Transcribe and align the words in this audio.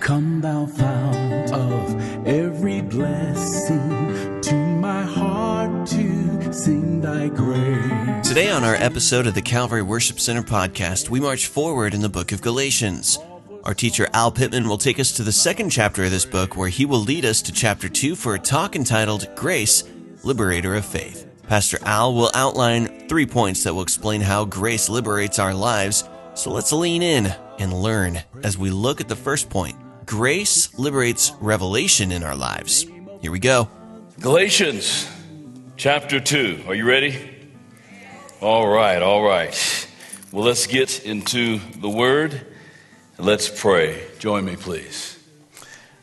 Come, 0.00 0.40
thou 0.40 0.64
fount 0.64 1.52
of 1.52 2.26
every 2.26 2.80
blessing, 2.80 4.40
tune 4.40 4.80
my 4.80 5.02
heart 5.02 5.86
to 5.88 6.52
sing 6.52 7.02
thy 7.02 7.28
grace. 7.28 8.26
Today, 8.26 8.50
on 8.50 8.64
our 8.64 8.74
episode 8.76 9.26
of 9.26 9.34
the 9.34 9.42
Calvary 9.42 9.82
Worship 9.82 10.18
Center 10.18 10.42
podcast, 10.42 11.10
we 11.10 11.20
march 11.20 11.46
forward 11.46 11.92
in 11.92 12.00
the 12.00 12.08
book 12.08 12.32
of 12.32 12.40
Galatians. 12.40 13.18
Our 13.64 13.74
teacher 13.74 14.08
Al 14.14 14.32
Pittman 14.32 14.66
will 14.66 14.78
take 14.78 14.98
us 14.98 15.12
to 15.12 15.22
the 15.22 15.32
second 15.32 15.68
chapter 15.68 16.02
of 16.02 16.10
this 16.10 16.24
book, 16.24 16.56
where 16.56 16.70
he 16.70 16.86
will 16.86 17.00
lead 17.00 17.26
us 17.26 17.42
to 17.42 17.52
chapter 17.52 17.88
2 17.88 18.16
for 18.16 18.34
a 18.34 18.38
talk 18.38 18.74
entitled 18.74 19.28
Grace, 19.36 19.84
Liberator 20.24 20.74
of 20.76 20.86
Faith. 20.86 21.26
Pastor 21.46 21.78
Al 21.84 22.14
will 22.14 22.30
outline 22.34 23.06
three 23.06 23.26
points 23.26 23.64
that 23.64 23.74
will 23.74 23.82
explain 23.82 24.22
how 24.22 24.46
grace 24.46 24.88
liberates 24.88 25.38
our 25.38 25.52
lives. 25.52 26.08
So 26.34 26.50
let's 26.50 26.72
lean 26.72 27.02
in 27.02 27.34
and 27.58 27.72
learn 27.72 28.22
as 28.42 28.56
we 28.56 28.70
look 28.70 29.02
at 29.02 29.08
the 29.08 29.16
first 29.16 29.50
point 29.50 29.76
grace 30.10 30.76
liberates 30.76 31.30
revelation 31.40 32.10
in 32.10 32.24
our 32.24 32.34
lives. 32.34 32.84
Here 33.22 33.30
we 33.30 33.38
go. 33.38 33.68
Galatians 34.18 35.08
chapter 35.76 36.18
2. 36.18 36.64
Are 36.66 36.74
you 36.74 36.84
ready? 36.84 37.16
All 38.40 38.66
right, 38.66 39.00
all 39.02 39.22
right. 39.22 39.88
Well, 40.32 40.44
let's 40.44 40.66
get 40.66 41.04
into 41.06 41.60
the 41.80 41.88
word. 41.88 42.44
Let's 43.18 43.48
pray. 43.48 44.02
Join 44.18 44.44
me, 44.44 44.56
please. 44.56 45.16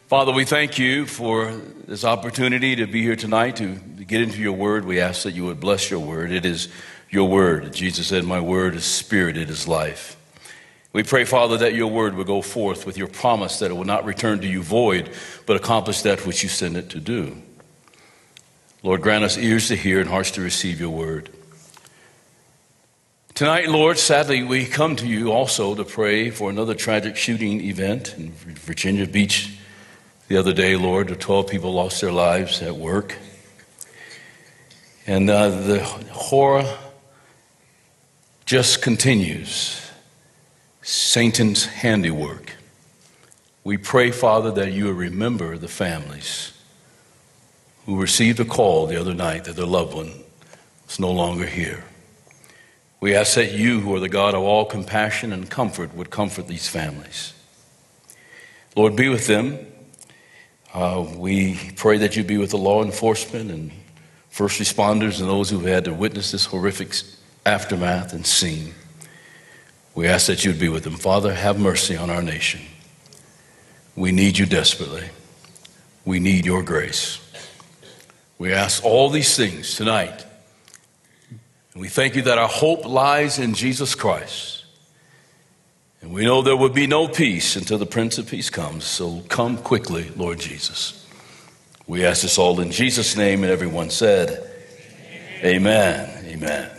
Father, 0.07 0.31
we 0.31 0.45
thank 0.45 0.79
you 0.79 1.05
for 1.05 1.51
this 1.85 2.05
opportunity 2.05 2.77
to 2.77 2.87
be 2.87 3.01
here 3.01 3.17
tonight 3.17 3.57
to 3.57 3.75
get 3.75 4.21
into 4.21 4.39
your 4.39 4.53
word. 4.53 4.85
We 4.85 5.01
ask 5.01 5.23
that 5.23 5.33
you 5.33 5.43
would 5.47 5.59
bless 5.59 5.91
your 5.91 5.99
word. 5.99 6.31
It 6.31 6.45
is 6.45 6.69
your 7.09 7.27
word. 7.27 7.73
Jesus 7.73 8.07
said, 8.07 8.23
My 8.23 8.39
word 8.39 8.75
is 8.75 8.85
spirit, 8.85 9.35
it 9.35 9.49
is 9.49 9.67
life. 9.67 10.16
We 10.93 11.03
pray, 11.03 11.25
Father, 11.25 11.57
that 11.57 11.75
your 11.75 11.87
word 11.87 12.15
will 12.15 12.23
go 12.23 12.41
forth 12.41 12.85
with 12.85 12.97
your 12.97 13.07
promise 13.07 13.59
that 13.59 13.71
it 13.71 13.73
will 13.73 13.83
not 13.83 14.05
return 14.05 14.39
to 14.41 14.47
you 14.47 14.63
void, 14.63 15.09
but 15.45 15.55
accomplish 15.55 16.01
that 16.01 16.25
which 16.25 16.43
you 16.43 16.49
send 16.49 16.77
it 16.77 16.89
to 16.91 16.99
do. 16.99 17.41
Lord, 18.83 19.01
grant 19.01 19.23
us 19.23 19.37
ears 19.37 19.67
to 19.67 19.75
hear 19.75 19.99
and 19.99 20.09
hearts 20.09 20.31
to 20.31 20.41
receive 20.41 20.79
your 20.79 20.91
word. 20.91 21.29
Tonight, 23.33 23.69
Lord, 23.69 23.99
sadly, 23.99 24.41
we 24.43 24.65
come 24.65 24.95
to 24.95 25.05
you 25.05 25.31
also 25.31 25.75
to 25.75 25.83
pray 25.83 26.31
for 26.31 26.49
another 26.49 26.73
tragic 26.73 27.15
shooting 27.15 27.61
event 27.61 28.15
in 28.17 28.31
Virginia 28.31 29.05
Beach 29.05 29.55
the 30.27 30.37
other 30.37 30.53
day, 30.53 30.75
Lord. 30.75 31.19
12 31.19 31.47
people 31.47 31.73
lost 31.73 32.01
their 32.01 32.11
lives 32.11 32.61
at 32.61 32.75
work. 32.75 33.15
And 35.05 35.29
uh, 35.29 35.49
the 35.49 35.83
horror 35.83 36.65
just 38.45 38.81
continues. 38.81 39.86
Satan's 40.89 41.65
handiwork. 41.65 42.53
We 43.65 43.75
pray, 43.75 44.09
Father, 44.09 44.51
that 44.51 44.71
you 44.71 44.93
remember 44.93 45.57
the 45.57 45.67
families 45.67 46.53
who 47.85 47.99
received 47.99 48.39
a 48.39 48.45
call 48.45 48.87
the 48.87 48.95
other 48.95 49.13
night 49.13 49.43
that 49.43 49.57
their 49.57 49.65
loved 49.65 49.93
one 49.93 50.13
is 50.87 50.97
no 50.97 51.11
longer 51.11 51.45
here. 51.45 51.83
We 53.01 53.13
ask 53.13 53.35
that 53.35 53.51
you, 53.51 53.81
who 53.81 53.93
are 53.95 53.99
the 53.99 54.07
God 54.07 54.33
of 54.33 54.43
all 54.43 54.63
compassion 54.63 55.33
and 55.33 55.49
comfort, 55.49 55.93
would 55.93 56.09
comfort 56.09 56.47
these 56.47 56.69
families. 56.69 57.33
Lord, 58.77 58.95
be 58.95 59.09
with 59.09 59.27
them. 59.27 59.59
Uh, 60.73 61.05
we 61.17 61.59
pray 61.75 61.97
that 61.97 62.15
you 62.15 62.23
be 62.23 62.37
with 62.37 62.51
the 62.51 62.57
law 62.57 62.81
enforcement 62.81 63.51
and 63.51 63.73
first 64.29 64.57
responders 64.57 65.19
and 65.19 65.27
those 65.27 65.49
who've 65.49 65.65
had 65.65 65.83
to 65.83 65.93
witness 65.93 66.31
this 66.31 66.45
horrific 66.45 66.95
aftermath 67.45 68.13
and 68.13 68.25
scene. 68.25 68.73
We 69.97 70.05
ask 70.05 70.27
that 70.27 70.45
you'd 70.45 70.59
be 70.59 70.69
with 70.69 70.83
them. 70.83 70.93
Father, 70.93 71.33
have 71.33 71.59
mercy 71.59 71.97
on 71.97 72.11
our 72.11 72.21
nation. 72.21 72.61
We 73.95 74.11
need 74.11 74.37
you 74.37 74.45
desperately. 74.45 75.09
We 76.05 76.19
need 76.19 76.45
your 76.45 76.61
grace. 76.61 77.19
We 78.37 78.53
ask 78.53 78.85
all 78.85 79.09
these 79.09 79.35
things 79.35 79.75
tonight. 79.75 80.23
And 81.73 81.81
we 81.81 81.87
thank 81.87 82.15
you 82.15 82.21
that 82.21 82.37
our 82.37 82.47
hope 82.47 82.85
lies 82.85 83.39
in 83.39 83.55
Jesus 83.55 83.95
Christ. 83.95 84.65
And 86.03 86.13
we 86.13 86.25
know 86.25 86.43
there 86.43 86.55
will 86.55 86.69
be 86.69 86.85
no 86.85 87.07
peace 87.07 87.55
until 87.55 87.79
the 87.79 87.87
Prince 87.87 88.19
of 88.19 88.29
Peace 88.29 88.51
comes. 88.51 88.83
So 88.83 89.23
come 89.29 89.57
quickly, 89.57 90.11
Lord 90.15 90.39
Jesus. 90.39 91.07
We 91.87 92.05
ask 92.05 92.21
this 92.21 92.37
all 92.37 92.59
in 92.59 92.69
Jesus' 92.69 93.17
name, 93.17 93.41
and 93.41 93.51
everyone 93.51 93.89
said, 93.89 94.47
Amen. 95.43 96.07
Amen. 96.23 96.43
Amen. 96.43 96.71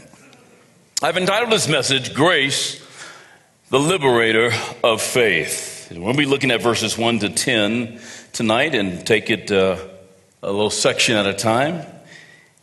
I've 1.03 1.17
entitled 1.17 1.51
this 1.51 1.67
message, 1.67 2.15
Grace 2.15 2.85
the 3.71 3.79
liberator 3.79 4.51
of 4.83 5.03
faith. 5.03 5.93
We'll 5.95 6.15
be 6.15 6.25
looking 6.25 6.51
at 6.51 6.63
verses 6.63 6.97
1 6.97 7.19
to 7.19 7.29
10 7.29 8.01
tonight 8.33 8.75
and 8.75 9.07
take 9.07 9.29
it 9.29 9.53
uh, 9.53 9.77
a 10.43 10.51
little 10.51 10.71
section 10.71 11.17
at 11.17 11.27
a 11.27 11.35
time 11.35 11.85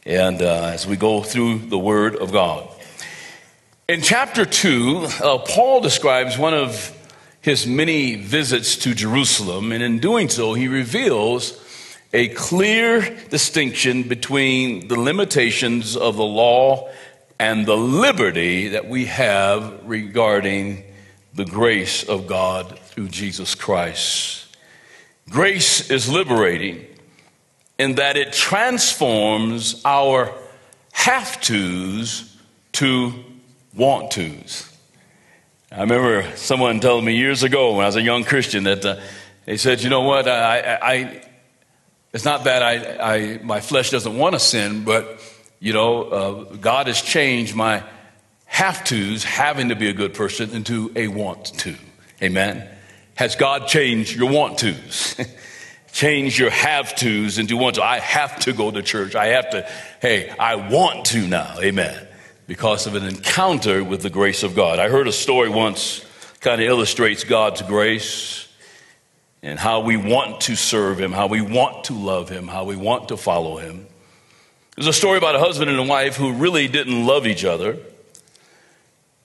and 0.03 0.41
uh, 0.41 0.71
as 0.73 0.87
we 0.87 0.95
go 0.95 1.21
through 1.21 1.59
the 1.59 1.77
Word 1.77 2.15
of 2.15 2.31
God. 2.31 2.67
In 3.87 4.01
chapter 4.01 4.45
2, 4.45 5.05
uh, 5.21 5.37
Paul 5.47 5.79
describes 5.81 6.39
one 6.39 6.55
of 6.55 6.91
his 7.39 7.67
many 7.67 8.15
visits 8.15 8.75
to 8.77 8.95
Jerusalem, 8.95 9.71
and 9.71 9.83
in 9.83 9.99
doing 9.99 10.27
so, 10.27 10.55
he 10.55 10.67
reveals 10.67 11.55
a 12.13 12.29
clear 12.29 13.15
distinction 13.29 14.01
between 14.03 14.87
the 14.87 14.99
limitations 14.99 15.95
of 15.95 16.15
the 16.15 16.23
law 16.23 16.89
and 17.39 17.67
the 17.67 17.77
liberty 17.77 18.69
that 18.69 18.89
we 18.89 19.05
have 19.05 19.81
regarding 19.83 20.83
the 21.35 21.45
grace 21.45 22.03
of 22.07 22.27
God 22.27 22.79
through 22.79 23.09
Jesus 23.09 23.55
Christ. 23.55 24.55
Grace 25.29 25.91
is 25.91 26.09
liberating 26.09 26.85
in 27.77 27.95
that 27.95 28.15
it 28.15 28.31
transforms 28.31 29.81
our 29.83 30.33
have 30.93 31.41
tos 31.41 32.37
to 32.71 33.13
want 33.73 34.11
tos. 34.11 34.71
I 35.71 35.81
remember 35.81 36.25
someone 36.37 36.79
telling 36.79 37.03
me 37.03 37.17
years 37.17 37.43
ago 37.43 37.75
when 37.75 37.83
I 37.83 37.87
was 37.87 37.97
a 37.97 38.01
young 38.01 38.23
Christian 38.23 38.63
that 38.63 38.85
uh, 38.85 39.01
they 39.45 39.57
said, 39.57 39.81
you 39.81 39.89
know 39.89 40.01
what, 40.01 40.27
I, 40.29 40.59
I, 40.59 40.93
I 40.93 41.21
it's 42.13 42.23
not 42.23 42.45
that 42.45 42.63
I, 42.63 43.15
I, 43.15 43.37
my 43.43 43.59
flesh 43.59 43.89
doesn't 43.89 44.17
want 44.17 44.33
to 44.33 44.39
sin, 44.39 44.85
but 44.85 45.19
you 45.59 45.73
know, 45.73 46.03
uh, 46.03 46.43
God 46.55 46.87
has 46.87 47.01
changed 47.01 47.55
my 47.55 47.83
have 48.55 48.85
tos, 48.85 49.25
having 49.25 49.67
to 49.67 49.75
be 49.75 49.89
a 49.89 49.93
good 49.93 50.13
person, 50.13 50.51
into 50.51 50.89
a 50.95 51.09
want 51.09 51.47
to. 51.59 51.75
Amen. 52.23 52.65
Has 53.15 53.35
God 53.35 53.67
changed 53.67 54.15
your 54.15 54.31
want 54.31 54.59
tos? 54.59 55.19
Change 55.91 56.39
your 56.39 56.51
have 56.51 56.95
tos 56.95 57.37
into 57.37 57.57
want 57.57 57.75
to. 57.75 57.83
I 57.83 57.99
have 57.99 58.39
to 58.41 58.53
go 58.53 58.71
to 58.71 58.81
church. 58.81 59.13
I 59.13 59.27
have 59.27 59.49
to, 59.49 59.69
hey, 60.01 60.29
I 60.29 60.55
want 60.55 61.03
to 61.07 61.27
now. 61.27 61.57
Amen. 61.59 62.07
Because 62.47 62.87
of 62.87 62.95
an 62.95 63.03
encounter 63.03 63.83
with 63.83 64.01
the 64.01 64.09
grace 64.09 64.43
of 64.43 64.55
God. 64.55 64.79
I 64.79 64.87
heard 64.87 65.09
a 65.09 65.13
story 65.13 65.49
once 65.49 66.05
kind 66.39 66.61
of 66.61 66.67
illustrates 66.67 67.25
God's 67.25 67.61
grace 67.61 68.47
and 69.43 69.59
how 69.59 69.81
we 69.81 69.97
want 69.97 70.39
to 70.41 70.55
serve 70.55 70.97
Him, 70.97 71.11
how 71.11 71.27
we 71.27 71.41
want 71.41 71.85
to 71.85 71.93
love 71.93 72.29
Him, 72.29 72.47
how 72.47 72.63
we 72.63 72.77
want 72.77 73.09
to 73.09 73.17
follow 73.17 73.57
Him. 73.57 73.85
There's 74.77 74.87
a 74.87 74.93
story 74.93 75.17
about 75.17 75.35
a 75.35 75.39
husband 75.39 75.69
and 75.69 75.79
a 75.79 75.83
wife 75.83 76.15
who 76.15 76.31
really 76.31 76.69
didn't 76.69 77.05
love 77.05 77.27
each 77.27 77.43
other. 77.43 77.77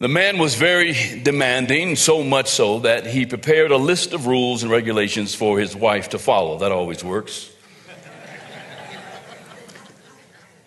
The 0.00 0.08
man 0.08 0.38
was 0.38 0.54
very 0.54 0.94
demanding, 1.22 1.94
so 1.94 2.22
much 2.22 2.48
so 2.48 2.78
that 2.78 3.04
he 3.04 3.26
prepared 3.26 3.70
a 3.70 3.76
list 3.76 4.14
of 4.14 4.26
rules 4.26 4.62
and 4.62 4.72
regulations 4.72 5.34
for 5.34 5.58
his 5.58 5.76
wife 5.76 6.08
to 6.10 6.18
follow. 6.18 6.60
That 6.60 6.72
always 6.72 7.04
works. 7.04 7.50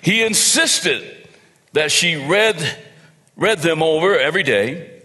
he 0.04 0.22
insisted 0.22 1.28
that 1.72 1.92
she 1.92 2.16
read, 2.16 2.78
read 3.36 3.58
them 3.58 3.82
over 3.82 4.16
every 4.16 4.44
day 4.44 5.02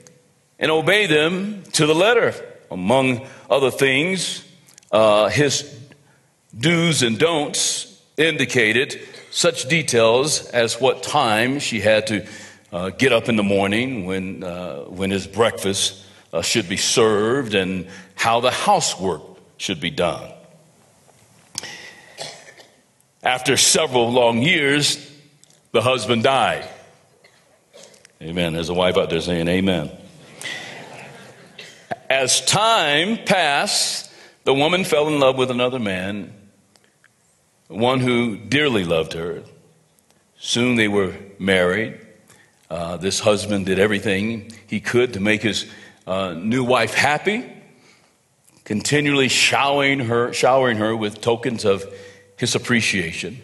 and 0.58 0.70
obey 0.70 1.06
them 1.06 1.62
to 1.72 1.86
the 1.86 1.94
letter. 1.94 2.34
Among 2.70 3.26
other 3.48 3.70
things, 3.70 4.44
uh, 4.92 5.30
his 5.30 5.74
do's 6.54 7.02
and 7.02 7.18
don'ts 7.18 7.98
indicated 8.18 9.00
such 9.30 9.70
details 9.70 10.50
as 10.50 10.78
what 10.78 11.02
time 11.02 11.60
she 11.60 11.80
had 11.80 12.08
to 12.08 12.26
uh, 12.72 12.90
get 12.90 13.12
up 13.12 13.28
in 13.28 13.36
the 13.36 13.42
morning 13.42 14.04
when, 14.04 14.42
uh, 14.44 14.82
when 14.84 15.10
his 15.10 15.26
breakfast 15.26 16.04
uh, 16.32 16.42
should 16.42 16.68
be 16.68 16.76
served 16.76 17.54
and 17.54 17.86
how 18.14 18.40
the 18.40 18.50
housework 18.50 19.22
should 19.56 19.80
be 19.80 19.90
done. 19.90 20.32
After 23.22 23.56
several 23.56 24.10
long 24.10 24.42
years, 24.42 25.10
the 25.72 25.82
husband 25.82 26.22
died. 26.22 26.68
Amen. 28.22 28.52
There's 28.52 28.68
a 28.68 28.74
wife 28.74 28.96
out 28.96 29.10
there 29.10 29.20
saying 29.20 29.48
amen. 29.48 29.90
As 32.10 32.44
time 32.44 33.18
passed, 33.24 34.10
the 34.44 34.54
woman 34.54 34.84
fell 34.84 35.08
in 35.08 35.20
love 35.20 35.36
with 35.36 35.50
another 35.50 35.78
man, 35.78 36.32
one 37.68 38.00
who 38.00 38.36
dearly 38.36 38.84
loved 38.84 39.12
her. 39.12 39.42
Soon 40.38 40.76
they 40.76 40.88
were 40.88 41.14
married. 41.38 42.00
Uh, 42.70 42.98
this 42.98 43.20
husband 43.20 43.66
did 43.66 43.78
everything 43.78 44.50
he 44.66 44.80
could 44.80 45.14
to 45.14 45.20
make 45.20 45.42
his 45.42 45.66
uh, 46.06 46.34
new 46.34 46.62
wife 46.62 46.94
happy, 46.94 47.50
continually 48.64 49.28
showering 49.28 50.00
her, 50.00 50.32
showering 50.32 50.76
her 50.76 50.94
with 50.94 51.20
tokens 51.20 51.64
of 51.64 51.84
his 52.36 52.54
appreciation. 52.54 53.40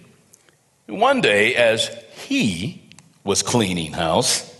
One 0.86 1.22
day, 1.22 1.54
as 1.54 1.88
he 2.26 2.82
was 3.24 3.42
cleaning 3.42 3.92
house, 3.92 4.54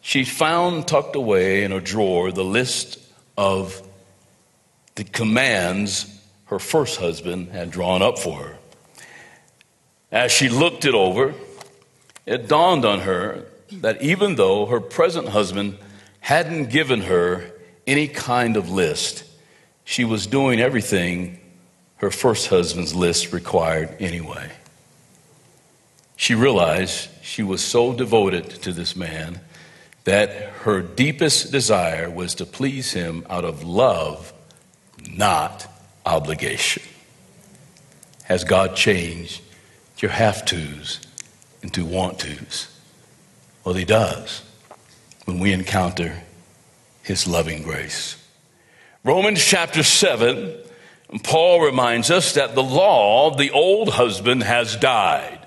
she 0.00 0.24
found 0.24 0.86
tucked 0.86 1.16
away 1.16 1.64
in 1.64 1.72
a 1.72 1.80
drawer 1.80 2.30
the 2.30 2.44
list 2.44 2.98
of 3.36 3.82
the 4.94 5.02
commands 5.02 6.06
her 6.46 6.60
first 6.60 7.00
husband 7.00 7.50
had 7.50 7.72
drawn 7.72 8.02
up 8.02 8.18
for 8.18 8.38
her. 8.38 8.58
As 10.12 10.30
she 10.30 10.48
looked 10.48 10.84
it 10.84 10.94
over, 10.94 11.34
it 12.24 12.46
dawned 12.46 12.84
on 12.84 13.00
her 13.00 13.46
that 13.72 14.02
even 14.02 14.36
though 14.36 14.66
her 14.66 14.80
present 14.80 15.28
husband 15.28 15.78
hadn't 16.20 16.70
given 16.70 17.02
her 17.02 17.50
any 17.86 18.08
kind 18.08 18.56
of 18.56 18.70
list, 18.70 19.24
she 19.84 20.04
was 20.04 20.26
doing 20.26 20.60
everything 20.60 21.38
her 21.96 22.10
first 22.10 22.48
husband's 22.48 22.94
list 22.94 23.32
required 23.32 23.96
anyway. 24.00 24.50
She 26.16 26.34
realized 26.34 27.08
she 27.22 27.42
was 27.42 27.62
so 27.62 27.92
devoted 27.92 28.50
to 28.62 28.72
this 28.72 28.96
man 28.96 29.40
that 30.04 30.30
her 30.62 30.80
deepest 30.80 31.52
desire 31.52 32.08
was 32.08 32.34
to 32.36 32.46
please 32.46 32.92
him 32.92 33.26
out 33.28 33.44
of 33.44 33.64
love, 33.64 34.32
not 35.10 35.66
obligation. 36.04 36.82
Has 38.24 38.44
God 38.44 38.76
changed 38.76 39.42
your 39.98 40.10
have 40.10 40.44
tos 40.44 41.00
into 41.62 41.84
want 41.84 42.18
tos? 42.18 42.75
Well, 43.66 43.74
He 43.74 43.84
does 43.84 44.42
when 45.24 45.40
we 45.40 45.52
encounter 45.52 46.22
His 47.02 47.26
loving 47.26 47.62
grace. 47.62 48.16
Romans 49.02 49.44
chapter 49.44 49.82
7, 49.82 50.54
Paul 51.24 51.60
reminds 51.62 52.08
us 52.12 52.34
that 52.34 52.54
the 52.54 52.62
law, 52.62 53.34
the 53.34 53.50
old 53.50 53.88
husband, 53.88 54.44
has 54.44 54.76
died. 54.76 55.40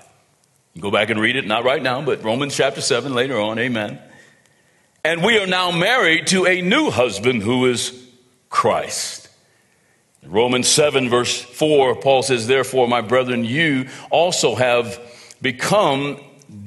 Go 0.78 0.90
back 0.90 1.08
and 1.08 1.18
read 1.18 1.34
it, 1.34 1.46
not 1.46 1.64
right 1.64 1.82
now, 1.82 2.02
but 2.02 2.22
Romans 2.22 2.54
chapter 2.54 2.82
7 2.82 3.14
later 3.14 3.40
on, 3.40 3.58
amen. 3.58 3.98
And 5.02 5.24
we 5.24 5.38
are 5.38 5.46
now 5.46 5.70
married 5.70 6.26
to 6.26 6.44
a 6.44 6.60
new 6.60 6.90
husband 6.90 7.42
who 7.42 7.64
is 7.70 8.06
Christ. 8.50 9.30
Romans 10.26 10.68
7, 10.68 11.08
verse 11.08 11.40
4, 11.40 11.96
Paul 11.96 12.22
says, 12.22 12.46
Therefore, 12.46 12.86
my 12.86 13.00
brethren, 13.00 13.46
you 13.46 13.88
also 14.10 14.56
have 14.56 15.00
become 15.40 16.20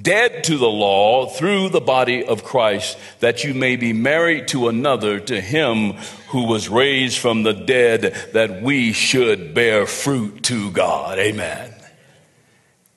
dead 0.03 0.43
to 0.43 0.57
the 0.57 0.69
law 0.69 1.25
through 1.27 1.69
the 1.69 1.81
body 1.81 2.25
of 2.25 2.43
Christ, 2.43 2.97
that 3.19 3.43
you 3.43 3.53
may 3.53 3.75
be 3.75 3.93
married 3.93 4.49
to 4.49 4.67
another, 4.67 5.19
to 5.21 5.39
him 5.39 5.93
who 6.29 6.45
was 6.45 6.69
raised 6.69 7.17
from 7.17 7.43
the 7.43 7.53
dead, 7.53 8.13
that 8.33 8.61
we 8.61 8.91
should 8.91 9.53
bear 9.53 9.85
fruit 9.85 10.43
to 10.43 10.71
God. 10.71 11.19
Amen. 11.19 11.73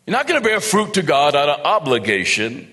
You're 0.07 0.17
not 0.17 0.27
going 0.27 0.41
to 0.41 0.49
bear 0.49 0.61
fruit 0.61 0.95
to 0.95 1.03
God 1.03 1.35
out 1.35 1.49
of 1.49 1.65
obligation, 1.65 2.71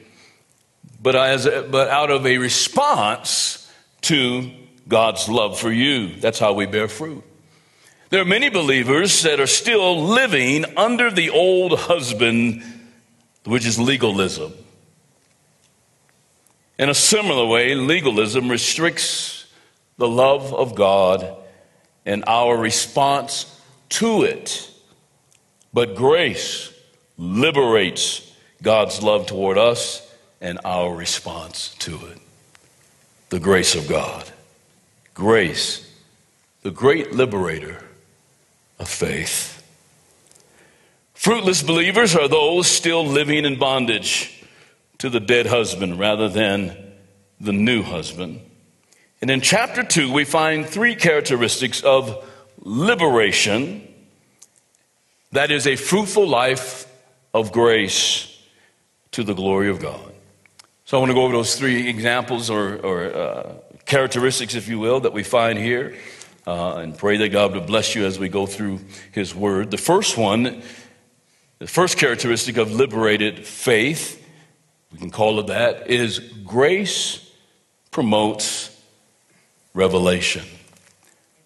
but, 1.01 1.15
as 1.15 1.45
but 1.45 1.89
out 1.89 2.11
of 2.11 2.25
a 2.25 2.37
response 2.37 3.71
to 4.01 4.51
God's 4.87 5.29
love 5.29 5.59
for 5.59 5.71
you. 5.71 6.15
That's 6.15 6.39
how 6.39 6.53
we 6.53 6.65
bear 6.65 6.87
fruit. 6.87 7.23
There 8.09 8.21
are 8.21 8.25
many 8.25 8.49
believers 8.49 9.23
that 9.23 9.39
are 9.39 9.47
still 9.47 10.03
living 10.03 10.65
under 10.77 11.09
the 11.09 11.31
old 11.31 11.79
husband 11.79 12.63
which 13.45 13.65
is 13.65 13.79
legalism. 13.79 14.53
In 16.79 16.89
a 16.89 16.93
similar 16.93 17.45
way, 17.45 17.75
legalism 17.75 18.49
restricts 18.49 19.45
the 19.97 20.07
love 20.07 20.53
of 20.53 20.75
God 20.75 21.35
and 22.05 22.23
our 22.27 22.57
response 22.57 23.59
to 23.89 24.23
it. 24.23 24.69
But 25.73 25.95
grace 25.95 26.73
liberates 27.17 28.31
God's 28.61 29.03
love 29.03 29.27
toward 29.27 29.57
us 29.57 30.01
and 30.41 30.59
our 30.65 30.93
response 30.93 31.75
to 31.79 31.95
it. 32.07 32.17
The 33.29 33.39
grace 33.39 33.75
of 33.75 33.87
God. 33.87 34.29
Grace, 35.13 35.89
the 36.63 36.71
great 36.71 37.13
liberator 37.13 37.83
of 38.79 38.89
faith. 38.89 39.52
Fruitless 41.23 41.63
believers 41.63 42.17
are 42.17 42.27
those 42.27 42.67
still 42.67 43.05
living 43.05 43.45
in 43.45 43.57
bondage 43.57 44.43
to 44.97 45.09
the 45.09 45.21
dead 45.21 45.45
husband 45.45 45.97
rather 45.97 46.27
than 46.27 46.75
the 47.39 47.53
new 47.53 47.81
husband. 47.81 48.41
And 49.21 49.31
in 49.31 49.39
chapter 49.39 49.83
2, 49.83 50.11
we 50.11 50.25
find 50.25 50.65
three 50.65 50.95
characteristics 50.95 51.81
of 51.81 52.29
liberation 52.59 53.87
that 55.31 55.49
is 55.49 55.65
a 55.65 55.77
fruitful 55.77 56.27
life 56.27 56.91
of 57.33 57.53
grace 57.53 58.27
to 59.11 59.23
the 59.23 59.33
glory 59.33 59.69
of 59.69 59.79
God. 59.79 60.11
So 60.83 60.97
I 60.97 60.99
want 60.99 61.11
to 61.11 61.15
go 61.15 61.23
over 61.23 61.35
those 61.35 61.55
three 61.55 61.87
examples 61.87 62.49
or, 62.49 62.75
or 62.79 63.05
uh, 63.05 63.53
characteristics, 63.85 64.55
if 64.55 64.67
you 64.67 64.77
will, 64.77 64.99
that 64.99 65.13
we 65.13 65.23
find 65.23 65.57
here 65.57 65.95
uh, 66.45 66.75
and 66.75 66.97
pray 66.97 67.15
that 67.15 67.29
God 67.29 67.53
would 67.53 67.65
bless 67.65 67.95
you 67.95 68.05
as 68.05 68.19
we 68.19 68.27
go 68.27 68.45
through 68.45 68.81
His 69.13 69.33
Word. 69.33 69.71
The 69.71 69.77
first 69.77 70.17
one 70.17 70.61
the 71.63 71.69
first 71.69 71.97
characteristic 71.97 72.57
of 72.57 72.73
liberated 72.73 73.47
faith, 73.47 74.21
we 74.91 74.97
can 74.99 75.09
call 75.09 75.39
it 75.39 75.47
that, 75.47 75.89
is 75.89 76.19
grace 76.19 77.25
promotes 77.89 78.69
revelation. 79.73 80.43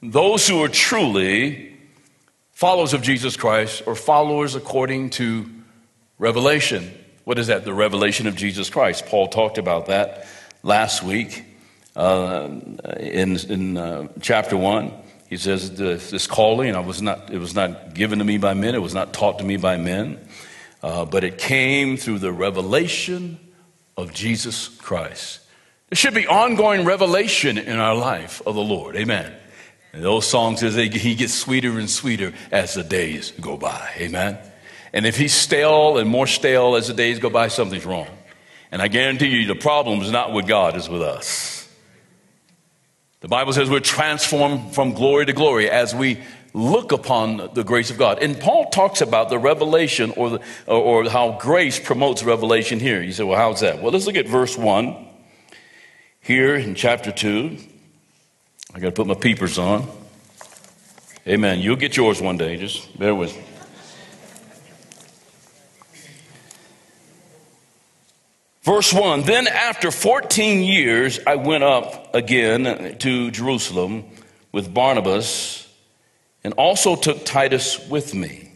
Those 0.02 0.48
who 0.48 0.64
are 0.64 0.70
truly 0.70 1.78
followers 2.52 2.96
of 2.96 3.04
Jesus 3.04 3.38
Christ 3.38 3.84
or 3.86 3.94
followers 3.94 4.56
according 4.56 5.12
to 5.12 5.48
revelation. 6.18 6.92
What 7.26 7.38
is 7.38 7.46
that? 7.46 7.64
The 7.64 7.72
revelation 7.72 8.26
of 8.26 8.36
Jesus 8.36 8.72
Christ. 8.72 9.06
Paul 9.06 9.28
talked 9.28 9.60
about 9.60 9.86
that 9.86 10.26
last 10.64 11.04
week 11.04 11.44
uh, 11.96 12.50
in, 13.00 13.38
in 13.38 13.78
uh, 13.78 14.08
chapter 14.22 14.58
1. 14.58 14.92
He 15.30 15.38
says, 15.38 15.76
This 15.76 16.28
calling 16.28 16.76
I 16.76 16.80
was 16.80 17.02
not, 17.02 17.32
it 17.32 17.40
was 17.40 17.54
not 17.54 17.94
given 17.94 18.20
to 18.20 18.26
me 18.26 18.38
by 18.38 18.54
men, 18.54 18.76
it 18.76 18.82
was 18.82 18.94
not 18.94 19.14
taught 19.14 19.40
to 19.40 19.46
me 19.46 19.58
by 19.58 19.78
men, 19.78 20.20
uh, 20.82 21.06
but 21.06 21.24
it 21.24 21.38
came 21.38 21.98
through 21.98 22.20
the 22.20 22.32
revelation 22.32 23.40
of 23.98 24.14
Jesus 24.14 24.68
Christ. 24.68 25.42
There 25.90 25.98
should 25.98 26.14
be 26.14 26.28
ongoing 26.28 26.86
revelation 26.86 27.58
in 27.58 27.78
our 27.78 27.96
life 27.96 28.42
of 28.46 28.56
the 28.56 28.62
Lord. 28.62 28.96
Amen. 28.96 29.34
And 29.94 30.04
those 30.04 30.28
songs 30.28 30.60
says 30.60 30.76
he 30.76 31.16
gets 31.16 31.34
sweeter 31.34 31.80
and 31.80 31.90
sweeter 31.90 32.34
as 32.52 32.74
the 32.74 32.84
days 32.84 33.32
go 33.32 33.58
by. 33.58 33.90
Amen. 33.98 34.38
And 34.94 35.06
if 35.06 35.18
he's 35.18 35.34
stale 35.34 35.98
and 35.98 36.10
more 36.10 36.28
stale 36.28 36.76
as 36.76 36.88
the 36.88 36.94
days 36.94 37.20
go 37.20 37.30
by, 37.30 37.48
something's 37.48 37.86
wrong. 37.86 38.08
And 38.72 38.82
I 38.82 38.90
guarantee 38.90 39.28
you 39.28 39.48
the 39.48 39.56
problem 39.56 40.02
is 40.02 40.12
not 40.12 40.34
with 40.34 40.48
God, 40.48 40.76
it's 40.76 40.90
with 40.90 41.02
us. 41.02 41.57
The 43.20 43.28
Bible 43.28 43.52
says 43.52 43.70
we're 43.70 43.80
transformed 43.80 44.76
from 44.76 44.94
glory 44.94 45.26
to 45.26 45.34
glory 45.34 45.70
as 45.70 45.96
we 45.96 46.20
look 46.54 46.92
upon 46.92 47.50
the 47.54 47.64
grace 47.64 47.90
of 47.90 47.98
God. 47.98 48.22
And 48.22 48.40
Paul 48.40 48.70
talks 48.70 49.02
about 49.02 49.30
the 49.30 49.40
revelation 49.40 50.12
or, 50.12 50.30
the, 50.32 50.42
or, 50.68 51.10
how 51.10 51.38
grace 51.40 51.80
promotes 51.80 52.24
revelation 52.24 52.80
here. 52.80 53.02
You 53.02 53.12
say, 53.12 53.24
well, 53.24 53.38
how's 53.38 53.62
that? 53.62 53.82
Well, 53.82 53.92
let's 53.92 54.06
look 54.06 54.16
at 54.16 54.28
verse 54.28 54.56
1 54.56 55.08
here 56.22 56.56
in 56.56 56.76
chapter 56.76 57.12
2. 57.12 57.58
I 58.76 58.80
got 58.80 58.88
to 58.88 58.92
put 58.92 59.08
my 59.08 59.16
peepers 59.16 59.58
on. 59.58 59.88
Amen. 61.28 61.60
You'll 61.60 61.76
get 61.76 61.98
yours 61.98 62.22
one 62.22 62.38
day. 62.38 62.58
Just 62.58 62.98
bear 63.00 63.16
with 63.16 63.36
me. 63.36 63.47
Verse 68.68 68.92
1 68.92 69.22
Then 69.22 69.48
after 69.48 69.92
14 69.92 70.62
years, 70.62 71.22
I 71.26 71.36
went 71.36 71.64
up 71.64 72.14
again 72.14 72.98
to 72.98 73.32
Jerusalem 73.32 74.04
with 74.52 74.74
Barnabas 74.74 75.66
and 76.44 76.54
also 76.56 76.98
took 76.98 77.24
Titus 77.24 77.80
with 77.88 78.14
me. 78.14 78.52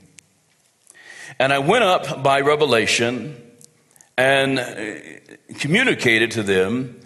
And 1.39 1.53
I 1.53 1.59
went 1.59 1.85
up 1.85 2.21
by 2.23 2.41
revelation 2.41 3.41
and 4.17 4.59
uh, 4.59 4.95
communicated 5.59 6.31
to 6.31 6.43
them 6.43 6.99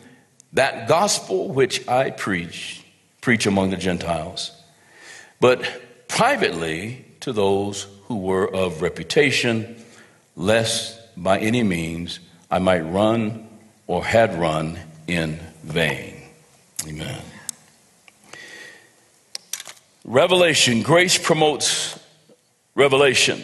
that 0.53 0.87
gospel 0.87 1.49
which 1.49 1.87
I 1.87 2.09
preach, 2.09 2.83
preach 3.21 3.45
among 3.45 3.69
the 3.69 3.77
Gentiles, 3.77 4.49
but 5.39 5.63
privately 6.07 7.05
to 7.19 7.33
those 7.33 7.85
who 8.05 8.17
were 8.17 8.51
of 8.51 8.81
reputation, 8.81 9.75
lest 10.35 10.99
by 11.15 11.37
any 11.37 11.61
means 11.61 12.19
I 12.55 12.59
might 12.59 12.83
run 12.83 13.49
or 13.85 14.05
had 14.05 14.39
run 14.39 14.79
in 15.07 15.41
vain. 15.61 16.15
Amen. 16.87 17.21
Revelation, 20.05 20.81
grace 20.81 21.17
promotes 21.17 21.99
revelation. 22.73 23.43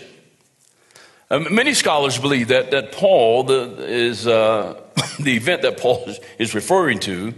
Um, 1.29 1.53
many 1.53 1.73
scholars 1.73 2.19
believe 2.19 2.47
that, 2.47 2.71
that 2.71 2.93
Paul 2.93 3.43
the, 3.43 3.83
is 3.85 4.27
uh, 4.27 4.79
the 5.19 5.35
event 5.35 5.63
that 5.63 5.77
Paul 5.77 6.07
is 6.39 6.55
referring 6.55 6.99
to 6.99 7.33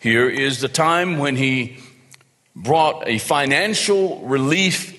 here 0.00 0.26
is 0.26 0.62
the 0.62 0.68
time 0.68 1.18
when 1.18 1.36
he 1.36 1.80
brought 2.56 3.06
a 3.06 3.18
financial 3.18 4.20
relief 4.20 4.98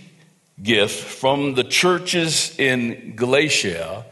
gift 0.62 1.04
from 1.04 1.56
the 1.56 1.63
churches 1.63 2.56
in 2.60 3.16
Galatia, 3.16 4.06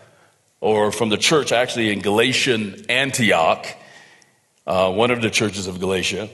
or 0.61 0.91
from 0.91 1.09
the 1.09 1.17
church 1.17 1.51
actually 1.51 1.91
in 1.91 2.01
Galatian 2.01 2.85
Antioch, 2.89 3.65
uh, 4.67 4.91
one 4.91 5.11
of 5.11 5.21
the 5.21 5.29
churches 5.29 5.67
of 5.67 5.79
Galatia, 5.79 6.29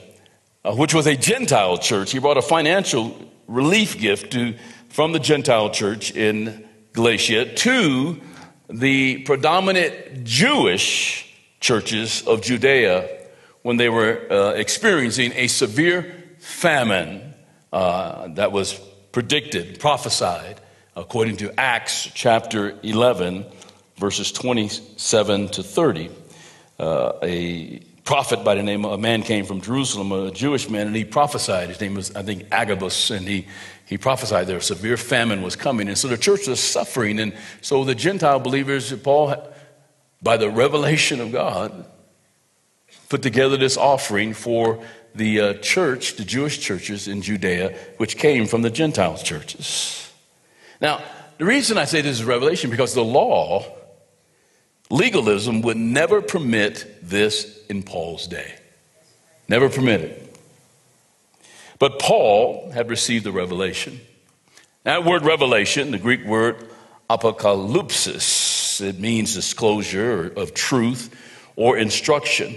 uh, 0.64 0.74
which 0.74 0.94
was 0.94 1.06
a 1.06 1.16
Gentile 1.16 1.78
church. 1.78 2.12
He 2.12 2.18
brought 2.18 2.36
a 2.36 2.42
financial 2.42 3.16
relief 3.46 3.98
gift 3.98 4.32
to, 4.32 4.54
from 4.88 5.12
the 5.12 5.18
Gentile 5.18 5.70
church 5.70 6.10
in 6.10 6.66
Galatia 6.92 7.54
to 7.54 8.20
the 8.68 9.18
predominant 9.18 10.24
Jewish 10.24 11.32
churches 11.60 12.26
of 12.26 12.42
Judea 12.42 13.08
when 13.62 13.76
they 13.76 13.88
were 13.88 14.20
uh, 14.30 14.52
experiencing 14.52 15.32
a 15.34 15.46
severe 15.46 16.14
famine 16.38 17.34
uh, 17.72 18.28
that 18.34 18.52
was 18.52 18.74
predicted, 19.12 19.80
prophesied, 19.80 20.60
according 20.94 21.36
to 21.38 21.58
Acts 21.58 22.08
chapter 22.14 22.78
11, 22.82 23.44
verses 23.96 24.32
27 24.32 25.48
to 25.48 25.62
30. 25.62 26.10
Uh, 26.78 27.12
a 27.22 27.80
prophet 28.04 28.44
by 28.44 28.54
the 28.54 28.62
name 28.62 28.84
of 28.84 28.92
a 28.92 28.98
man 28.98 29.22
came 29.22 29.44
from 29.44 29.60
Jerusalem, 29.60 30.12
a 30.12 30.30
Jewish 30.30 30.68
man, 30.68 30.86
and 30.86 30.94
he 30.94 31.04
prophesied. 31.04 31.68
His 31.68 31.80
name 31.80 31.94
was, 31.94 32.14
I 32.14 32.22
think, 32.22 32.44
Agabus, 32.52 33.10
and 33.10 33.26
he, 33.26 33.46
he 33.86 33.98
prophesied 33.98 34.46
there 34.46 34.58
a 34.58 34.62
severe 34.62 34.96
famine 34.96 35.42
was 35.42 35.56
coming. 35.56 35.88
And 35.88 35.98
so 35.98 36.08
the 36.08 36.18
church 36.18 36.46
was 36.46 36.60
suffering. 36.60 37.18
And 37.18 37.34
so 37.62 37.84
the 37.84 37.94
Gentile 37.94 38.38
believers, 38.38 38.92
Paul, 38.92 39.34
by 40.22 40.36
the 40.36 40.50
revelation 40.50 41.20
of 41.20 41.32
God, 41.32 41.86
put 43.08 43.22
together 43.22 43.56
this 43.56 43.76
offering 43.76 44.34
for 44.34 44.82
the 45.14 45.40
uh, 45.40 45.54
church, 45.54 46.16
the 46.16 46.24
Jewish 46.24 46.60
churches 46.60 47.08
in 47.08 47.22
Judea, 47.22 47.76
which 47.96 48.18
came 48.18 48.46
from 48.46 48.62
the 48.62 48.70
Gentile 48.70 49.16
churches. 49.16 50.12
Now, 50.80 51.02
the 51.38 51.44
reason 51.44 51.78
I 51.78 51.86
say 51.86 52.02
this 52.02 52.18
is 52.18 52.24
revelation 52.24 52.70
because 52.70 52.94
the 52.94 53.04
law, 53.04 53.64
legalism, 54.90 55.62
would 55.62 55.76
never 55.76 56.22
permit 56.22 56.98
this 57.02 57.64
in 57.68 57.82
Paul's 57.82 58.26
day. 58.26 58.54
Never 59.48 59.68
permitted. 59.68 60.28
But 61.78 61.98
Paul 61.98 62.70
had 62.70 62.88
received 62.88 63.24
the 63.24 63.32
revelation. 63.32 64.00
That 64.84 65.04
word 65.04 65.22
revelation, 65.22 65.90
the 65.90 65.98
Greek 65.98 66.24
word 66.24 66.68
apocalypsis, 67.10 68.80
it 68.80 68.98
means 68.98 69.34
disclosure 69.34 70.32
of 70.36 70.54
truth 70.54 71.14
or 71.56 71.76
instruction. 71.76 72.54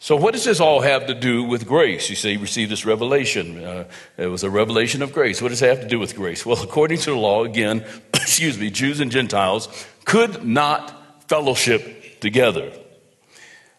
So, 0.00 0.16
what 0.16 0.34
does 0.34 0.44
this 0.44 0.60
all 0.60 0.80
have 0.80 1.06
to 1.06 1.14
do 1.14 1.44
with 1.44 1.66
grace? 1.66 2.10
You 2.10 2.16
say 2.16 2.32
you 2.32 2.38
received 2.38 2.70
this 2.70 2.84
revelation. 2.84 3.64
Uh, 3.64 3.84
it 4.18 4.26
was 4.26 4.42
a 4.42 4.50
revelation 4.50 5.00
of 5.00 5.14
grace. 5.14 5.40
What 5.40 5.48
does 5.48 5.62
it 5.62 5.68
have 5.68 5.80
to 5.80 5.88
do 5.88 5.98
with 5.98 6.14
grace? 6.14 6.44
Well, 6.44 6.62
according 6.62 6.98
to 6.98 7.10
the 7.12 7.16
law, 7.16 7.44
again, 7.44 7.84
excuse 8.14 8.58
me, 8.58 8.68
Jews 8.70 9.00
and 9.00 9.10
Gentiles 9.10 9.68
could 10.04 10.44
not 10.44 11.03
fellowship 11.28 12.20
together. 12.20 12.72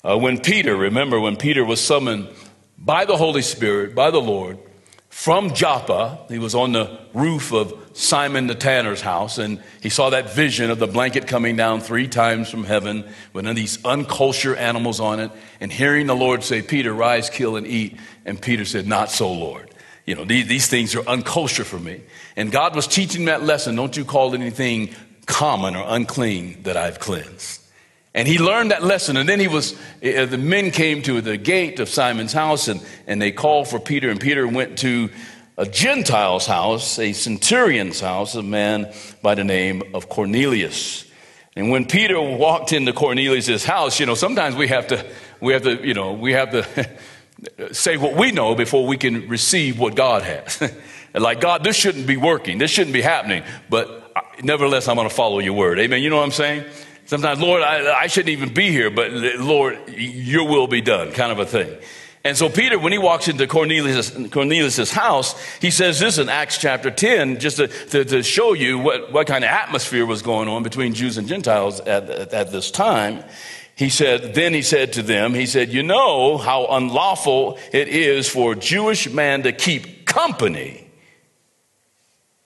Uh, 0.04 0.18
when 0.18 0.40
Peter, 0.40 0.76
remember 0.76 1.20
when 1.20 1.36
Peter 1.36 1.66
was 1.66 1.82
summoned 1.82 2.28
by 2.78 3.06
the 3.06 3.18
Holy 3.18 3.42
Spirit, 3.42 3.96
by 3.96 4.12
the 4.12 4.22
Lord, 4.22 4.60
from 5.10 5.54
Joppa, 5.54 6.20
he 6.28 6.40
was 6.40 6.54
on 6.54 6.74
the 6.74 7.00
roof 7.14 7.54
of 7.54 7.74
Simon 7.94 8.48
the 8.48 8.54
tanner's 8.54 9.00
house, 9.00 9.38
and 9.38 9.64
he 9.82 9.90
saw 9.90 10.10
that 10.10 10.36
vision 10.36 10.70
of 10.70 10.78
the 10.78 10.88
blanket 10.88 11.26
coming 11.26 11.56
down 11.56 11.80
three 11.80 12.10
times 12.10 12.50
from 12.50 12.66
heaven 12.66 13.08
with 13.32 13.46
these 13.56 13.84
uncultured 13.86 14.58
animals 14.58 15.00
on 15.00 15.22
it, 15.22 15.32
and 15.62 15.72
hearing 15.72 16.08
the 16.08 16.16
Lord 16.16 16.44
say, 16.44 16.62
Peter, 16.62 16.94
rise, 16.94 17.30
kill, 17.30 17.56
and 17.56 17.66
eat. 17.66 17.98
And 18.26 18.40
Peter 18.40 18.66
said, 18.66 18.88
Not 18.88 19.10
so, 19.10 19.32
Lord. 19.32 19.72
You 20.06 20.16
know, 20.16 20.26
these, 20.26 20.48
these 20.48 20.68
things 20.68 20.94
are 20.96 21.08
uncultured 21.08 21.66
for 21.66 21.80
me. 21.80 22.02
And 22.36 22.52
God 22.52 22.76
was 22.76 22.86
teaching 22.86 23.26
that 23.26 23.42
lesson. 23.42 23.76
Don't 23.76 23.96
you 23.96 24.06
call 24.06 24.36
anything 24.36 24.94
common 25.26 25.76
or 25.76 25.86
unclean 25.88 26.64
that 26.64 26.78
I've 26.78 27.00
cleansed. 27.00 27.62
And 28.14 28.30
he 28.30 28.40
learned 28.40 28.72
that 28.72 28.82
lesson. 28.82 29.18
And 29.18 29.28
then 29.28 29.42
he 29.42 29.50
was, 29.50 29.74
uh, 30.02 30.26
the 30.26 30.38
men 30.38 30.72
came 30.72 31.02
to 31.02 31.20
the 31.20 31.36
gate 31.36 31.82
of 31.82 31.90
Simon's 31.90 32.32
house 32.32 32.70
and, 32.70 32.82
and 33.08 33.22
they 33.22 33.32
called 33.32 33.68
for 33.68 33.78
Peter. 33.80 34.10
And 34.10 34.20
Peter 34.20 34.48
went 34.48 34.78
to 34.80 35.10
a 35.58 35.66
Gentile's 35.66 36.46
house, 36.46 36.98
a 36.98 37.12
centurion's 37.12 38.00
house, 38.00 38.36
a 38.36 38.44
man 38.44 38.94
by 39.22 39.36
the 39.36 39.44
name 39.44 39.84
of 39.94 40.08
Cornelius. 40.08 41.06
And 41.58 41.72
when 41.72 41.86
Peter 41.86 42.20
walked 42.22 42.74
into 42.74 42.94
Cornelius' 42.94 43.64
house, 43.64 44.00
you 44.00 44.06
know, 44.06 44.16
sometimes 44.16 44.56
we 44.56 44.68
have 44.68 44.88
to, 44.88 45.06
we 45.40 45.54
have 45.54 45.64
to, 45.64 45.86
you 45.86 45.94
know, 45.94 46.14
we 46.14 46.34
have 46.34 46.52
to 46.52 47.74
say 47.74 47.98
what 47.98 48.16
we 48.16 48.32
know 48.32 48.56
before 48.56 48.86
we 48.86 48.98
can 48.98 49.28
receive 49.28 49.80
what 49.80 49.96
God 49.96 50.24
has. 50.24 50.74
like, 51.14 51.40
God, 51.40 51.64
this 51.64 51.76
shouldn't 51.76 52.08
be 52.08 52.18
working. 52.18 52.58
This 52.58 52.72
shouldn't 52.72 52.94
be 52.94 53.02
happening. 53.02 53.44
But 53.70 54.05
nevertheless, 54.44 54.88
I'm 54.88 54.96
going 54.96 55.10
to 55.10 55.14
follow 55.14 55.40
your 55.40 55.54
word. 55.54 55.80
Amen. 55.80 56.02
You 56.02 56.10
know 56.10 56.18
what 56.18 56.24
I'm 56.24 56.32
saying? 56.32 56.66
Sometimes, 57.06 57.40
Lord, 57.40 57.62
I, 57.62 58.02
I 58.02 58.08
shouldn't 58.08 58.30
even 58.30 58.54
be 58.54 58.72
here, 58.72 58.90
but 58.90 59.12
Lord, 59.12 59.78
your 59.90 60.48
will 60.48 60.68
be 60.68 60.82
done, 60.82 61.12
kind 61.12 61.32
of 61.32 61.40
a 61.40 61.46
thing. 61.46 61.76
And 62.24 62.36
so 62.36 62.50
Peter, 62.50 62.80
when 62.80 62.92
he 62.92 62.98
walks 62.98 63.28
into 63.28 63.46
Cornelius' 63.46 64.10
Cornelius's 64.32 64.92
house, 64.92 65.40
he 65.60 65.70
says 65.70 66.00
this 66.00 66.18
in 66.18 66.28
Acts 66.28 66.58
chapter 66.58 66.90
10, 66.90 67.40
just 67.40 67.58
to, 67.58 67.68
to, 67.68 68.04
to, 68.04 68.24
show 68.24 68.54
you 68.54 68.80
what, 68.80 69.14
what 69.14 69.28
kind 69.28 69.44
of 69.44 69.52
atmosphere 69.52 70.08
was 70.08 70.24
going 70.24 70.50
on 70.50 70.64
between 70.64 70.96
Jews 70.96 71.20
and 71.20 71.28
Gentiles 71.28 71.80
at, 71.82 72.10
at, 72.10 72.34
at 72.34 72.52
this 72.52 72.72
time. 72.72 73.24
He 73.76 73.90
said, 73.90 74.34
then 74.34 74.56
he 74.56 74.64
said 74.64 74.94
to 74.94 75.04
them, 75.04 75.36
he 75.36 75.46
said, 75.46 75.72
you 75.72 75.84
know 75.84 76.38
how 76.38 76.66
unlawful 76.66 77.60
it 77.72 77.90
is 77.90 78.28
for 78.28 78.54
a 78.54 78.56
Jewish 78.56 79.08
man 79.08 79.44
to 79.44 79.52
keep 79.52 80.08
company 80.08 80.85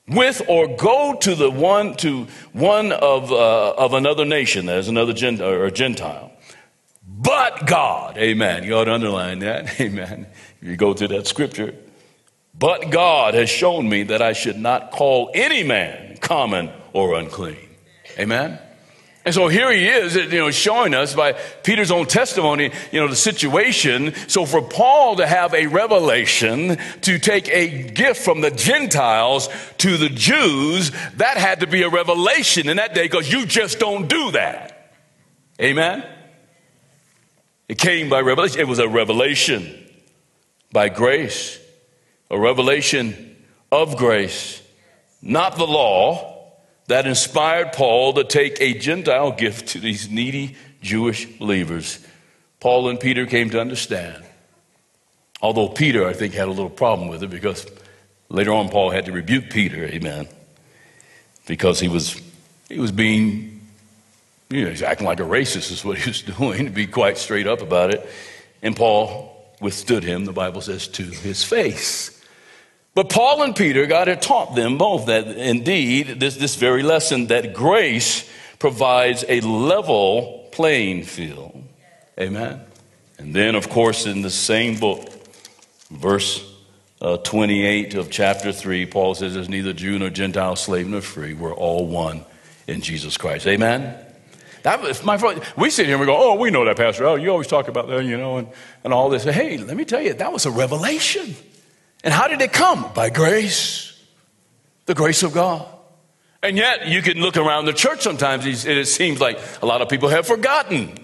with 0.09 0.41
or 0.47 0.67
go 0.75 1.15
to 1.15 1.35
the 1.35 1.49
one 1.49 1.95
to 1.97 2.27
one 2.53 2.91
of 2.91 3.31
uh, 3.31 3.71
of 3.71 3.93
another 3.93 4.25
nation 4.25 4.69
as 4.69 4.87
another 4.87 5.13
gent- 5.13 5.41
or 5.41 5.69
Gentile. 5.69 6.31
But 7.07 7.67
God, 7.67 8.17
Amen. 8.17 8.63
You 8.63 8.75
ought 8.75 8.85
to 8.85 8.93
underline 8.93 9.39
that, 9.39 9.79
Amen. 9.81 10.27
If 10.61 10.67
you 10.67 10.75
go 10.77 10.93
to 10.93 11.07
that 11.09 11.27
scripture, 11.27 11.75
but 12.57 12.91
God 12.91 13.33
has 13.33 13.49
shown 13.49 13.87
me 13.87 14.03
that 14.03 14.21
I 14.21 14.33
should 14.33 14.57
not 14.57 14.91
call 14.91 15.31
any 15.33 15.63
man 15.63 16.17
common 16.17 16.71
or 16.93 17.15
unclean. 17.15 17.69
Amen. 18.17 18.59
And 19.29 19.35
so 19.35 19.47
here 19.47 19.71
he 19.71 19.87
is, 19.87 20.15
you 20.15 20.39
know, 20.39 20.49
showing 20.49 20.95
us 20.95 21.13
by 21.13 21.33
Peter's 21.33 21.91
own 21.91 22.07
testimony, 22.07 22.71
you 22.91 22.99
know, 22.99 23.07
the 23.07 23.15
situation. 23.15 24.15
So 24.27 24.43
for 24.43 24.59
Paul 24.59 25.17
to 25.17 25.27
have 25.27 25.53
a 25.53 25.67
revelation, 25.67 26.79
to 27.01 27.19
take 27.19 27.47
a 27.49 27.91
gift 27.91 28.23
from 28.23 28.41
the 28.41 28.49
Gentiles 28.49 29.47
to 29.77 29.97
the 29.97 30.09
Jews, 30.09 30.89
that 31.17 31.37
had 31.37 31.59
to 31.59 31.67
be 31.67 31.83
a 31.83 31.89
revelation 31.89 32.69
in 32.69 32.77
that 32.77 32.95
day 32.95 33.03
because 33.03 33.31
you 33.31 33.45
just 33.45 33.77
don't 33.77 34.09
do 34.09 34.31
that. 34.31 34.95
Amen? 35.61 36.03
It 37.67 37.77
came 37.77 38.09
by 38.09 38.21
revelation. 38.21 38.61
It 38.61 38.67
was 38.67 38.79
a 38.79 38.89
revelation 38.89 39.91
by 40.71 40.89
grace, 40.89 41.59
a 42.31 42.39
revelation 42.39 43.37
of 43.71 43.95
grace, 43.95 44.59
not 45.21 45.55
the 45.55 45.67
law 45.67 46.38
that 46.89 47.05
inspired 47.05 47.71
Paul 47.71 48.13
to 48.13 48.23
take 48.23 48.59
a 48.59 48.73
Gentile 48.73 49.31
gift 49.31 49.69
to 49.69 49.79
these 49.79 50.09
needy 50.09 50.55
Jewish 50.81 51.25
believers. 51.37 51.99
Paul 52.59 52.89
and 52.89 52.99
Peter 52.99 53.27
came 53.27 53.51
to 53.51 53.61
understand. 53.61 54.23
Although 55.39 55.69
Peter, 55.69 56.07
I 56.07 56.13
think, 56.13 56.33
had 56.33 56.47
a 56.47 56.51
little 56.51 56.69
problem 56.69 57.07
with 57.07 57.21
it 57.21 57.29
because 57.29 57.67
later 58.27 58.51
on 58.53 58.69
Paul 58.69 58.89
had 58.89 59.05
to 59.05 59.11
rebuke 59.11 59.51
Peter, 59.51 59.85
amen, 59.85 60.27
because 61.45 61.79
he 61.79 61.87
was, 61.87 62.19
he 62.69 62.79
was 62.79 62.91
being, 62.91 63.61
you 64.49 64.63
know, 64.63 64.71
he's 64.71 64.81
acting 64.81 65.05
like 65.05 65.19
a 65.19 65.23
racist, 65.23 65.71
is 65.71 65.85
what 65.85 65.99
he 65.99 66.09
was 66.09 66.21
doing, 66.39 66.65
to 66.65 66.71
be 66.71 66.87
quite 66.87 67.19
straight 67.19 67.45
up 67.45 67.61
about 67.61 67.93
it. 67.93 68.09
And 68.63 68.75
Paul 68.75 69.53
withstood 69.61 70.03
him, 70.03 70.25
the 70.25 70.33
Bible 70.33 70.61
says, 70.61 70.87
to 70.87 71.03
his 71.03 71.43
face. 71.43 72.18
But 72.95 73.09
Paul 73.09 73.43
and 73.43 73.55
Peter, 73.55 73.85
God 73.85 74.07
had 74.07 74.21
taught 74.21 74.55
them 74.55 74.77
both 74.77 75.05
that 75.05 75.27
indeed, 75.27 76.19
this, 76.19 76.35
this 76.35 76.55
very 76.55 76.83
lesson, 76.83 77.27
that 77.27 77.53
grace 77.53 78.29
provides 78.57 79.23
a 79.27 79.41
level 79.41 80.49
playing 80.51 81.03
field. 81.03 81.63
Amen. 82.19 82.61
And 83.17 83.33
then, 83.33 83.55
of 83.55 83.69
course, 83.69 84.05
in 84.05 84.21
the 84.21 84.29
same 84.29 84.77
book, 84.77 85.07
verse 85.91 86.45
uh, 87.01 87.17
28 87.17 87.95
of 87.95 88.09
chapter 88.09 88.51
3, 88.51 88.85
Paul 88.87 89.15
says, 89.15 89.33
There's 89.33 89.49
neither 89.49 89.73
Jew 89.73 89.99
nor 89.99 90.09
Gentile, 90.09 90.55
slave 90.55 90.87
nor 90.87 91.01
free. 91.01 91.33
We're 91.33 91.53
all 91.53 91.87
one 91.87 92.25
in 92.67 92.81
Jesus 92.81 93.17
Christ. 93.17 93.47
Amen. 93.47 93.97
That 94.63 95.05
my 95.05 95.15
we 95.55 95.69
sit 95.69 95.85
here 95.85 95.95
and 95.95 96.01
we 96.01 96.05
go, 96.05 96.17
oh, 96.17 96.35
we 96.35 96.51
know 96.51 96.65
that, 96.65 96.75
Pastor. 96.75 97.05
Oh, 97.05 97.15
you 97.15 97.29
always 97.29 97.47
talk 97.47 97.69
about 97.69 97.87
that, 97.87 98.03
you 98.03 98.17
know, 98.17 98.37
and, 98.37 98.49
and 98.83 98.93
all 98.93 99.09
this. 99.09 99.23
Hey, 99.23 99.57
let 99.57 99.77
me 99.77 99.85
tell 99.85 100.01
you, 100.01 100.13
that 100.13 100.33
was 100.33 100.45
a 100.45 100.51
revelation. 100.51 101.35
And 102.03 102.13
how 102.13 102.27
did 102.27 102.41
it 102.41 102.53
come? 102.53 102.91
By 102.93 103.09
grace. 103.09 103.97
The 104.85 104.95
grace 104.95 105.23
of 105.23 105.33
God. 105.33 105.67
And 106.41 106.57
yet, 106.57 106.87
you 106.87 107.01
can 107.01 107.19
look 107.19 107.35
around 107.35 107.65
the 107.65 107.73
church 107.73 108.01
sometimes, 108.01 108.45
and 108.45 108.77
it 108.77 108.87
seems 108.87 109.19
like 109.19 109.39
a 109.61 109.65
lot 109.65 109.81
of 109.81 109.89
people 109.89 110.07
have 110.07 110.25
forgotten 110.25 110.97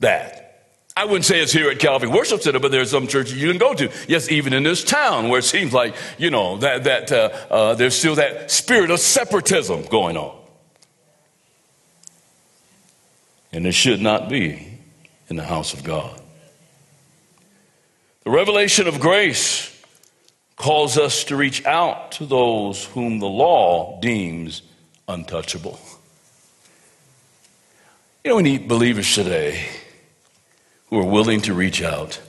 that. 0.00 0.42
I 0.94 1.06
wouldn't 1.06 1.24
say 1.24 1.40
it's 1.40 1.52
here 1.52 1.70
at 1.70 1.78
Calvary 1.78 2.10
Worship 2.10 2.42
Center, 2.42 2.58
but 2.58 2.70
there's 2.70 2.90
some 2.90 3.06
churches 3.06 3.40
you 3.40 3.48
can 3.48 3.56
go 3.56 3.72
to. 3.72 3.90
Yes, 4.08 4.30
even 4.30 4.52
in 4.52 4.62
this 4.62 4.84
town 4.84 5.30
where 5.30 5.38
it 5.38 5.44
seems 5.44 5.72
like, 5.72 5.94
you 6.18 6.30
know, 6.30 6.58
that, 6.58 6.84
that 6.84 7.10
uh, 7.10 7.30
uh, 7.50 7.74
there's 7.74 7.96
still 7.96 8.16
that 8.16 8.50
spirit 8.50 8.90
of 8.90 9.00
separatism 9.00 9.84
going 9.84 10.18
on. 10.18 10.38
And 13.52 13.66
it 13.66 13.72
should 13.72 14.02
not 14.02 14.28
be 14.28 14.78
in 15.28 15.36
the 15.36 15.44
house 15.44 15.72
of 15.72 15.82
God. 15.82 16.21
The 18.24 18.30
revelation 18.30 18.86
of 18.86 19.00
grace 19.00 19.68
calls 20.56 20.96
us 20.96 21.24
to 21.24 21.36
reach 21.36 21.64
out 21.66 22.12
to 22.12 22.26
those 22.26 22.84
whom 22.84 23.18
the 23.18 23.26
law 23.26 24.00
deems 24.00 24.62
untouchable. 25.08 25.80
You 28.24 28.30
know, 28.30 28.36
we 28.36 28.44
need 28.44 28.68
believers 28.68 29.12
today 29.12 29.66
who 30.88 31.00
are 31.00 31.06
willing 31.06 31.40
to 31.40 31.54
reach 31.54 31.82
out 31.82 32.20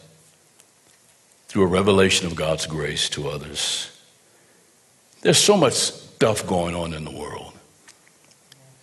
through 1.48 1.64
a 1.64 1.68
revelation 1.68 2.26
of 2.26 2.36
God's 2.36 2.66
grace 2.66 3.10
to 3.10 3.30
others. 3.30 3.92
There's 5.22 5.38
so 5.38 5.56
much 5.56 5.74
stuff 5.74 6.48
going 6.48 6.74
on 6.74 6.94
in 6.94 7.06
the 7.06 7.12
world. 7.12 7.54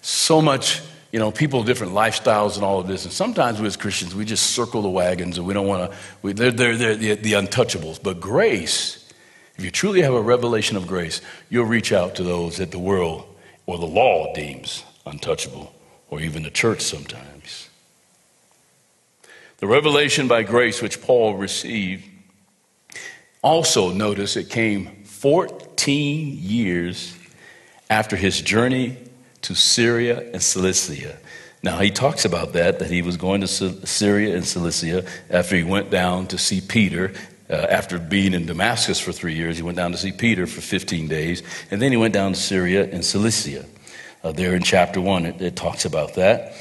So 0.03 0.41
much, 0.41 0.81
you 1.13 1.19
know, 1.19 1.33
people, 1.33 1.65
different 1.65 1.93
lifestyles 1.93 2.55
and 2.55 2.65
all 2.65 2.79
of 2.81 2.87
this. 2.87 3.05
And 3.05 3.13
sometimes 3.13 3.61
we 3.61 3.67
as 3.67 3.77
Christians, 3.77 4.15
we 4.15 4.25
just 4.25 4.51
circle 4.51 4.83
the 4.83 4.89
wagons 4.89 5.39
and 5.39 5.47
we 5.47 5.55
don't 5.55 5.67
want 5.67 5.91
to, 5.91 6.33
they're, 6.33 6.53
they're, 6.53 6.77
they're 6.77 6.97
the, 6.97 7.15
the 7.15 7.33
untouchables. 7.33 8.01
But 8.01 8.21
grace, 8.21 9.09
if 9.57 9.65
you 9.65 9.71
truly 9.71 10.03
have 10.03 10.15
a 10.15 10.23
revelation 10.23 10.77
of 10.77 10.87
grace, 10.87 11.21
you'll 11.49 11.67
reach 11.67 11.93
out 11.93 12.15
to 12.17 12.23
those 12.23 12.59
that 12.59 12.71
the 12.71 12.79
world 12.79 13.27
or 13.67 13.79
the 13.79 13.87
law 13.87 14.33
deems 14.35 14.85
untouchable, 15.07 15.73
or 16.09 16.21
even 16.21 16.43
the 16.43 16.51
church 16.51 16.81
sometimes. 16.81 17.69
The 19.59 19.67
revelation 19.67 20.29
by 20.29 20.43
grace 20.43 20.81
which 20.81 21.03
Paul 21.03 21.37
received, 21.37 22.05
also 23.43 23.93
notice 23.93 24.37
it 24.37 24.49
came 24.49 25.05
14 25.05 26.39
years 26.39 27.15
after 27.89 28.17
his 28.17 28.41
journey 28.41 28.97
to 29.43 29.55
Syria 29.55 30.31
and 30.33 30.43
Cilicia. 30.43 31.19
Now, 31.63 31.79
he 31.79 31.91
talks 31.91 32.25
about 32.25 32.55
that, 32.55 32.79
that 32.79 32.91
he 32.91 33.03
was 33.03 33.17
going 33.17 33.43
to 33.43 33.47
Syria 33.47 34.35
and 34.35 34.47
Cilicia 34.47 35.05
after 35.29 35.57
he 35.57 35.63
went 35.63 35.91
down 35.91 36.27
to 36.29 36.39
see 36.39 36.61
Peter. 36.61 37.13
Uh, 37.51 37.67
after 37.69 37.99
being 37.99 38.33
in 38.33 38.47
Damascus 38.47 39.01
for 39.01 39.11
three 39.11 39.35
years, 39.35 39.57
he 39.57 39.63
went 39.63 39.77
down 39.77 39.91
to 39.91 39.99
see 39.99 40.13
Peter 40.13 40.47
for 40.47 40.61
15 40.61 41.09
days, 41.09 41.43
and 41.73 41.83
then 41.83 41.91
he 41.91 41.97
went 41.97 42.15
down 42.15 42.33
to 42.33 42.39
Syria 42.39 42.89
and 42.89 43.05
Cilicia. 43.05 43.67
Uh, 44.23 44.31
there 44.31 44.55
in 44.55 44.63
chapter 44.63 45.01
1, 45.01 45.27
it, 45.27 45.43
it 45.43 45.57
talks 45.57 45.85
about 45.85 46.15
that. 46.15 46.55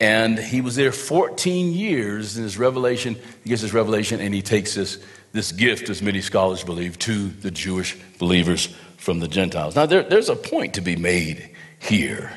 And 0.00 0.38
he 0.38 0.60
was 0.60 0.76
there 0.76 0.92
14 0.92 1.72
years 1.72 2.36
in 2.36 2.44
his 2.44 2.56
revelation. 2.56 3.16
He 3.42 3.50
gets 3.50 3.62
his 3.62 3.74
revelation 3.74 4.20
and 4.20 4.32
he 4.32 4.42
takes 4.42 4.74
this, 4.74 4.98
this 5.32 5.50
gift, 5.50 5.88
as 5.88 6.02
many 6.02 6.20
scholars 6.20 6.62
believe, 6.62 6.98
to 7.00 7.28
the 7.28 7.50
Jewish 7.50 7.96
believers 8.18 8.68
from 8.96 9.18
the 9.18 9.28
Gentiles. 9.28 9.74
Now, 9.74 9.86
there, 9.86 10.04
there's 10.04 10.28
a 10.28 10.36
point 10.36 10.74
to 10.74 10.80
be 10.80 10.94
made 10.94 11.50
here 11.78 12.32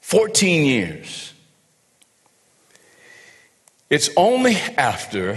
14 0.00 0.64
years. 0.64 1.32
It's 3.88 4.10
only 4.16 4.56
after 4.76 5.36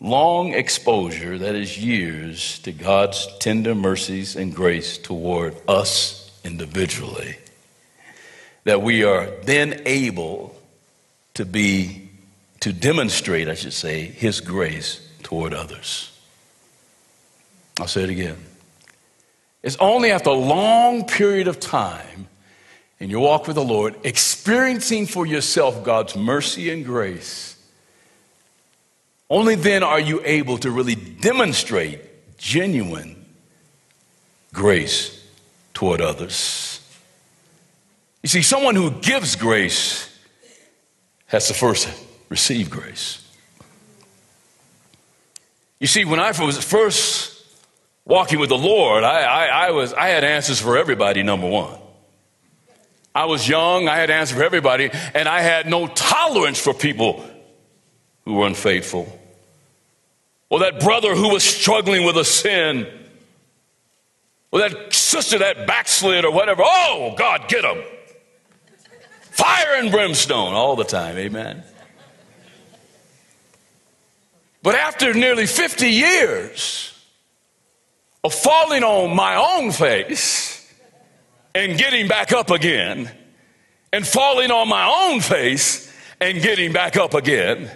long 0.00 0.54
exposure, 0.54 1.38
that 1.38 1.54
is, 1.54 1.78
years, 1.78 2.58
to 2.60 2.72
God's 2.72 3.28
tender 3.38 3.74
mercies 3.74 4.36
and 4.36 4.54
grace 4.54 4.96
toward 4.98 5.54
us 5.68 6.30
individually, 6.44 7.36
that 8.64 8.82
we 8.82 9.04
are 9.04 9.30
then 9.44 9.82
able 9.84 10.54
to 11.34 11.44
be, 11.44 12.10
to 12.60 12.72
demonstrate, 12.72 13.48
I 13.48 13.54
should 13.54 13.74
say, 13.74 14.04
His 14.04 14.40
grace 14.40 15.06
toward 15.22 15.54
others. 15.54 16.10
I'll 17.78 17.88
say 17.88 18.02
it 18.02 18.10
again. 18.10 18.49
It's 19.62 19.76
only 19.76 20.10
after 20.10 20.30
a 20.30 20.34
long 20.34 21.06
period 21.06 21.48
of 21.48 21.60
time 21.60 22.28
in 22.98 23.10
your 23.10 23.20
walk 23.20 23.46
with 23.46 23.56
the 23.56 23.64
Lord, 23.64 23.94
experiencing 24.04 25.06
for 25.06 25.26
yourself 25.26 25.82
God's 25.84 26.16
mercy 26.16 26.70
and 26.70 26.84
grace, 26.84 27.56
only 29.28 29.54
then 29.54 29.82
are 29.82 30.00
you 30.00 30.20
able 30.24 30.58
to 30.58 30.70
really 30.70 30.94
demonstrate 30.94 32.00
genuine 32.36 33.24
grace 34.52 35.24
toward 35.72 36.00
others. 36.00 36.80
You 38.22 38.28
see, 38.28 38.42
someone 38.42 38.74
who 38.74 38.90
gives 38.90 39.36
grace 39.36 40.06
has 41.26 41.48
to 41.48 41.54
first 41.54 41.88
receive 42.28 42.68
grace. 42.68 43.24
You 45.78 45.86
see, 45.86 46.04
when 46.04 46.20
I 46.20 46.32
was 46.32 46.62
first 46.62 47.39
walking 48.04 48.38
with 48.38 48.48
the 48.48 48.58
Lord, 48.58 49.04
I, 49.04 49.22
I, 49.22 49.46
I, 49.46 49.70
was, 49.70 49.92
I 49.92 50.08
had 50.08 50.24
answers 50.24 50.60
for 50.60 50.76
everybody, 50.76 51.22
number 51.22 51.48
one. 51.48 51.78
I 53.14 53.24
was 53.24 53.48
young, 53.48 53.88
I 53.88 53.96
had 53.96 54.10
answers 54.10 54.38
for 54.38 54.44
everybody, 54.44 54.90
and 55.14 55.28
I 55.28 55.40
had 55.40 55.66
no 55.66 55.86
tolerance 55.88 56.60
for 56.60 56.72
people 56.72 57.24
who 58.24 58.34
were 58.34 58.46
unfaithful. 58.46 59.18
Or 60.48 60.60
that 60.60 60.80
brother 60.80 61.14
who 61.14 61.30
was 61.30 61.44
struggling 61.44 62.04
with 62.04 62.16
a 62.16 62.24
sin. 62.24 62.86
Or 64.52 64.60
that 64.60 64.92
sister 64.92 65.38
that 65.38 65.66
backslid 65.66 66.24
or 66.24 66.32
whatever. 66.32 66.62
Oh, 66.64 67.14
God, 67.16 67.48
get 67.48 67.62
them. 67.62 67.82
Fire 69.30 69.76
and 69.76 69.90
brimstone 69.90 70.54
all 70.54 70.76
the 70.76 70.84
time, 70.84 71.16
amen. 71.16 71.62
But 74.62 74.74
after 74.74 75.14
nearly 75.14 75.46
50 75.46 75.88
years, 75.88 76.99
of 78.22 78.34
falling 78.34 78.82
on 78.82 79.14
my 79.16 79.56
own 79.56 79.72
face 79.72 80.72
and 81.54 81.78
getting 81.78 82.06
back 82.06 82.32
up 82.32 82.50
again, 82.50 83.10
and 83.92 84.06
falling 84.06 84.50
on 84.50 84.68
my 84.68 85.10
own 85.10 85.20
face 85.20 85.92
and 86.20 86.40
getting 86.42 86.72
back 86.72 86.96
up 86.96 87.14
again. 87.14 87.70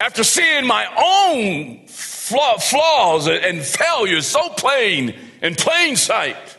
After 0.00 0.24
seeing 0.24 0.66
my 0.66 0.86
own 1.32 1.86
flaws 1.86 3.28
and 3.28 3.62
failures 3.62 4.26
so 4.26 4.48
plain 4.50 5.14
in 5.40 5.54
plain 5.54 5.94
sight, 5.94 6.58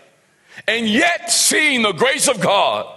and 0.67 0.87
yet 0.87 1.29
seeing 1.29 1.81
the 1.81 1.91
grace 1.91 2.29
of 2.29 2.39
God, 2.39 2.87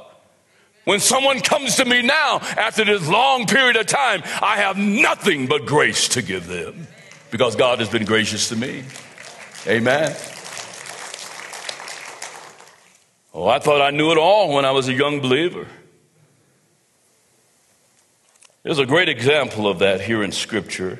when 0.84 1.00
someone 1.00 1.40
comes 1.40 1.76
to 1.76 1.84
me 1.84 2.02
now 2.02 2.38
after 2.56 2.84
this 2.84 3.06
long 3.08 3.46
period 3.46 3.76
of 3.76 3.86
time, 3.86 4.22
I 4.40 4.56
have 4.56 4.78
nothing 4.78 5.46
but 5.46 5.66
grace 5.66 6.08
to 6.10 6.22
give 6.22 6.46
them 6.46 6.86
because 7.30 7.56
God 7.56 7.78
has 7.80 7.88
been 7.88 8.04
gracious 8.04 8.48
to 8.48 8.56
me. 8.56 8.84
Amen. 9.66 10.16
Oh, 13.34 13.46
I 13.46 13.58
thought 13.58 13.80
I 13.80 13.90
knew 13.90 14.10
it 14.10 14.18
all 14.18 14.54
when 14.54 14.64
I 14.64 14.70
was 14.70 14.88
a 14.88 14.92
young 14.92 15.20
believer. 15.20 15.66
There's 18.62 18.78
a 18.78 18.86
great 18.86 19.08
example 19.08 19.68
of 19.68 19.78
that 19.78 20.00
here 20.00 20.22
in 20.22 20.32
Scripture. 20.32 20.98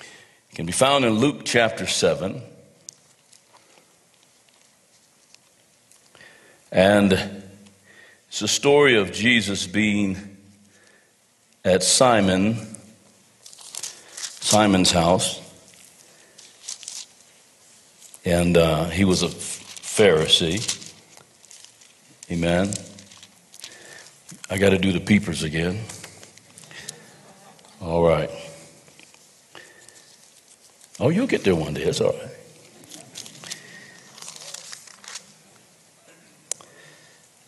It 0.00 0.54
can 0.54 0.66
be 0.66 0.72
found 0.72 1.04
in 1.04 1.14
Luke 1.14 1.42
chapter 1.44 1.86
7. 1.86 2.42
And 6.72 7.42
it's 8.28 8.42
a 8.42 8.48
story 8.48 8.96
of 8.96 9.12
Jesus 9.12 9.66
being 9.66 10.36
at 11.64 11.82
Simon 11.82 12.69
Simon's 14.40 14.90
house. 14.90 15.40
And 18.24 18.56
uh, 18.56 18.86
he 18.86 19.04
was 19.04 19.22
a 19.22 19.28
Pharisee. 19.28 20.76
Amen. 22.30 22.72
I 24.50 24.58
got 24.58 24.70
to 24.70 24.78
do 24.78 24.92
the 24.92 25.00
peepers 25.00 25.42
again. 25.42 25.80
All 27.80 28.02
right. 28.02 28.30
Oh, 30.98 31.08
you'll 31.08 31.26
get 31.26 31.44
there 31.44 31.54
one 31.54 31.74
day. 31.74 31.84
It's 31.84 32.00
all 32.00 32.12
right. 32.12 32.28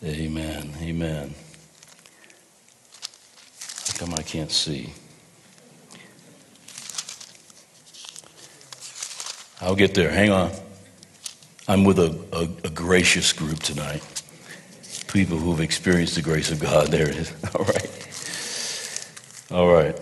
Amen. 0.03 0.73
Amen. 0.81 1.35
How 3.87 3.93
come 3.99 4.13
I 4.15 4.21
can't 4.21 4.51
see? 4.51 4.93
I'll 9.63 9.75
get 9.75 9.93
there. 9.93 10.11
Hang 10.11 10.29
on. 10.29 10.51
I'm 11.69 11.85
with 11.85 11.97
a, 11.97 12.19
a, 12.33 12.41
a 12.67 12.69
gracious 12.69 13.31
group 13.31 13.59
tonight. 13.59 14.03
People 15.07 15.37
who've 15.37 15.61
experienced 15.61 16.15
the 16.15 16.21
grace 16.21 16.51
of 16.51 16.59
God. 16.59 16.87
There 16.87 17.09
it 17.09 17.15
is. 17.15 17.33
All 17.55 17.63
right. 17.63 17.89
All 19.51 19.73
right. 19.73 19.97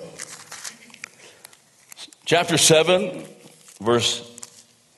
Chapter 2.25 2.57
7, 2.57 3.23
verse 3.79 4.27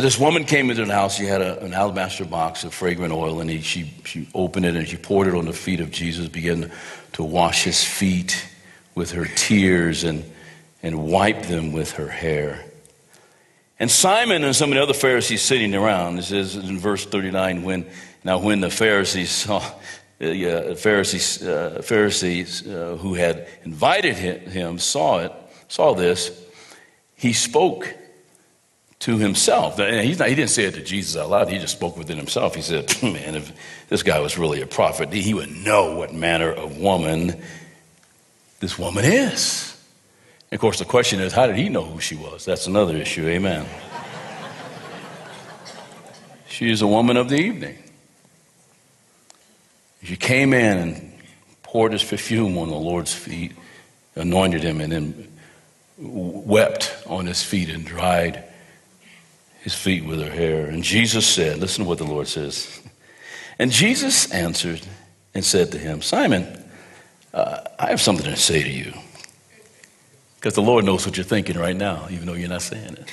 this 0.00 0.18
woman 0.18 0.44
came 0.44 0.70
into 0.70 0.84
the 0.84 0.92
house. 0.92 1.16
She 1.16 1.26
had 1.26 1.42
a, 1.42 1.62
an 1.62 1.74
alabaster 1.74 2.24
box 2.24 2.64
of 2.64 2.72
fragrant 2.72 3.12
oil, 3.12 3.40
and 3.40 3.50
he, 3.50 3.60
she, 3.60 3.92
she 4.04 4.26
opened 4.34 4.64
it 4.64 4.74
and 4.74 4.88
she 4.88 4.96
poured 4.96 5.28
it 5.28 5.34
on 5.34 5.44
the 5.44 5.52
feet 5.52 5.80
of 5.80 5.90
Jesus, 5.90 6.28
began 6.28 6.72
to 7.12 7.22
wash 7.22 7.64
his 7.64 7.84
feet 7.84 8.48
with 8.94 9.12
her 9.12 9.26
tears 9.26 10.04
and, 10.04 10.24
and 10.82 11.06
wipe 11.06 11.42
them 11.42 11.72
with 11.72 11.92
her 11.92 12.08
hair. 12.08 12.64
And 13.78 13.90
Simon 13.90 14.44
and 14.44 14.54
some 14.54 14.70
of 14.70 14.76
the 14.76 14.82
other 14.82 14.94
Pharisees 14.94 15.42
sitting 15.42 15.74
around, 15.74 16.18
it 16.18 16.22
says 16.22 16.56
in 16.56 16.78
verse 16.78 17.04
39, 17.04 17.62
when 17.62 17.86
now 18.24 18.38
when 18.38 18.60
the 18.60 18.70
Pharisees 18.70 19.30
saw 19.30 19.58
uh, 19.58 20.74
Pharisees, 20.76 21.42
uh, 21.42 21.82
Pharisees 21.84 22.66
uh, 22.66 22.96
who 23.00 23.14
had 23.14 23.48
invited 23.64 24.14
him 24.14 24.78
saw 24.78 25.18
it, 25.18 25.32
saw 25.66 25.94
this, 25.94 26.30
he 27.16 27.32
spoke 27.32 27.92
to 29.02 29.18
himself. 29.18 29.78
Not, 29.78 29.90
he 29.90 30.14
didn't 30.14 30.48
say 30.48 30.64
it 30.64 30.74
to 30.74 30.82
Jesus 30.82 31.16
out 31.16 31.28
loud, 31.28 31.48
he 31.48 31.58
just 31.58 31.72
spoke 31.72 31.96
within 31.96 32.16
himself. 32.16 32.54
He 32.54 32.62
said, 32.62 32.88
Man, 33.02 33.34
if 33.34 33.52
this 33.88 34.04
guy 34.04 34.20
was 34.20 34.38
really 34.38 34.60
a 34.60 34.66
prophet, 34.66 35.12
he 35.12 35.34
would 35.34 35.50
know 35.50 35.96
what 35.96 36.14
manner 36.14 36.52
of 36.52 36.78
woman 36.78 37.42
this 38.60 38.78
woman 38.78 39.04
is. 39.04 39.76
And 40.52 40.56
of 40.56 40.60
course, 40.60 40.78
the 40.78 40.84
question 40.84 41.18
is, 41.18 41.32
how 41.32 41.48
did 41.48 41.56
he 41.56 41.68
know 41.68 41.82
who 41.82 41.98
she 41.98 42.14
was? 42.14 42.44
That's 42.44 42.68
another 42.68 42.96
issue, 42.96 43.26
amen. 43.26 43.66
she 46.46 46.70
is 46.70 46.80
a 46.80 46.86
woman 46.86 47.16
of 47.16 47.28
the 47.28 47.38
evening. 47.38 47.78
She 50.04 50.16
came 50.16 50.52
in 50.52 50.78
and 50.78 51.12
poured 51.64 51.90
his 51.90 52.04
perfume 52.04 52.56
on 52.56 52.68
the 52.68 52.76
Lord's 52.76 53.12
feet, 53.12 53.50
anointed 54.14 54.62
him, 54.62 54.80
and 54.80 54.92
then 54.92 55.38
wept 55.98 57.02
on 57.08 57.26
his 57.26 57.42
feet 57.42 57.68
and 57.68 57.84
dried 57.84 58.44
his 59.62 59.74
feet 59.74 60.04
with 60.04 60.20
her 60.20 60.30
hair. 60.30 60.66
And 60.66 60.82
Jesus 60.82 61.26
said, 61.26 61.58
Listen 61.58 61.84
to 61.84 61.88
what 61.88 61.98
the 61.98 62.04
Lord 62.04 62.28
says. 62.28 62.82
And 63.58 63.70
Jesus 63.70 64.30
answered 64.32 64.82
and 65.34 65.44
said 65.44 65.72
to 65.72 65.78
him, 65.78 66.02
Simon, 66.02 66.64
uh, 67.32 67.60
I 67.78 67.90
have 67.90 68.00
something 68.00 68.26
to 68.26 68.36
say 68.36 68.62
to 68.62 68.70
you. 68.70 68.92
Because 70.36 70.54
the 70.54 70.62
Lord 70.62 70.84
knows 70.84 71.06
what 71.06 71.16
you're 71.16 71.24
thinking 71.24 71.56
right 71.56 71.76
now, 71.76 72.08
even 72.10 72.26
though 72.26 72.34
you're 72.34 72.48
not 72.48 72.62
saying 72.62 72.94
it. 72.94 73.08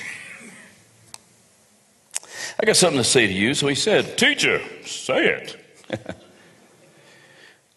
I 2.60 2.66
got 2.66 2.76
something 2.76 2.98
to 2.98 3.04
say 3.04 3.28
to 3.28 3.32
you. 3.32 3.54
So 3.54 3.68
he 3.68 3.76
said, 3.76 4.18
Teacher, 4.18 4.60
say 4.84 5.26
it. 5.26 5.56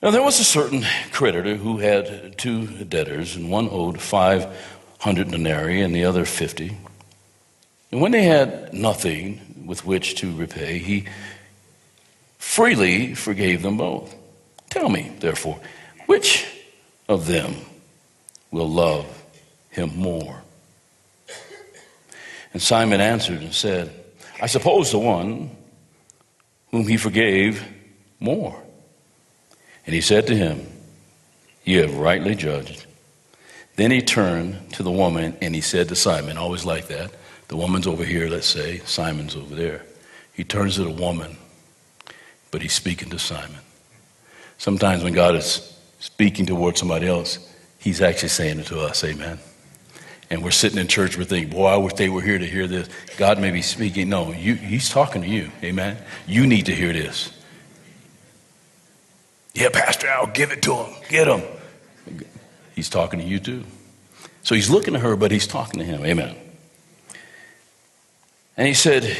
now 0.01 0.09
there 0.09 0.23
was 0.23 0.39
a 0.39 0.43
certain 0.43 0.83
creditor 1.11 1.55
who 1.55 1.77
had 1.77 2.37
two 2.39 2.65
debtors, 2.83 3.35
and 3.35 3.51
one 3.51 3.69
owed 3.69 4.01
500 4.01 5.29
denarii 5.29 5.81
and 5.81 5.95
the 5.95 6.05
other 6.05 6.25
50. 6.25 6.75
And 7.93 8.01
when 8.01 8.11
they 8.11 8.23
had 8.23 8.73
nothing 8.73 9.65
with 9.67 9.85
which 9.85 10.15
to 10.15 10.35
repay, 10.35 10.79
he 10.79 11.05
freely 12.39 13.13
forgave 13.13 13.61
them 13.61 13.77
both. 13.77 14.15
Tell 14.71 14.89
me, 14.89 15.11
therefore, 15.19 15.59
which 16.07 16.43
of 17.07 17.27
them 17.27 17.53
will 18.49 18.67
love 18.67 19.05
him 19.69 19.95
more? 19.95 20.41
And 22.51 22.59
Simon 22.59 22.99
answered 22.99 23.41
and 23.41 23.53
said, 23.53 23.93
I 24.41 24.47
suppose 24.47 24.89
the 24.89 24.97
one 24.97 25.55
whom 26.71 26.87
he 26.87 26.97
forgave 26.97 27.63
more. 28.19 28.59
And 29.85 29.93
he 29.93 30.01
said 30.01 30.25
to 30.25 30.35
him, 30.35 30.65
You 31.63 31.83
have 31.83 31.95
rightly 31.95 32.33
judged. 32.33 32.87
Then 33.75 33.91
he 33.91 34.01
turned 34.01 34.73
to 34.73 34.81
the 34.81 34.89
woman 34.89 35.37
and 35.43 35.53
he 35.53 35.61
said 35.61 35.89
to 35.89 35.95
Simon, 35.95 36.39
always 36.39 36.65
like 36.65 36.87
that. 36.87 37.11
The 37.47 37.57
woman's 37.57 37.87
over 37.87 38.03
here, 38.03 38.27
let's 38.29 38.47
say, 38.47 38.79
Simon's 38.79 39.35
over 39.35 39.55
there. 39.55 39.85
He 40.33 40.43
turns 40.43 40.75
to 40.75 40.83
the 40.83 40.89
woman, 40.89 41.37
but 42.51 42.61
he's 42.61 42.73
speaking 42.73 43.09
to 43.09 43.19
Simon. 43.19 43.59
Sometimes 44.57 45.03
when 45.03 45.13
God 45.13 45.35
is 45.35 45.77
speaking 45.99 46.45
towards 46.45 46.79
somebody 46.79 47.07
else, 47.07 47.39
he's 47.79 48.01
actually 48.01 48.29
saying 48.29 48.59
it 48.59 48.67
to 48.67 48.79
us, 48.79 49.03
amen. 49.03 49.39
And 50.29 50.43
we're 50.43 50.51
sitting 50.51 50.79
in 50.79 50.87
church, 50.87 51.17
we're 51.17 51.25
thinking, 51.25 51.51
boy, 51.51 51.67
I 51.67 51.77
wish 51.77 51.93
they 51.93 52.09
were 52.09 52.21
here 52.21 52.39
to 52.39 52.45
hear 52.45 52.65
this. 52.65 52.89
God 53.17 53.39
may 53.39 53.51
be 53.51 53.61
speaking. 53.61 54.09
No, 54.09 54.31
you, 54.31 54.55
he's 54.55 54.89
talking 54.89 55.21
to 55.21 55.27
you, 55.27 55.51
amen. 55.63 55.97
You 56.25 56.47
need 56.47 56.65
to 56.65 56.73
hear 56.73 56.91
this. 56.91 57.31
Yeah, 59.53 59.69
Pastor 59.71 60.07
Al, 60.07 60.27
give 60.27 60.51
it 60.51 60.63
to 60.63 60.73
him. 60.73 60.93
Get 61.09 61.27
him. 61.27 61.43
He's 62.73 62.89
talking 62.89 63.19
to 63.19 63.25
you 63.25 63.39
too. 63.39 63.63
So 64.41 64.55
he's 64.55 64.69
looking 64.69 64.95
at 64.95 65.01
her, 65.01 65.15
but 65.15 65.31
he's 65.31 65.45
talking 65.45 65.79
to 65.79 65.85
him, 65.85 66.03
amen. 66.03 66.35
And 68.55 68.67
he 68.67 68.73
said, 68.73 69.17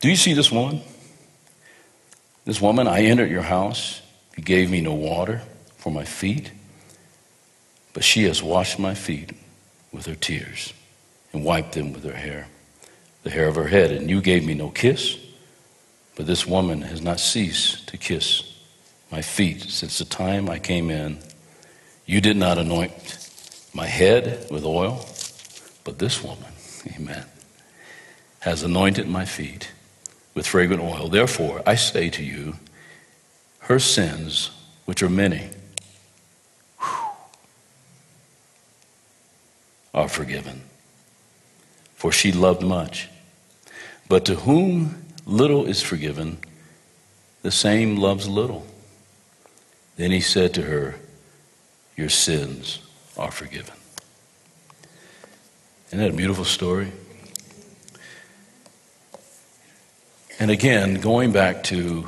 Do 0.00 0.08
you 0.08 0.16
see 0.16 0.32
this 0.32 0.50
woman? 0.50 0.80
This 2.44 2.60
woman, 2.60 2.88
I 2.88 3.02
entered 3.02 3.30
your 3.30 3.42
house. 3.42 4.00
You 4.36 4.42
gave 4.42 4.70
me 4.70 4.80
no 4.80 4.94
water 4.94 5.42
for 5.76 5.90
my 5.90 6.04
feet, 6.04 6.50
but 7.92 8.04
she 8.04 8.24
has 8.24 8.42
washed 8.42 8.78
my 8.78 8.94
feet 8.94 9.32
with 9.92 10.06
her 10.06 10.14
tears 10.14 10.72
and 11.32 11.44
wiped 11.44 11.72
them 11.72 11.92
with 11.92 12.04
her 12.04 12.14
hair, 12.14 12.48
the 13.22 13.30
hair 13.30 13.48
of 13.48 13.56
her 13.56 13.66
head. 13.66 13.90
And 13.90 14.08
you 14.08 14.20
gave 14.20 14.46
me 14.46 14.54
no 14.54 14.70
kiss, 14.70 15.18
but 16.16 16.26
this 16.26 16.46
woman 16.46 16.82
has 16.82 17.02
not 17.02 17.20
ceased 17.20 17.88
to 17.88 17.96
kiss 17.96 18.54
my 19.10 19.22
feet 19.22 19.62
since 19.62 19.98
the 19.98 20.04
time 20.04 20.48
I 20.48 20.58
came 20.58 20.90
in. 20.90 21.18
You 22.06 22.20
did 22.20 22.36
not 22.36 22.58
anoint 22.58 22.92
my 23.74 23.86
head 23.86 24.46
with 24.50 24.64
oil, 24.64 25.04
but 25.88 25.98
this 25.98 26.22
woman, 26.22 26.52
amen, 26.98 27.24
has 28.40 28.62
anointed 28.62 29.08
my 29.08 29.24
feet 29.24 29.72
with 30.34 30.46
fragrant 30.46 30.82
oil. 30.82 31.08
Therefore, 31.08 31.62
I 31.64 31.76
say 31.76 32.10
to 32.10 32.22
you, 32.22 32.56
her 33.60 33.78
sins, 33.78 34.50
which 34.84 35.02
are 35.02 35.08
many, 35.08 35.48
are 39.94 40.10
forgiven. 40.10 40.60
For 41.94 42.12
she 42.12 42.32
loved 42.32 42.62
much. 42.62 43.08
But 44.10 44.26
to 44.26 44.34
whom 44.34 45.06
little 45.24 45.64
is 45.64 45.80
forgiven, 45.80 46.36
the 47.40 47.50
same 47.50 47.96
loves 47.96 48.28
little. 48.28 48.66
Then 49.96 50.10
he 50.10 50.20
said 50.20 50.52
to 50.52 50.62
her, 50.64 50.96
Your 51.96 52.10
sins 52.10 52.80
are 53.16 53.30
forgiven. 53.30 53.77
Isn't 55.88 56.00
that 56.00 56.10
a 56.10 56.12
beautiful 56.12 56.44
story? 56.44 56.92
And 60.38 60.50
again, 60.50 61.00
going 61.00 61.32
back 61.32 61.64
to 61.64 62.06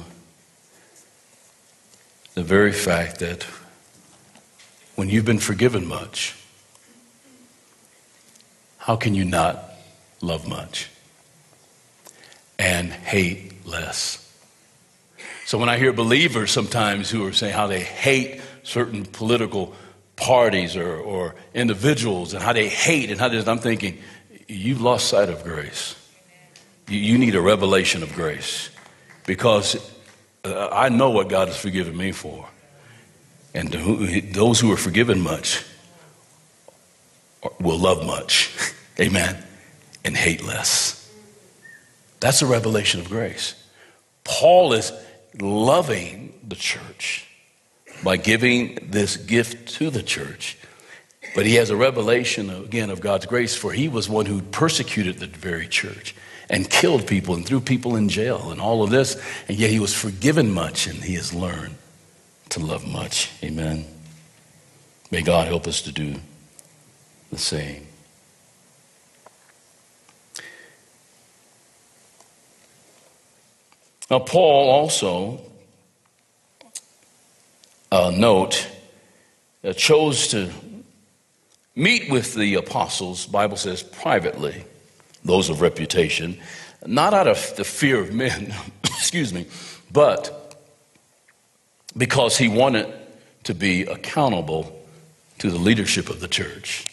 the 2.35 2.43
very 2.43 2.73
fact 2.73 3.21
that 3.21 3.47
when 4.97 5.09
you've 5.09 5.25
been 5.25 5.39
forgiven 5.39 5.87
much, 5.87 6.37
how 8.77 8.97
can 8.97 9.15
you 9.15 9.25
not 9.25 9.65
love 10.21 10.47
much 10.47 10.91
and 12.59 12.93
hate 12.93 13.67
less? 13.67 14.31
So 15.47 15.57
when 15.57 15.71
I 15.71 15.79
hear 15.79 15.95
believers 15.95 16.51
sometimes 16.51 17.09
who 17.09 17.27
are 17.27 17.33
saying 17.33 17.55
how 17.55 17.67
they 17.67 17.81
hate 17.81 18.43
certain 18.63 19.07
political 19.07 19.75
parties 20.21 20.77
or, 20.77 20.97
or 20.97 21.35
individuals 21.55 22.35
and 22.35 22.43
how 22.43 22.53
they 22.53 22.69
hate 22.69 23.11
and 23.11 23.19
how 23.19 23.29
this, 23.29 23.49
I'm 23.49 23.59
thinking, 23.59 23.99
you've 24.47 24.81
lost 24.81 25.09
sight 25.09 25.31
of 25.31 25.43
grace. 25.43 25.97
You, 26.89 26.99
you 26.99 27.19
need 27.19 27.35
a 27.35 27.41
revelation 27.41 28.03
of 28.03 28.13
grace 28.13 28.69
because 29.27 29.77
uh, 30.45 30.69
I 30.71 30.91
know 30.91 31.11
what 31.11 31.29
God 31.29 31.49
has 31.49 31.57
forgiven 31.57 31.97
me 31.97 32.13
for. 32.13 32.47
And 33.55 33.73
who, 33.73 34.21
those 34.21 34.61
who 34.61 34.71
are 34.73 34.77
forgiven 34.77 35.21
much 35.21 35.65
will 37.59 37.79
love 37.79 38.07
much. 38.07 38.55
Amen. 39.01 39.43
And 40.05 40.17
hate 40.17 40.45
less. 40.45 40.97
That's 42.21 42.43
a 42.43 42.47
revelation 42.47 43.01
of 43.01 43.09
grace. 43.09 43.55
Paul 44.25 44.75
is 44.75 44.93
loving 45.41 46.39
the 46.47 46.57
church 46.57 47.30
by 48.03 48.17
giving 48.17 48.79
this 48.91 49.17
gift 49.17 49.75
to 49.75 49.91
the 49.91 50.03
church. 50.03 50.57
But 51.35 51.47
he 51.47 51.55
has 51.57 51.71
a 51.71 51.77
revelation, 51.77 52.51
again, 52.51 52.91
of 52.91 53.01
God's 53.01 53.27
grace, 53.27 53.55
for 53.55 53.73
he 53.73 53.89
was 53.89 54.09
one 54.09 54.27
who 54.27 54.43
persecuted 54.43 55.19
the 55.19 55.27
very 55.27 55.69
church 55.69 56.15
and 56.49 56.69
killed 56.69 57.07
people 57.07 57.35
and 57.35 57.47
threw 57.47 57.61
people 57.61 57.95
in 57.95 58.09
jail 58.09 58.51
and 58.51 58.61
all 58.61 58.83
of 58.83 58.91
this. 58.91 59.21
And 59.49 59.57
yet 59.57 59.71
he 59.71 59.79
was 59.79 59.95
forgiven 59.95 60.53
much 60.53 60.87
and 60.87 60.99
he 60.99 61.15
has 61.15 61.33
learned 61.33 61.77
to 62.51 62.61
love 62.61 62.87
much. 62.87 63.31
Amen. 63.45 63.85
May 65.11 65.23
God 65.23 65.47
help 65.47 65.67
us 65.67 65.83
to 65.83 65.93
do 65.93 66.17
the 67.31 67.39
same. 67.39 67.87
Now, 74.11 74.19
Paul 74.19 74.71
also 74.71 75.41
uh, 77.93 78.13
note 78.15 78.69
uh, 79.65 79.73
chose 79.73 80.29
to 80.29 80.51
meet 81.75 82.11
with 82.11 82.35
the 82.35 82.55
apostles, 82.55 83.27
Bible 83.27 83.57
says, 83.57 83.83
privately, 83.83 84.65
those 85.25 85.51
of 85.51 85.61
reputation, 85.61 86.39
not 86.87 87.15
out 87.15 87.29
of 87.29 87.57
the 87.57 87.65
fear 87.65 88.01
of 88.01 88.13
men, 88.13 88.55
excuse 88.85 89.33
me, 89.33 89.47
but 89.93 90.63
because 91.97 92.39
he 92.39 92.49
wanted 92.49 92.87
to 93.45 93.55
be 93.55 93.83
accountable 93.83 94.77
to 95.39 95.51
the 95.51 95.59
leadership 95.59 96.11
of 96.11 96.21
the 96.21 96.29
church. 96.29 96.87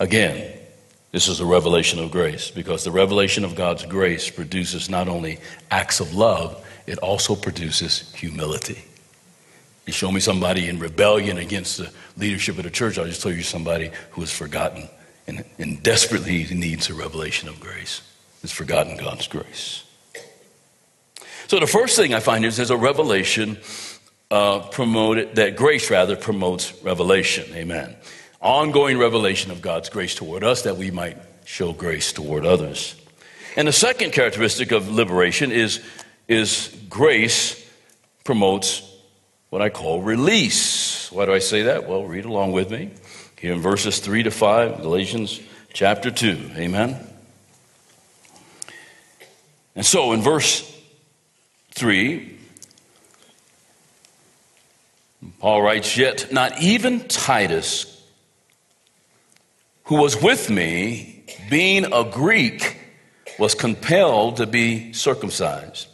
Again, 0.00 0.58
this 1.12 1.28
is 1.28 1.40
a 1.40 1.46
revelation 1.46 1.98
of 1.98 2.10
grace 2.10 2.50
because 2.50 2.84
the 2.84 2.90
revelation 2.90 3.44
of 3.44 3.54
God's 3.54 3.84
grace 3.84 4.30
produces 4.30 4.88
not 4.88 5.08
only 5.08 5.38
acts 5.70 6.00
of 6.00 6.14
love, 6.14 6.64
it 6.86 6.98
also 6.98 7.36
produces 7.36 8.12
humility. 8.14 8.84
You 9.86 9.92
show 9.92 10.10
me 10.10 10.20
somebody 10.20 10.68
in 10.68 10.78
rebellion 10.78 11.38
against 11.38 11.78
the 11.78 11.90
leadership 12.16 12.56
of 12.56 12.64
the 12.64 12.70
church, 12.70 12.98
I'll 12.98 13.04
just 13.04 13.22
tell 13.22 13.32
you 13.32 13.42
somebody 13.42 13.90
who 14.12 14.22
is 14.22 14.32
forgotten 14.32 14.88
and, 15.26 15.44
and 15.58 15.82
desperately 15.82 16.46
needs 16.54 16.88
a 16.88 16.94
revelation 16.94 17.48
of 17.48 17.60
grace, 17.60 18.00
has 18.42 18.52
forgotten 18.52 18.96
God's 18.96 19.26
grace. 19.26 19.84
So 21.48 21.60
the 21.60 21.66
first 21.66 21.96
thing 21.96 22.14
I 22.14 22.20
find 22.20 22.44
is 22.44 22.56
there's 22.56 22.70
a 22.70 22.76
revelation 22.76 23.58
uh, 24.30 24.60
promoted, 24.60 25.36
that 25.36 25.56
grace 25.56 25.90
rather 25.90 26.16
promotes 26.16 26.72
revelation. 26.82 27.54
Amen. 27.54 27.94
Ongoing 28.40 28.98
revelation 28.98 29.50
of 29.50 29.60
God's 29.60 29.90
grace 29.90 30.14
toward 30.14 30.44
us 30.44 30.62
that 30.62 30.76
we 30.76 30.90
might 30.90 31.18
show 31.44 31.72
grace 31.72 32.12
toward 32.12 32.46
others. 32.46 32.96
And 33.56 33.68
the 33.68 33.72
second 33.72 34.12
characteristic 34.12 34.72
of 34.72 34.90
liberation 34.90 35.52
is, 35.52 35.80
is 36.26 36.74
grace 36.88 37.62
promotes 38.24 38.82
what 39.54 39.62
I 39.62 39.68
call 39.68 40.02
release. 40.02 41.12
Why 41.12 41.26
do 41.26 41.32
I 41.32 41.38
say 41.38 41.62
that? 41.62 41.88
Well, 41.88 42.04
read 42.06 42.24
along 42.24 42.50
with 42.50 42.72
me. 42.72 42.90
Here 43.38 43.52
in 43.52 43.60
verses 43.60 44.00
3 44.00 44.24
to 44.24 44.32
5, 44.32 44.82
Galatians 44.82 45.40
chapter 45.72 46.10
2. 46.10 46.50
Amen. 46.56 46.98
And 49.76 49.86
so 49.86 50.10
in 50.10 50.22
verse 50.22 50.68
3, 51.70 52.36
Paul 55.38 55.62
writes, 55.62 55.96
Yet 55.96 56.32
not 56.32 56.60
even 56.60 57.06
Titus, 57.06 58.04
who 59.84 60.02
was 60.02 60.20
with 60.20 60.50
me, 60.50 61.26
being 61.48 61.84
a 61.92 62.02
Greek, 62.02 62.76
was 63.38 63.54
compelled 63.54 64.38
to 64.38 64.48
be 64.48 64.92
circumcised. 64.94 65.93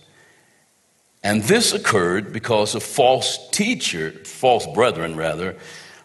And 1.22 1.42
this 1.42 1.72
occurred 1.72 2.32
because 2.32 2.74
a 2.74 2.80
false 2.80 3.48
teacher, 3.50 4.10
false 4.24 4.66
brethren 4.66 5.16
rather, 5.16 5.56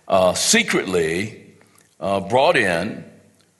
uh, 0.07 0.33
secretly 0.33 1.53
uh, 1.99 2.19
brought 2.19 2.57
in, 2.57 3.05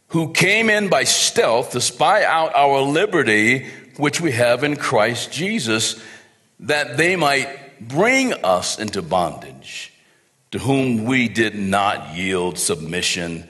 who 0.10 0.34
came 0.34 0.70
in 0.70 0.90
by 0.90 1.04
stealth 1.04 1.72
to 1.72 1.82
spy 1.82 2.24
out 2.24 2.54
our 2.56 2.82
liberty, 2.82 3.66
which 3.98 4.22
we 4.22 4.32
have 4.32 4.64
in 4.64 4.76
Christ 4.76 5.32
Jesus, 5.32 6.02
that 6.60 6.98
they 6.98 7.16
might 7.16 7.88
bring 7.88 8.34
us 8.34 8.78
into 8.78 9.02
bondage, 9.02 9.94
to 10.52 10.60
whom 10.60 11.06
we 11.06 11.28
did 11.28 11.56
not 11.56 12.16
yield 12.16 12.58
submission 12.58 13.48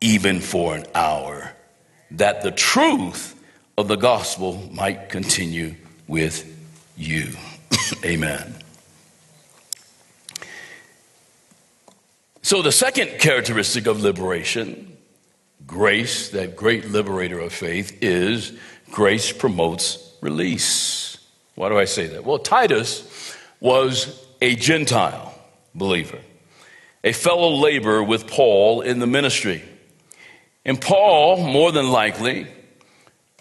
even 0.00 0.40
for 0.40 0.76
an 0.76 0.84
hour, 0.94 1.52
that 2.10 2.42
the 2.42 2.52
truth 2.52 3.34
of 3.76 3.88
the 3.88 3.96
gospel 3.96 4.68
might 4.72 5.08
continue 5.08 5.74
with 6.06 6.57
you. 6.98 7.32
Amen. 8.04 8.54
So, 12.42 12.62
the 12.62 12.72
second 12.72 13.18
characteristic 13.18 13.86
of 13.86 14.00
liberation, 14.00 14.96
grace, 15.66 16.30
that 16.30 16.56
great 16.56 16.88
liberator 16.90 17.38
of 17.38 17.52
faith, 17.52 17.98
is 18.00 18.52
grace 18.90 19.32
promotes 19.32 20.14
release. 20.20 21.18
Why 21.54 21.68
do 21.68 21.78
I 21.78 21.84
say 21.84 22.06
that? 22.08 22.24
Well, 22.24 22.38
Titus 22.38 23.36
was 23.60 24.26
a 24.40 24.54
Gentile 24.54 25.34
believer, 25.74 26.18
a 27.04 27.12
fellow 27.12 27.50
laborer 27.50 28.02
with 28.02 28.26
Paul 28.26 28.80
in 28.80 28.98
the 28.98 29.06
ministry. 29.06 29.62
And 30.64 30.80
Paul, 30.80 31.36
more 31.36 31.72
than 31.72 31.90
likely, 31.90 32.46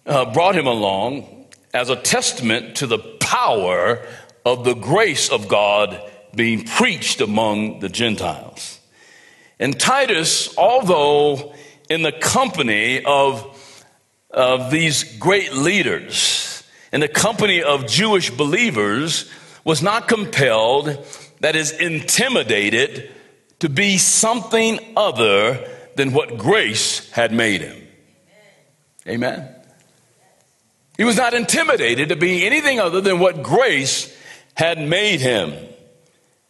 uh, 0.06 0.32
brought 0.34 0.56
him 0.56 0.68
along 0.68 1.37
as 1.74 1.90
a 1.90 1.96
testament 1.96 2.78
to 2.78 2.88
the 2.88 2.98
power 2.98 4.06
of 4.46 4.64
the 4.64 4.74
grace 4.74 5.30
of 5.30 5.48
God 5.48 6.02
being 6.36 6.64
preached 6.64 7.22
among 7.22 7.80
the 7.80 7.90
Gentiles. 7.90 8.80
And 9.60 9.80
Titus, 9.80 10.56
although 10.58 11.54
in 11.90 12.04
the 12.04 12.12
company 12.12 13.04
of, 13.04 13.46
of 14.30 14.72
these 14.72 15.18
great 15.18 15.54
leaders, 15.54 16.64
in 16.94 17.02
the 17.02 17.08
company 17.08 17.64
of 17.64 17.88
Jewish 17.88 18.30
believers, 18.30 19.30
was 19.64 19.82
not 19.82 20.08
compelled, 20.08 21.06
that 21.42 21.56
is, 21.56 21.72
intimidated 21.72 23.12
to 23.60 23.70
be 23.70 23.98
something 23.98 24.80
other 24.96 25.68
than 25.96 26.14
what 26.14 26.38
grace 26.38 27.10
had 27.12 27.34
made 27.34 27.62
him. 27.62 27.88
Amen. 29.08 29.57
He 30.98 31.04
was 31.04 31.16
not 31.16 31.34
intimidated 31.34 32.10
to 32.10 32.16
be 32.16 32.46
anything 32.46 32.80
other 32.80 33.02
than 33.02 33.20
what 33.20 33.44
grace 33.44 34.14
had 34.56 34.80
made 34.80 35.22
him, 35.22 35.54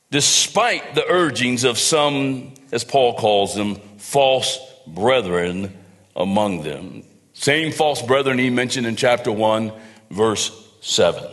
despite 0.10 0.96
the 0.96 1.06
urgings 1.06 1.66
of 1.66 1.78
some, 1.78 2.54
as 2.72 2.86
Paul 2.86 3.16
calls 3.16 3.54
them, 3.54 3.76
false 3.98 4.58
brethren 4.88 5.78
among 6.16 6.64
them. 6.64 7.04
Same 7.34 7.74
false 7.74 8.02
brethren 8.02 8.40
he 8.40 8.50
mentioned 8.50 8.88
in 8.88 8.96
chapter 8.96 9.32
1, 9.32 9.74
verse 10.10 10.52
7. 10.82 11.24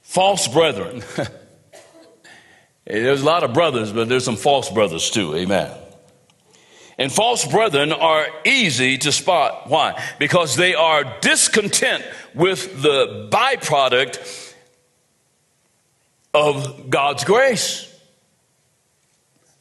False 0.00 0.48
brethren. 0.48 1.02
there's 2.86 3.20
a 3.20 3.24
lot 3.24 3.44
of 3.44 3.52
brothers, 3.52 3.92
but 3.92 4.08
there's 4.08 4.24
some 4.24 4.36
false 4.36 4.70
brothers 4.70 5.10
too. 5.10 5.36
Amen. 5.36 5.70
And 6.98 7.12
false 7.12 7.46
brethren 7.46 7.92
are 7.92 8.26
easy 8.44 8.98
to 8.98 9.12
spot. 9.12 9.68
Why? 9.68 10.02
Because 10.18 10.56
they 10.56 10.74
are 10.74 11.04
discontent 11.20 12.04
with 12.34 12.82
the 12.82 13.28
byproduct 13.30 14.54
of 16.34 16.90
God's 16.90 17.22
grace. 17.22 17.84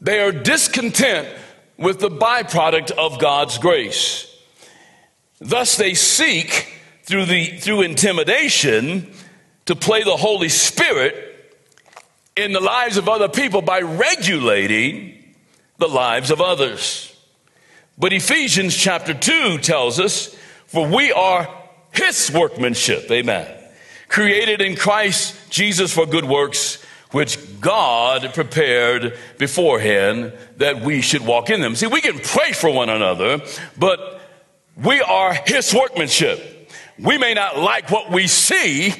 They 0.01 0.19
are 0.19 0.31
discontent 0.31 1.27
with 1.77 1.99
the 1.99 2.09
byproduct 2.09 2.91
of 2.91 3.19
God's 3.19 3.59
grace. 3.59 4.23
Thus, 5.39 5.77
they 5.77 5.93
seek 5.93 6.73
through, 7.03 7.25
the, 7.25 7.57
through 7.57 7.81
intimidation 7.81 9.13
to 9.65 9.75
play 9.75 10.03
the 10.03 10.17
Holy 10.17 10.49
Spirit 10.49 11.23
in 12.35 12.51
the 12.51 12.59
lives 12.59 12.97
of 12.97 13.07
other 13.07 13.29
people 13.29 13.61
by 13.61 13.81
regulating 13.81 15.13
the 15.77 15.87
lives 15.87 16.31
of 16.31 16.41
others. 16.41 17.16
But 17.97 18.13
Ephesians 18.13 18.75
chapter 18.75 19.13
2 19.13 19.59
tells 19.59 19.99
us, 19.99 20.35
For 20.67 20.87
we 20.87 21.11
are 21.11 21.47
his 21.91 22.31
workmanship. 22.31 23.09
Amen 23.09 23.57
created 24.07 24.61
in 24.61 24.75
Christ 24.75 25.35
Jesus 25.49 25.93
for 25.93 26.05
good 26.05 26.25
works, 26.25 26.81
which 27.11 27.37
God 27.59 28.33
prepared 28.33 29.17
beforehand 29.37 30.33
that 30.57 30.81
we 30.81 31.01
should 31.01 31.25
walk 31.25 31.49
in 31.49 31.61
them. 31.61 31.75
See, 31.75 31.87
we 31.87 32.01
can 32.01 32.19
pray 32.19 32.51
for 32.51 32.69
one 32.69 32.89
another, 32.89 33.41
but 33.77 34.21
we 34.75 35.01
are 35.01 35.33
His 35.33 35.73
workmanship. 35.73 36.71
We 36.99 37.17
may 37.17 37.33
not 37.33 37.57
like 37.59 37.91
what 37.91 38.11
we 38.11 38.27
see, 38.27 38.93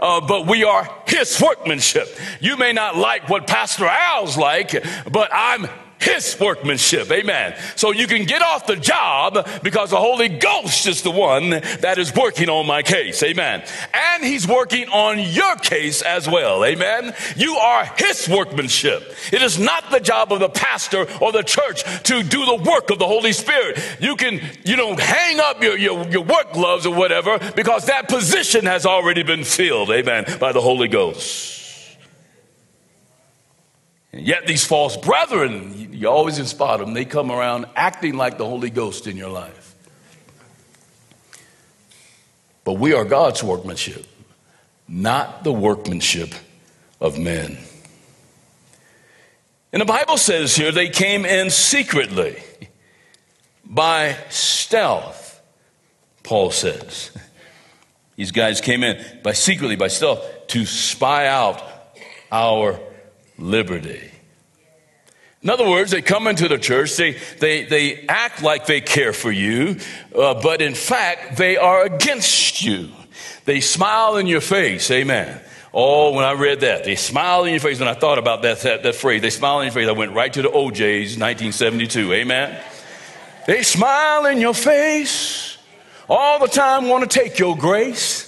uh, 0.00 0.20
but 0.26 0.46
we 0.46 0.64
are 0.64 0.88
His 1.06 1.40
workmanship. 1.40 2.08
You 2.40 2.56
may 2.56 2.72
not 2.72 2.96
like 2.96 3.28
what 3.28 3.46
Pastor 3.46 3.86
Al's 3.86 4.36
like, 4.36 4.84
but 5.10 5.30
I'm 5.32 5.66
his 6.00 6.38
workmanship. 6.38 7.10
Amen. 7.10 7.54
So 7.76 7.92
you 7.92 8.06
can 8.06 8.24
get 8.24 8.42
off 8.42 8.66
the 8.66 8.76
job 8.76 9.48
because 9.62 9.90
the 9.90 9.96
Holy 9.96 10.28
Ghost 10.28 10.86
is 10.86 11.02
the 11.02 11.10
one 11.10 11.50
that 11.50 11.96
is 11.98 12.14
working 12.14 12.48
on 12.48 12.66
my 12.66 12.82
case. 12.82 13.22
Amen. 13.22 13.64
And 13.92 14.24
he's 14.24 14.46
working 14.46 14.88
on 14.88 15.18
your 15.18 15.56
case 15.56 16.02
as 16.02 16.28
well. 16.28 16.64
Amen. 16.64 17.14
You 17.36 17.56
are 17.56 17.84
his 17.96 18.28
workmanship. 18.28 19.14
It 19.32 19.42
is 19.42 19.58
not 19.58 19.90
the 19.90 20.00
job 20.00 20.32
of 20.32 20.40
the 20.40 20.48
pastor 20.48 21.06
or 21.20 21.32
the 21.32 21.42
church 21.42 21.84
to 22.04 22.22
do 22.22 22.44
the 22.44 22.62
work 22.70 22.90
of 22.90 22.98
the 22.98 23.06
Holy 23.06 23.32
Spirit. 23.32 23.78
You 24.00 24.16
can, 24.16 24.40
you 24.64 24.76
know, 24.76 24.94
hang 24.96 25.40
up 25.40 25.62
your, 25.62 25.78
your, 25.78 26.06
your 26.08 26.24
work 26.24 26.52
gloves 26.52 26.86
or 26.86 26.94
whatever 26.94 27.38
because 27.56 27.86
that 27.86 28.08
position 28.08 28.66
has 28.66 28.86
already 28.86 29.22
been 29.22 29.44
filled. 29.44 29.90
Amen. 29.90 30.24
By 30.38 30.52
the 30.52 30.60
Holy 30.60 30.88
Ghost. 30.88 31.63
And 34.14 34.24
yet, 34.24 34.46
these 34.46 34.64
false 34.64 34.96
brethren, 34.96 35.88
you 35.92 36.08
always 36.08 36.36
spot 36.46 36.78
them, 36.78 36.94
they 36.94 37.04
come 37.04 37.32
around 37.32 37.66
acting 37.74 38.16
like 38.16 38.38
the 38.38 38.44
Holy 38.44 38.70
Ghost 38.70 39.08
in 39.08 39.16
your 39.16 39.28
life. 39.28 39.74
But 42.62 42.74
we 42.74 42.94
are 42.94 43.04
God's 43.04 43.42
workmanship, 43.42 44.06
not 44.86 45.42
the 45.42 45.52
workmanship 45.52 46.32
of 47.00 47.18
men. 47.18 47.58
And 49.72 49.82
the 49.82 49.86
Bible 49.86 50.16
says 50.16 50.54
here 50.54 50.70
they 50.70 50.90
came 50.90 51.26
in 51.26 51.50
secretly 51.50 52.40
by 53.64 54.16
stealth, 54.30 55.42
Paul 56.22 56.52
says. 56.52 57.10
These 58.14 58.30
guys 58.30 58.60
came 58.60 58.84
in 58.84 59.04
by 59.24 59.32
secretly, 59.32 59.74
by 59.74 59.88
stealth, 59.88 60.46
to 60.46 60.66
spy 60.66 61.26
out 61.26 61.60
our 62.30 62.78
liberty. 63.38 64.10
In 65.42 65.50
other 65.50 65.68
words, 65.68 65.90
they 65.90 66.00
come 66.00 66.26
into 66.26 66.48
the 66.48 66.56
church, 66.56 66.96
they, 66.96 67.18
they, 67.38 67.64
they 67.64 68.06
act 68.06 68.42
like 68.42 68.66
they 68.66 68.80
care 68.80 69.12
for 69.12 69.30
you, 69.30 69.76
uh, 70.16 70.40
but 70.40 70.62
in 70.62 70.74
fact, 70.74 71.36
they 71.36 71.58
are 71.58 71.84
against 71.84 72.64
you. 72.64 72.88
They 73.44 73.60
smile 73.60 74.16
in 74.16 74.26
your 74.26 74.40
face, 74.40 74.90
amen. 74.90 75.42
Oh, 75.74 76.12
when 76.14 76.24
I 76.24 76.32
read 76.32 76.60
that, 76.60 76.84
they 76.84 76.94
smile 76.94 77.44
in 77.44 77.50
your 77.50 77.60
face. 77.60 77.78
When 77.78 77.88
I 77.88 77.94
thought 77.94 78.16
about 78.16 78.42
that, 78.42 78.60
that, 78.60 78.84
that 78.84 78.94
phrase, 78.94 79.20
they 79.20 79.28
smile 79.28 79.60
in 79.60 79.66
your 79.66 79.74
face, 79.74 79.88
I 79.88 79.92
went 79.92 80.12
right 80.12 80.32
to 80.32 80.40
the 80.40 80.50
O'Jays, 80.50 81.18
1972, 81.18 82.12
amen. 82.14 82.64
They 83.46 83.62
smile 83.62 84.24
in 84.26 84.40
your 84.40 84.54
face 84.54 85.58
all 86.08 86.38
the 86.38 86.46
time, 86.46 86.88
want 86.88 87.10
to 87.10 87.18
take 87.18 87.38
your 87.38 87.56
grace. 87.56 88.23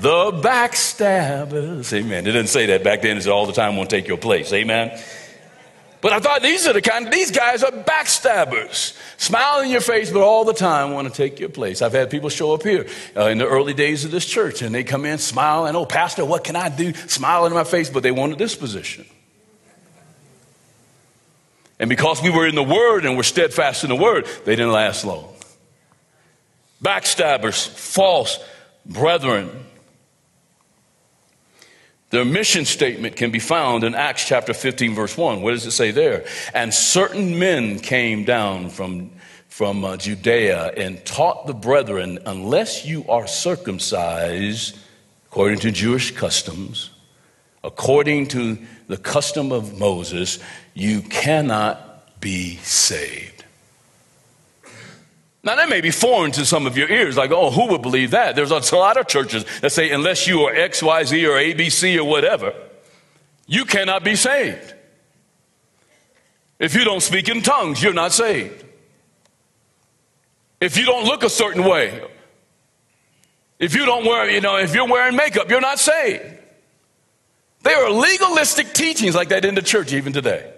The 0.00 0.32
backstabbers, 0.32 1.92
amen. 1.92 2.24
They 2.24 2.32
didn't 2.32 2.48
say 2.48 2.66
that 2.66 2.82
back 2.82 3.02
then. 3.02 3.18
It 3.18 3.22
said 3.22 3.32
all 3.32 3.44
the 3.44 3.52
time, 3.52 3.76
want 3.76 3.90
to 3.90 3.96
take 3.96 4.08
your 4.08 4.16
place, 4.16 4.50
amen. 4.50 4.98
But 6.00 6.14
I 6.14 6.20
thought 6.20 6.40
these 6.40 6.66
are 6.66 6.72
the 6.72 6.80
kind, 6.80 7.12
these 7.12 7.30
guys 7.30 7.62
are 7.62 7.70
backstabbers. 7.70 8.96
Smile 9.18 9.60
in 9.60 9.68
your 9.68 9.82
face, 9.82 10.10
but 10.10 10.22
all 10.22 10.46
the 10.46 10.54
time 10.54 10.92
want 10.92 11.06
to 11.08 11.14
take 11.14 11.38
your 11.38 11.50
place. 11.50 11.82
I've 11.82 11.92
had 11.92 12.08
people 12.08 12.30
show 12.30 12.54
up 12.54 12.62
here 12.62 12.86
uh, 13.14 13.26
in 13.26 13.36
the 13.36 13.46
early 13.46 13.74
days 13.74 14.06
of 14.06 14.10
this 14.10 14.24
church 14.24 14.62
and 14.62 14.74
they 14.74 14.84
come 14.84 15.04
in 15.04 15.18
smiling, 15.18 15.76
oh, 15.76 15.84
Pastor, 15.84 16.24
what 16.24 16.44
can 16.44 16.56
I 16.56 16.70
do? 16.70 16.94
Smiling 16.94 17.52
in 17.52 17.58
my 17.58 17.64
face, 17.64 17.90
but 17.90 18.02
they 18.02 18.10
wanted 18.10 18.38
this 18.38 18.54
position. 18.54 19.04
And 21.78 21.90
because 21.90 22.22
we 22.22 22.30
were 22.30 22.46
in 22.46 22.54
the 22.54 22.62
Word 22.62 23.04
and 23.04 23.18
were 23.18 23.22
steadfast 23.22 23.84
in 23.84 23.90
the 23.90 23.96
Word, 23.96 24.26
they 24.46 24.56
didn't 24.56 24.72
last 24.72 25.04
long. 25.04 25.34
Backstabbers, 26.82 27.68
false 27.68 28.38
brethren, 28.86 29.50
their 32.10 32.24
mission 32.24 32.64
statement 32.64 33.16
can 33.16 33.30
be 33.30 33.38
found 33.38 33.84
in 33.84 33.94
Acts 33.94 34.26
chapter 34.26 34.52
15, 34.52 34.94
verse 34.94 35.16
1. 35.16 35.42
What 35.42 35.52
does 35.52 35.64
it 35.64 35.70
say 35.70 35.92
there? 35.92 36.24
And 36.52 36.74
certain 36.74 37.38
men 37.38 37.78
came 37.78 38.24
down 38.24 38.70
from, 38.70 39.10
from 39.48 39.84
uh, 39.84 39.96
Judea 39.96 40.72
and 40.76 41.04
taught 41.06 41.46
the 41.46 41.54
brethren, 41.54 42.18
unless 42.26 42.84
you 42.84 43.08
are 43.08 43.28
circumcised 43.28 44.76
according 45.28 45.60
to 45.60 45.70
Jewish 45.70 46.10
customs, 46.10 46.90
according 47.62 48.26
to 48.28 48.58
the 48.88 48.96
custom 48.96 49.52
of 49.52 49.78
Moses, 49.78 50.40
you 50.74 51.02
cannot 51.02 52.20
be 52.20 52.56
saved. 52.56 53.29
Now, 55.42 55.56
that 55.56 55.70
may 55.70 55.80
be 55.80 55.90
foreign 55.90 56.32
to 56.32 56.44
some 56.44 56.66
of 56.66 56.76
your 56.76 56.90
ears, 56.90 57.16
like, 57.16 57.30
oh, 57.30 57.50
who 57.50 57.68
would 57.68 57.80
believe 57.80 58.10
that? 58.10 58.36
There's 58.36 58.50
a 58.50 58.76
lot 58.76 58.98
of 58.98 59.08
churches 59.08 59.44
that 59.62 59.72
say, 59.72 59.90
unless 59.90 60.26
you 60.26 60.42
are 60.42 60.54
XYZ 60.54 61.26
or 61.26 61.32
ABC 61.32 61.96
or 61.96 62.04
whatever, 62.04 62.52
you 63.46 63.64
cannot 63.64 64.04
be 64.04 64.16
saved. 64.16 64.74
If 66.58 66.74
you 66.74 66.84
don't 66.84 67.00
speak 67.00 67.30
in 67.30 67.40
tongues, 67.40 67.82
you're 67.82 67.94
not 67.94 68.12
saved. 68.12 68.64
If 70.60 70.76
you 70.76 70.84
don't 70.84 71.06
look 71.06 71.22
a 71.22 71.30
certain 71.30 71.64
way, 71.64 72.04
if 73.58 73.74
you 73.74 73.86
don't 73.86 74.04
wear, 74.04 74.28
you 74.28 74.42
know, 74.42 74.58
if 74.58 74.74
you're 74.74 74.86
wearing 74.86 75.16
makeup, 75.16 75.48
you're 75.48 75.62
not 75.62 75.78
saved. 75.78 76.22
There 77.62 77.82
are 77.82 77.90
legalistic 77.90 78.74
teachings 78.74 79.14
like 79.14 79.30
that 79.30 79.46
in 79.46 79.54
the 79.54 79.62
church 79.62 79.94
even 79.94 80.12
today. 80.12 80.52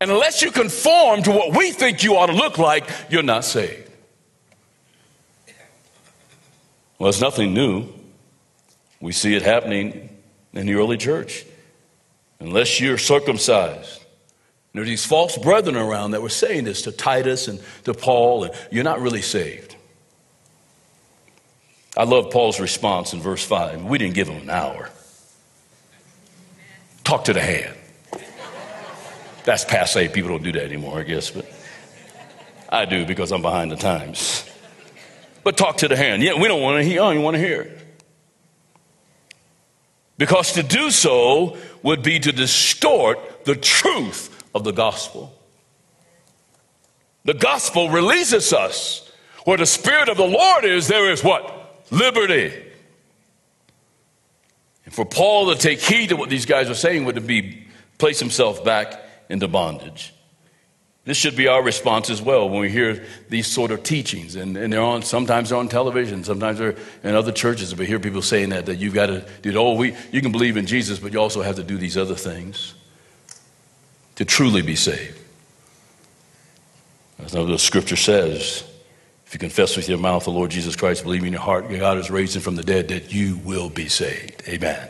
And 0.00 0.10
unless 0.10 0.42
you 0.42 0.50
conform 0.50 1.22
to 1.22 1.30
what 1.30 1.56
we 1.56 1.70
think 1.70 2.02
you 2.02 2.16
ought 2.16 2.26
to 2.26 2.32
look 2.32 2.58
like, 2.58 2.88
you're 3.08 3.22
not 3.22 3.44
saved. 3.44 3.83
Well, 6.98 7.08
it's 7.08 7.20
nothing 7.20 7.54
new. 7.54 7.88
We 9.00 9.12
see 9.12 9.34
it 9.34 9.42
happening 9.42 10.08
in 10.52 10.66
the 10.66 10.74
early 10.74 10.96
church. 10.96 11.44
Unless 12.40 12.80
you're 12.80 12.98
circumcised, 12.98 14.04
there 14.72 14.82
are 14.82 14.86
these 14.86 15.04
false 15.04 15.36
brethren 15.36 15.76
around 15.76 16.12
that 16.12 16.22
were 16.22 16.28
saying 16.28 16.64
this 16.64 16.82
to 16.82 16.92
Titus 16.92 17.48
and 17.48 17.60
to 17.84 17.94
Paul, 17.94 18.44
and 18.44 18.54
you're 18.70 18.84
not 18.84 19.00
really 19.00 19.22
saved. 19.22 19.76
I 21.96 22.04
love 22.04 22.30
Paul's 22.30 22.58
response 22.58 23.12
in 23.12 23.20
verse 23.20 23.44
5. 23.44 23.84
We 23.84 23.98
didn't 23.98 24.14
give 24.14 24.28
him 24.28 24.42
an 24.42 24.50
hour. 24.50 24.90
Talk 27.04 27.24
to 27.24 27.32
the 27.32 27.40
hand. 27.40 27.74
That's 29.44 29.64
passe. 29.64 30.08
People 30.08 30.30
don't 30.30 30.42
do 30.42 30.52
that 30.52 30.64
anymore, 30.64 30.98
I 30.98 31.02
guess, 31.02 31.30
but 31.30 31.46
I 32.68 32.84
do 32.86 33.04
because 33.04 33.30
I'm 33.30 33.42
behind 33.42 33.70
the 33.70 33.76
times 33.76 34.43
but 35.44 35.56
talk 35.56 35.78
to 35.78 35.88
the 35.88 35.96
hand. 35.96 36.22
Yeah, 36.22 36.40
we 36.40 36.48
don't 36.48 36.62
want 36.62 36.82
to 36.82 36.88
hear, 36.88 37.02
oh, 37.02 37.10
you 37.10 37.20
want 37.20 37.34
to 37.34 37.40
hear. 37.40 37.70
Because 40.16 40.52
to 40.52 40.62
do 40.62 40.90
so 40.90 41.56
would 41.82 42.02
be 42.02 42.18
to 42.20 42.32
distort 42.32 43.44
the 43.44 43.54
truth 43.54 44.44
of 44.54 44.64
the 44.64 44.72
gospel. 44.72 45.36
The 47.24 47.34
gospel 47.34 47.90
releases 47.90 48.52
us. 48.52 49.10
Where 49.44 49.58
the 49.58 49.66
Spirit 49.66 50.08
of 50.08 50.16
the 50.16 50.26
Lord 50.26 50.64
is, 50.64 50.88
there 50.88 51.10
is 51.10 51.22
what? 51.22 51.84
Liberty. 51.90 52.52
And 54.86 54.94
for 54.94 55.04
Paul 55.04 55.52
to 55.52 55.60
take 55.60 55.80
heed 55.80 56.08
to 56.10 56.16
what 56.16 56.30
these 56.30 56.46
guys 56.46 56.70
are 56.70 56.74
saying 56.74 57.04
would 57.04 57.26
be 57.26 57.66
place 57.98 58.18
himself 58.18 58.64
back 58.64 59.02
into 59.28 59.48
bondage. 59.48 60.14
This 61.04 61.18
should 61.18 61.36
be 61.36 61.48
our 61.48 61.62
response 61.62 62.08
as 62.08 62.22
well 62.22 62.48
when 62.48 62.60
we 62.60 62.70
hear 62.70 63.04
these 63.28 63.46
sort 63.46 63.70
of 63.70 63.82
teachings. 63.82 64.36
And, 64.36 64.56
and 64.56 64.72
they're 64.72 64.80
on, 64.80 65.02
sometimes 65.02 65.50
they're 65.50 65.58
on 65.58 65.68
television, 65.68 66.24
sometimes 66.24 66.58
they're 66.58 66.76
in 67.02 67.14
other 67.14 67.32
churches. 67.32 67.76
We 67.76 67.84
hear 67.84 68.00
people 68.00 68.22
saying 68.22 68.48
that, 68.50 68.66
that 68.66 68.76
you've 68.76 68.94
got 68.94 69.06
to 69.06 69.26
do, 69.42 69.54
oh, 69.56 69.74
we, 69.74 69.94
you 70.12 70.22
can 70.22 70.32
believe 70.32 70.56
in 70.56 70.66
Jesus, 70.66 70.98
but 70.98 71.12
you 71.12 71.20
also 71.20 71.42
have 71.42 71.56
to 71.56 71.62
do 71.62 71.76
these 71.76 71.98
other 71.98 72.14
things 72.14 72.74
to 74.14 74.24
truly 74.24 74.62
be 74.62 74.76
saved. 74.76 75.18
As 77.18 77.32
the 77.32 77.58
scripture 77.58 77.96
says, 77.96 78.64
if 79.26 79.34
you 79.34 79.38
confess 79.38 79.76
with 79.76 79.88
your 79.88 79.98
mouth 79.98 80.24
the 80.24 80.30
Lord 80.30 80.50
Jesus 80.50 80.74
Christ, 80.74 81.04
believe 81.04 81.24
in 81.24 81.32
your 81.32 81.42
heart 81.42 81.68
God 81.68 82.08
raised 82.08 82.36
him 82.36 82.42
from 82.42 82.56
the 82.56 82.62
dead, 82.62 82.88
that 82.88 83.12
you 83.12 83.36
will 83.44 83.68
be 83.68 83.88
saved. 83.88 84.42
Amen. 84.48 84.88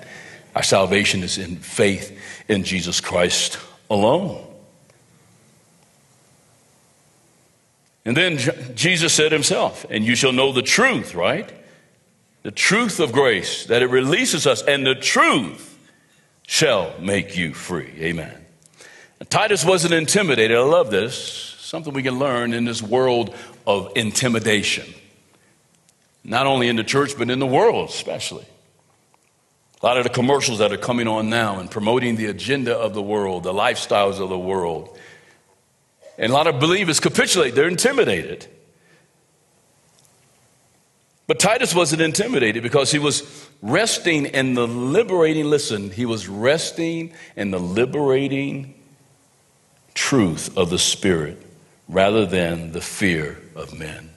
Our 0.55 0.63
salvation 0.63 1.25
is 1.25 1.39
in 1.39 1.57
faith 1.57 2.17
in 2.49 2.63
Jesus 2.63 3.01
Christ 3.01 3.59
alone. 3.91 4.44
And 8.05 8.17
then 8.17 8.39
Jesus 8.75 9.13
said 9.13 9.33
himself, 9.33 9.87
and 9.89 10.05
you 10.05 10.15
shall 10.15 10.33
know 10.33 10.53
the 10.53 10.63
truth, 10.63 11.15
right? 11.15 11.51
The 12.43 12.51
truth 12.51 13.01
of 13.01 13.13
grace, 13.13 13.67
that 13.67 13.83
it 13.83 13.87
releases 13.87 14.47
us, 14.47 14.63
and 14.63 14.87
the 14.87 14.95
truth 14.95 15.79
shall 16.47 16.93
make 17.01 17.37
you 17.37 17.55
free. 17.55 17.93
Amen. 18.01 18.45
Titus 19.31 19.65
wasn't 19.65 19.95
intimidated. 19.95 20.57
I 20.57 20.61
love 20.61 20.91
this. 20.91 21.17
Something 21.59 21.95
we 21.95 22.03
can 22.03 22.19
learn 22.19 22.53
in 22.53 22.67
this 22.67 22.83
world 22.83 23.35
of 23.67 23.91
intimidation. 23.97 24.85
Not 26.23 26.47
only 26.47 26.69
in 26.69 26.77
the 26.77 26.85
church, 26.85 27.17
but 27.17 27.31
in 27.31 27.39
the 27.39 27.47
world, 27.47 27.89
especially. 27.89 28.45
A 29.83 29.87
lot 29.87 29.97
of 29.97 30.05
the 30.05 30.11
commercials 30.11 30.59
that 30.59 30.73
are 30.73 30.79
coming 30.79 31.09
on 31.09 31.31
now 31.31 31.59
and 31.59 31.71
promoting 31.71 32.17
the 32.17 32.27
agenda 32.27 32.77
of 32.77 32.95
the 32.95 33.03
world, 33.03 33.43
the 33.43 33.53
lifestyles 33.53 34.21
of 34.21 34.29
the 34.29 34.39
world, 34.39 34.99
and 36.19 36.31
a 36.31 36.35
lot 36.35 36.47
of 36.47 36.61
believers 36.61 37.01
capitulate, 37.01 37.55
they're 37.55 37.69
intimidated. 37.69 38.47
But 41.27 41.39
Titus 41.39 41.75
wasn't 41.75 42.03
intimidated 42.03 42.63
because 42.63 42.91
he 42.91 42.99
was 42.99 43.49
resting 43.63 44.27
in 44.27 44.55
the 44.55 44.67
liberating, 44.67 45.47
listen, 45.47 45.91
he 45.91 46.05
was 46.05 46.29
resting 46.29 47.13
in 47.35 47.51
the 47.51 47.59
liberating 47.59 48.75
truth 49.95 50.57
of 50.57 50.71
the 50.71 50.79
Spirit 50.79 51.41
rather 51.89 52.27
than 52.27 52.73
the 52.73 52.81
fear 52.81 53.41
of 53.55 53.77
men. 53.79 54.11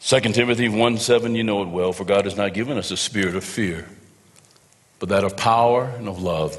2 0.00 0.20
Timothy 0.20 0.68
1 0.68 0.98
7, 0.98 1.34
you 1.34 1.44
know 1.44 1.62
it 1.62 1.68
well, 1.68 1.92
for 1.92 2.04
God 2.04 2.24
has 2.24 2.36
not 2.36 2.54
given 2.54 2.78
us 2.78 2.90
a 2.90 2.96
spirit 2.96 3.34
of 3.34 3.44
fear, 3.44 3.88
but 5.00 5.08
that 5.08 5.24
of 5.24 5.36
power 5.36 5.84
and 5.98 6.08
of 6.08 6.22
love 6.22 6.56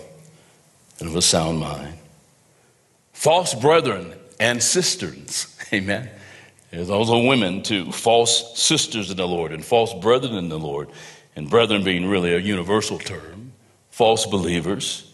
and 1.00 1.08
of 1.08 1.16
a 1.16 1.22
sound 1.22 1.60
mind 1.60 1.99
false 3.20 3.54
brethren 3.54 4.14
and 4.40 4.64
sisters. 4.64 5.54
Amen. 5.74 6.10
There's 6.72 6.90
also 6.90 7.26
women 7.28 7.62
too, 7.64 7.92
false 7.92 8.58
sisters 8.58 9.12
in 9.12 9.18
the 9.18 9.28
Lord 9.28 9.52
and 9.52 9.64
false 9.64 9.94
brethren 9.94 10.36
in 10.36 10.48
the 10.48 10.58
Lord, 10.58 10.88
and 11.36 11.50
brethren 11.50 11.84
being 11.84 12.06
really 12.06 12.34
a 12.34 12.38
universal 12.38 12.98
term. 12.98 13.52
False 13.92 14.26
believers 14.26 15.12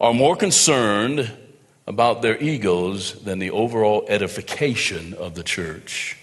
are 0.00 0.14
more 0.14 0.34
concerned 0.34 1.30
about 1.86 2.22
their 2.22 2.42
egos 2.42 3.12
than 3.22 3.38
the 3.38 3.50
overall 3.50 4.06
edification 4.08 5.12
of 5.12 5.34
the 5.34 5.42
church. 5.42 6.16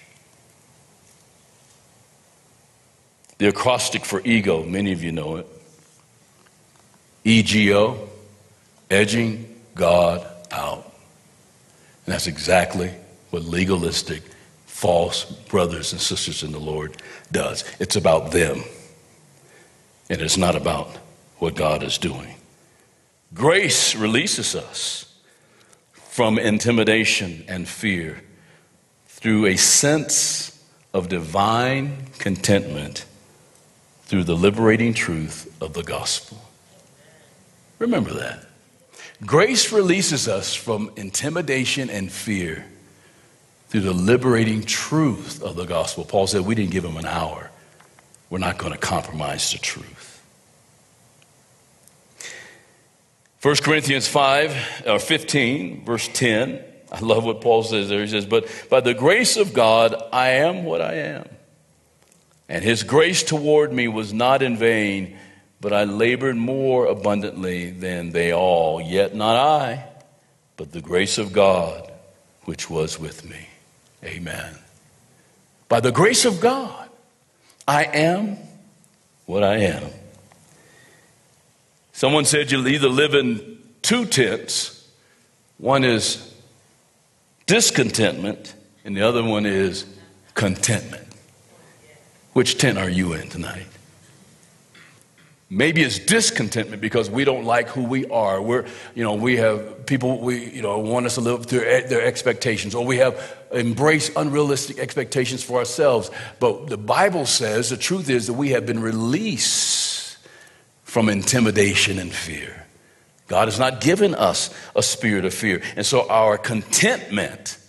The 3.38 3.50
acrostic 3.50 4.04
for 4.04 4.20
ego, 4.26 4.64
many 4.64 4.94
of 4.94 5.04
you 5.04 5.12
know 5.12 5.36
it. 5.36 5.48
EGO, 7.24 8.10
edging 8.90 9.62
God 9.76 10.26
out. 10.50 10.93
And 12.06 12.14
that's 12.14 12.28
exactly 12.28 12.92
what 13.30 13.44
legalistic, 13.44 14.24
false 14.66 15.26
brothers 15.26 15.92
and 15.92 16.02
sisters 16.02 16.44
in 16.44 16.52
the 16.52 16.60
Lord 16.60 17.02
does. 17.32 17.64
It's 17.80 17.96
about 17.96 18.32
them, 18.32 18.64
and 20.10 20.22
it's 20.22 20.38
not 20.38 20.56
about 20.56 20.90
what 21.38 21.56
God 21.56 21.84
is 21.84 21.98
doing. 21.98 22.36
Grace 23.34 23.96
releases 23.96 24.56
us 24.56 25.14
from 25.94 26.38
intimidation 26.38 27.44
and 27.48 27.68
fear 27.68 28.22
through 29.08 29.48
a 29.48 29.56
sense 29.56 30.64
of 30.94 31.10
divine 31.10 32.08
contentment 32.20 33.06
through 34.04 34.24
the 34.24 34.36
liberating 34.36 34.94
truth 34.94 35.56
of 35.60 35.74
the 35.74 35.82
gospel. 35.82 36.38
Remember 37.80 38.14
that. 38.14 38.43
Grace 39.26 39.72
releases 39.72 40.28
us 40.28 40.54
from 40.54 40.92
intimidation 40.96 41.90
and 41.90 42.12
fear 42.12 42.66
through 43.70 43.82
the 43.82 43.94
liberating 43.94 44.64
truth 44.64 45.42
of 45.42 45.56
the 45.56 45.66
gospel. 45.66 46.04
Paul 46.04 46.28
said, 46.28 46.42
We 46.42 46.56
didn't 46.56 46.72
give 46.72 46.84
him 46.84 46.98
an 46.98 47.06
hour. 47.06 47.50
We're 48.30 48.40
not 48.40 48.58
going 48.58 48.74
to 48.74 48.80
compromise 48.80 49.52
the 49.52 49.60
truth. 49.60 50.14
1 53.42 53.56
Corinthians 53.58 54.08
5 54.08 54.84
or 54.88 55.00
15, 55.00 55.86
verse 55.86 56.10
10. 56.14 56.64
I 56.92 57.00
love 57.00 57.26
what 57.26 57.42
Paul 57.42 57.64
says 57.64 57.90
there. 57.90 58.02
He 58.02 58.08
says, 58.08 58.26
But 58.26 58.48
by 58.70 58.80
the 58.80 58.94
grace 58.94 59.38
of 59.38 59.54
God, 59.54 59.96
I 60.12 60.30
am 60.30 60.64
what 60.64 60.82
I 60.82 60.94
am. 60.94 61.28
And 62.48 62.64
his 62.64 62.84
grace 62.84 63.24
toward 63.24 63.74
me 63.74 63.88
was 63.88 64.14
not 64.14 64.42
in 64.42 64.58
vain, 64.58 65.18
but 65.64 65.72
I 65.72 65.86
labored 65.86 66.36
more 66.36 66.88
abundantly 66.88 67.70
than 67.70 68.12
they 68.12 68.34
all. 68.34 68.82
Yet 68.82 69.16
not 69.16 69.38
I, 69.38 69.86
but 70.58 70.74
the 70.74 70.82
grace 70.82 71.18
of 71.18 71.32
God 71.32 71.90
which 72.44 72.70
was 72.70 73.00
with 73.00 73.24
me. 73.24 73.48
Amen. 74.04 74.58
By 75.70 75.80
the 75.80 75.94
grace 75.94 76.26
of 76.26 76.42
God, 76.42 76.90
I 77.66 77.86
am 77.86 78.38
what 79.26 79.42
I 79.42 79.60
am. 79.60 79.90
Someone 81.94 82.26
said 82.26 82.52
you'll 82.52 82.68
either 82.68 82.90
live 82.90 83.14
in 83.14 83.58
two 83.82 84.04
tents. 84.06 84.86
One 85.60 85.86
is 85.86 86.36
discontentment, 87.46 88.54
and 88.84 88.98
the 88.98 89.04
other 89.04 89.24
one 89.24 89.46
is 89.46 89.86
contentment. 90.34 91.08
Which 92.34 92.58
tent 92.58 92.78
are 92.78 92.90
you 92.90 93.14
in 93.14 93.30
tonight? 93.30 93.68
Maybe 95.54 95.84
it's 95.84 96.00
discontentment 96.00 96.82
because 96.82 97.12
we 97.12 97.26
don't 97.26 97.46
like 97.46 97.70
who 97.70 97.84
we 97.84 98.08
are. 98.08 98.42
We're, 98.42 98.66
you 98.96 99.04
know, 99.04 99.14
we 99.14 99.38
have 99.38 99.86
people 99.86 100.20
we, 100.20 100.50
you 100.50 100.64
know, 100.64 100.80
want 100.80 101.06
us 101.06 101.14
to 101.14 101.22
live 101.22 101.46
through 101.46 101.60
their 101.60 102.04
expectations, 102.04 102.74
or 102.74 102.84
we 102.84 102.98
have 102.98 103.38
embraced 103.52 104.14
unrealistic 104.16 104.80
expectations 104.80 105.44
for 105.44 105.60
ourselves. 105.60 106.10
But 106.40 106.68
the 106.68 106.78
Bible 106.78 107.28
says 107.28 107.70
the 107.70 107.78
truth 107.78 108.10
is 108.10 108.26
that 108.26 108.34
we 108.34 108.50
have 108.50 108.66
been 108.66 108.82
released 108.82 110.18
from 110.86 111.08
intimidation 111.08 112.00
and 112.00 112.12
fear. 112.12 112.66
God 113.28 113.48
has 113.48 113.60
not 113.60 113.80
given 113.80 114.16
us 114.16 114.50
a 114.76 114.82
spirit 114.82 115.24
of 115.24 115.36
fear. 115.36 115.62
And 115.76 115.86
so 115.86 116.10
our 116.10 116.36
contentment 116.40 117.60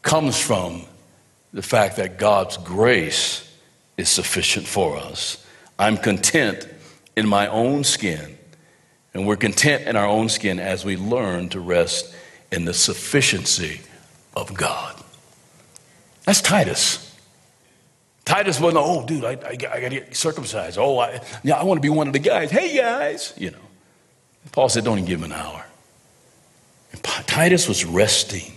comes 0.00 0.40
from 0.40 0.86
the 1.52 1.62
fact 1.62 1.96
that 1.96 2.18
God's 2.18 2.56
grace 2.56 3.54
is 3.98 4.08
sufficient 4.08 4.66
for 4.66 4.96
us. 4.96 5.44
I'm 5.78 5.96
content 5.96 6.68
in 7.16 7.28
my 7.28 7.46
own 7.46 7.84
skin. 7.84 8.36
And 9.14 9.26
we're 9.26 9.36
content 9.36 9.86
in 9.86 9.96
our 9.96 10.06
own 10.06 10.28
skin 10.28 10.60
as 10.60 10.84
we 10.84 10.96
learn 10.96 11.48
to 11.50 11.60
rest 11.60 12.14
in 12.52 12.64
the 12.64 12.74
sufficiency 12.74 13.80
of 14.36 14.54
God. 14.54 14.96
That's 16.24 16.40
Titus. 16.40 17.04
Titus 18.24 18.60
wasn't, 18.60 18.84
oh, 18.84 19.06
dude, 19.06 19.24
I, 19.24 19.30
I, 19.30 19.50
I 19.50 19.56
got 19.56 19.74
to 19.74 19.88
get 19.90 20.14
circumcised. 20.14 20.78
Oh, 20.78 20.98
I, 20.98 21.22
yeah, 21.42 21.56
I 21.56 21.64
want 21.64 21.78
to 21.78 21.82
be 21.82 21.88
one 21.88 22.06
of 22.06 22.12
the 22.12 22.18
guys. 22.18 22.50
Hey, 22.50 22.76
guys, 22.76 23.32
you 23.36 23.50
know. 23.50 23.58
Paul 24.52 24.68
said, 24.68 24.84
don't 24.84 24.98
even 24.98 25.08
give 25.08 25.20
him 25.20 25.32
an 25.32 25.38
hour. 25.38 25.64
And 26.92 27.02
Titus 27.02 27.68
was 27.68 27.84
resting 27.84 28.52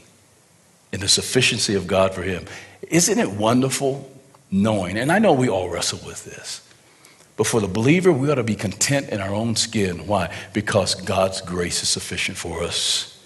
in 0.91 0.99
the 0.99 1.07
sufficiency 1.07 1.75
of 1.75 1.87
God 1.87 2.13
for 2.13 2.21
him. 2.21 2.45
Isn't 2.81 3.17
it 3.17 3.31
wonderful 3.31 4.11
knowing, 4.51 4.97
and 4.97 5.11
I 5.11 5.19
know 5.19 5.33
we 5.33 5.49
all 5.49 5.69
wrestle 5.69 5.99
with 6.05 6.25
this, 6.25 6.67
but 7.41 7.47
for 7.47 7.59
the 7.59 7.67
believer, 7.67 8.11
we 8.11 8.29
ought 8.29 8.35
to 8.35 8.43
be 8.43 8.53
content 8.53 9.09
in 9.09 9.19
our 9.19 9.33
own 9.33 9.55
skin. 9.55 10.05
Why? 10.05 10.31
Because 10.53 10.93
God's 10.93 11.41
grace 11.41 11.81
is 11.81 11.89
sufficient 11.89 12.37
for 12.37 12.61
us. 12.61 13.19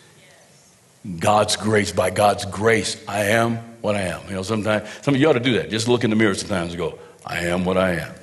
God's 1.19 1.57
grace, 1.57 1.91
by 1.91 2.11
God's 2.11 2.45
grace, 2.45 3.03
I 3.09 3.23
am 3.31 3.57
what 3.81 3.97
I 3.97 4.03
am. 4.03 4.25
You 4.29 4.35
know, 4.35 4.43
sometimes, 4.43 4.87
some 5.01 5.15
of 5.15 5.19
you 5.19 5.27
ought 5.29 5.33
to 5.33 5.41
do 5.41 5.57
that. 5.57 5.69
Just 5.69 5.89
look 5.89 6.05
in 6.05 6.11
the 6.11 6.15
mirror 6.15 6.33
sometimes 6.33 6.71
and 6.71 6.77
go, 6.77 6.97
I 7.25 7.39
am 7.39 7.65
what 7.65 7.75
I 7.75 7.95
am. 7.95 8.13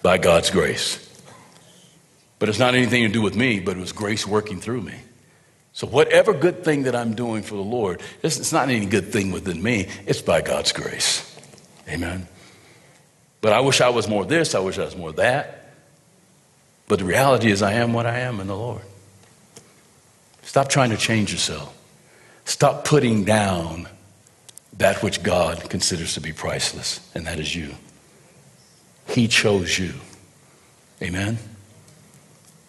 By 0.00 0.16
God's 0.16 0.48
grace. 0.48 0.98
But 2.38 2.48
it's 2.48 2.58
not 2.58 2.74
anything 2.74 3.02
to 3.02 3.12
do 3.12 3.20
with 3.20 3.36
me, 3.36 3.60
but 3.60 3.76
it 3.76 3.80
was 3.80 3.92
grace 3.92 4.26
working 4.26 4.62
through 4.62 4.80
me. 4.80 4.94
So, 5.74 5.86
whatever 5.86 6.32
good 6.32 6.64
thing 6.64 6.84
that 6.84 6.96
I'm 6.96 7.14
doing 7.14 7.42
for 7.42 7.56
the 7.56 7.60
Lord, 7.60 8.00
it's 8.22 8.50
not 8.50 8.70
any 8.70 8.86
good 8.86 9.12
thing 9.12 9.30
within 9.30 9.62
me, 9.62 9.88
it's 10.06 10.22
by 10.22 10.40
God's 10.40 10.72
grace. 10.72 11.38
Amen. 11.86 12.28
But 13.42 13.52
I 13.52 13.60
wish 13.60 13.82
I 13.82 13.90
was 13.90 14.08
more 14.08 14.24
this, 14.24 14.54
I 14.54 14.60
wish 14.60 14.78
I 14.78 14.84
was 14.84 14.96
more 14.96 15.12
that. 15.12 15.74
But 16.88 17.00
the 17.00 17.04
reality 17.04 17.50
is, 17.50 17.60
I 17.60 17.74
am 17.74 17.92
what 17.92 18.06
I 18.06 18.20
am 18.20 18.40
in 18.40 18.46
the 18.46 18.56
Lord. 18.56 18.82
Stop 20.42 20.68
trying 20.68 20.90
to 20.90 20.96
change 20.96 21.32
yourself. 21.32 21.76
Stop 22.44 22.84
putting 22.84 23.24
down 23.24 23.88
that 24.78 25.02
which 25.02 25.22
God 25.22 25.68
considers 25.68 26.14
to 26.14 26.20
be 26.20 26.32
priceless, 26.32 27.00
and 27.14 27.26
that 27.26 27.38
is 27.38 27.54
you. 27.54 27.74
He 29.08 29.28
chose 29.28 29.78
you. 29.78 29.92
Amen? 31.02 31.38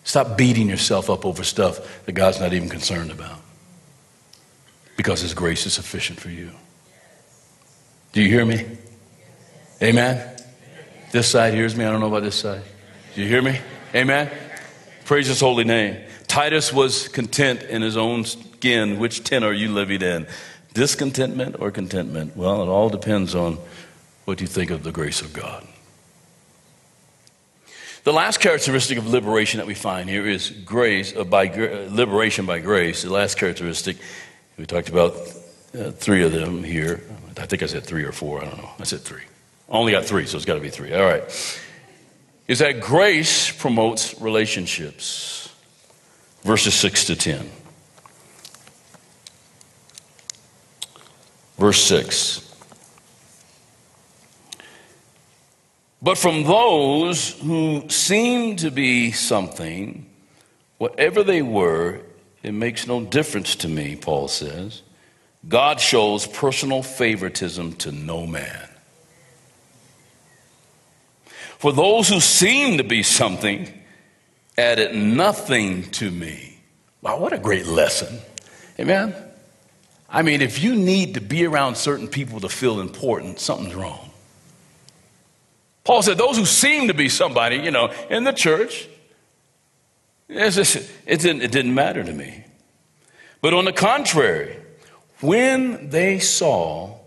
Stop 0.03 0.37
beating 0.37 0.67
yourself 0.69 1.09
up 1.09 1.25
over 1.25 1.43
stuff 1.43 2.05
that 2.05 2.13
God's 2.13 2.39
not 2.39 2.51
even 2.51 2.67
concerned 2.67 3.11
about 3.11 3.39
because 4.97 5.21
His 5.21 5.33
grace 5.33 5.65
is 5.65 5.73
sufficient 5.73 6.19
for 6.19 6.29
you. 6.29 6.49
Do 8.11 8.21
you 8.21 8.29
hear 8.29 8.45
me? 8.45 8.65
Amen? 9.81 10.32
This 11.13 11.29
side 11.29 11.53
hears 11.53 11.75
me. 11.75 11.85
I 11.85 11.91
don't 11.91 11.99
know 11.99 12.07
about 12.07 12.23
this 12.23 12.33
side. 12.33 12.63
Do 13.13 13.21
you 13.21 13.27
hear 13.27 13.43
me? 13.43 13.59
Amen. 13.93 14.31
Praise 15.05 15.27
his 15.27 15.39
holy 15.39 15.63
name. 15.63 16.03
Titus 16.25 16.73
was 16.73 17.07
content 17.07 17.61
in 17.61 17.83
his 17.83 17.95
own 17.95 18.25
skin. 18.25 18.97
Which 18.97 19.23
tent 19.23 19.45
are 19.45 19.53
you 19.53 19.69
living 19.69 20.01
in? 20.01 20.25
Discontentment 20.73 21.57
or 21.59 21.69
contentment? 21.69 22.35
Well, 22.35 22.63
it 22.63 22.65
all 22.65 22.89
depends 22.89 23.35
on 23.35 23.59
what 24.25 24.41
you 24.41 24.47
think 24.47 24.71
of 24.71 24.81
the 24.81 24.91
grace 24.91 25.21
of 25.21 25.33
God. 25.33 25.63
The 28.05 28.11
last 28.11 28.39
characteristic 28.39 28.97
of 28.97 29.05
liberation 29.05 29.59
that 29.59 29.67
we 29.67 29.75
find 29.75 30.09
here 30.09 30.25
is 30.25 30.49
grace, 30.49 31.15
uh, 31.15 31.25
by 31.25 31.47
uh, 31.47 31.89
liberation 31.91 32.47
by 32.47 32.57
grace. 32.57 33.03
The 33.03 33.13
last 33.13 33.37
characteristic, 33.37 33.97
we 34.57 34.65
talked 34.65 34.89
about 34.89 35.13
uh, 35.77 35.91
three 35.91 36.23
of 36.23 36.31
them 36.31 36.63
here. 36.63 37.03
I 37.37 37.45
think 37.45 37.61
I 37.61 37.67
said 37.67 37.83
three 37.83 38.03
or 38.03 38.11
four. 38.11 38.41
I 38.41 38.45
don't 38.45 38.57
know. 38.57 38.71
I 38.79 38.83
said 38.83 39.01
three. 39.01 39.21
Only 39.73 39.91
got 39.91 40.05
three, 40.05 40.27
so 40.27 40.37
it's 40.37 40.45
got 40.45 40.53
to 40.53 40.59
be 40.59 40.69
three. 40.69 40.93
All 40.93 41.03
right. 41.03 41.23
Is 42.47 42.59
that 42.59 42.79
grace 42.79 43.51
promotes 43.51 44.21
relationships. 44.21 45.49
Verses 46.43 46.75
6 46.75 47.05
to 47.05 47.15
10. 47.15 47.49
Verse 51.57 51.83
6. 51.83 52.55
But 56.03 56.17
from 56.17 56.43
those 56.43 57.31
who 57.39 57.89
seem 57.89 58.57
to 58.57 58.69
be 58.69 59.11
something, 59.11 60.05
whatever 60.77 61.23
they 61.23 61.41
were, 61.41 62.01
it 62.43 62.51
makes 62.51 62.85
no 62.85 63.03
difference 63.05 63.55
to 63.55 63.69
me, 63.69 63.95
Paul 63.95 64.27
says. 64.27 64.83
God 65.47 65.79
shows 65.79 66.27
personal 66.27 66.83
favoritism 66.83 67.73
to 67.77 67.91
no 67.91 68.27
man. 68.27 68.69
For 71.63 71.71
those 71.71 72.09
who 72.09 72.19
seem 72.19 72.79
to 72.79 72.83
be 72.83 73.03
something 73.03 73.71
added 74.57 74.93
nothing 74.93 75.89
to 75.91 76.11
me. 76.11 76.59
Wow, 77.01 77.19
what 77.19 77.31
a 77.31 77.37
great 77.37 77.67
lesson. 77.67 78.19
Amen. 78.77 79.15
I 80.09 80.23
mean, 80.23 80.41
if 80.41 80.61
you 80.61 80.75
need 80.75 81.13
to 81.13 81.21
be 81.21 81.45
around 81.45 81.77
certain 81.77 82.09
people 82.09 82.41
to 82.41 82.49
feel 82.49 82.81
important, 82.81 83.39
something's 83.39 83.75
wrong. 83.75 84.11
Paul 85.85 86.01
said, 86.01 86.17
Those 86.17 86.35
who 86.35 86.43
seem 86.43 86.89
to 86.89 86.93
be 86.93 87.07
somebody, 87.07 87.55
you 87.55 87.71
know, 87.71 87.93
in 88.09 88.25
the 88.25 88.33
church, 88.33 88.89
just, 90.29 90.75
it, 91.05 91.21
didn't, 91.21 91.43
it 91.43 91.53
didn't 91.53 91.73
matter 91.73 92.03
to 92.03 92.11
me. 92.11 92.43
But 93.39 93.53
on 93.53 93.63
the 93.63 93.71
contrary, 93.71 94.57
when 95.21 95.91
they 95.91 96.19
saw 96.19 96.97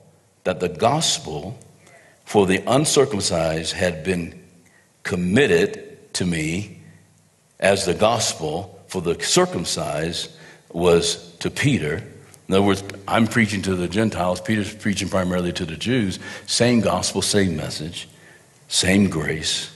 that 0.44 0.60
the 0.60 0.70
gospel 0.70 1.58
for 2.24 2.46
the 2.46 2.62
uncircumcised 2.66 3.74
had 3.74 4.02
been 4.02 4.44
committed 5.06 6.12
to 6.12 6.26
me 6.26 6.78
as 7.60 7.86
the 7.86 7.94
gospel 7.94 8.78
for 8.88 9.00
the 9.00 9.18
circumcised 9.22 10.30
was 10.72 11.32
to 11.36 11.48
Peter. 11.48 12.02
In 12.48 12.54
other 12.54 12.62
words, 12.62 12.82
I'm 13.06 13.28
preaching 13.28 13.62
to 13.62 13.76
the 13.76 13.86
Gentiles, 13.86 14.40
Peter's 14.40 14.74
preaching 14.74 15.08
primarily 15.08 15.52
to 15.52 15.64
the 15.64 15.76
Jews. 15.76 16.18
Same 16.46 16.80
gospel, 16.80 17.22
same 17.22 17.56
message, 17.56 18.08
same 18.66 19.08
grace. 19.08 19.70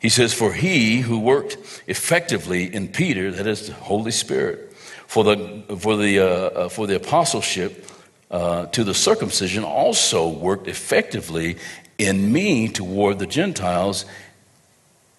He 0.00 0.08
says, 0.08 0.34
For 0.34 0.52
he 0.52 0.98
who 0.98 1.20
worked 1.20 1.82
effectively 1.86 2.74
in 2.74 2.88
Peter, 2.88 3.30
that 3.30 3.46
is 3.46 3.68
the 3.68 3.74
Holy 3.74 4.10
Spirit, 4.10 4.72
for 5.06 5.22
the, 5.22 5.62
for 5.78 5.96
the, 5.96 6.18
uh, 6.18 6.24
uh, 6.24 6.68
for 6.68 6.88
the 6.88 6.96
apostleship 6.96 7.88
uh, 8.32 8.66
to 8.66 8.82
the 8.82 8.94
circumcision, 8.94 9.62
also 9.62 10.28
worked 10.28 10.66
effectively 10.66 11.56
in 11.98 12.32
me 12.32 12.68
toward 12.68 13.18
the 13.18 13.26
Gentiles, 13.26 14.06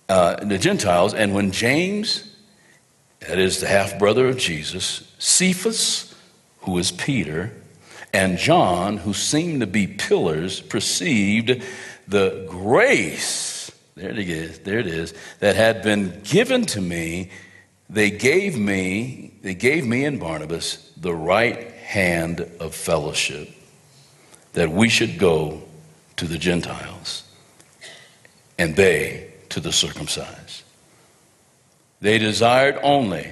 uh, 0.07 0.37
the 0.43 0.57
Gentiles. 0.57 1.13
And 1.13 1.33
when 1.33 1.51
James, 1.51 2.35
that 3.19 3.37
is 3.37 3.59
the 3.59 3.67
half 3.67 3.99
brother 3.99 4.27
of 4.27 4.37
Jesus, 4.37 5.13
Cephas, 5.19 6.15
who 6.61 6.77
is 6.77 6.91
Peter, 6.91 7.51
and 8.13 8.37
John, 8.37 8.97
who 8.97 9.13
seemed 9.13 9.61
to 9.61 9.67
be 9.67 9.85
pillars, 9.85 10.61
perceived 10.61 11.61
the 12.07 12.45
grace, 12.49 13.69
there 13.95 14.09
it 14.09 14.17
is, 14.17 14.59
there 14.59 14.79
it 14.79 14.87
is, 14.87 15.13
that 15.39 15.55
had 15.55 15.83
been 15.83 16.21
given 16.23 16.65
to 16.67 16.81
me, 16.81 17.29
they 17.89 18.09
gave 18.09 18.57
me, 18.57 19.33
they 19.41 19.53
gave 19.53 19.85
me 19.85 20.05
and 20.05 20.19
Barnabas 20.19 20.91
the 20.97 21.13
right 21.13 21.71
hand 21.71 22.49
of 22.59 22.73
fellowship, 22.73 23.49
that 24.53 24.71
we 24.71 24.89
should 24.89 25.19
go 25.19 25.63
to 26.19 26.27
the 26.27 26.37
Gentiles 26.37 27.23
and 28.57 28.75
they 28.75 29.31
to 29.47 29.61
the 29.61 29.71
circumcised. 29.71 30.63
They 32.01 32.17
desired 32.17 32.77
only 32.83 33.25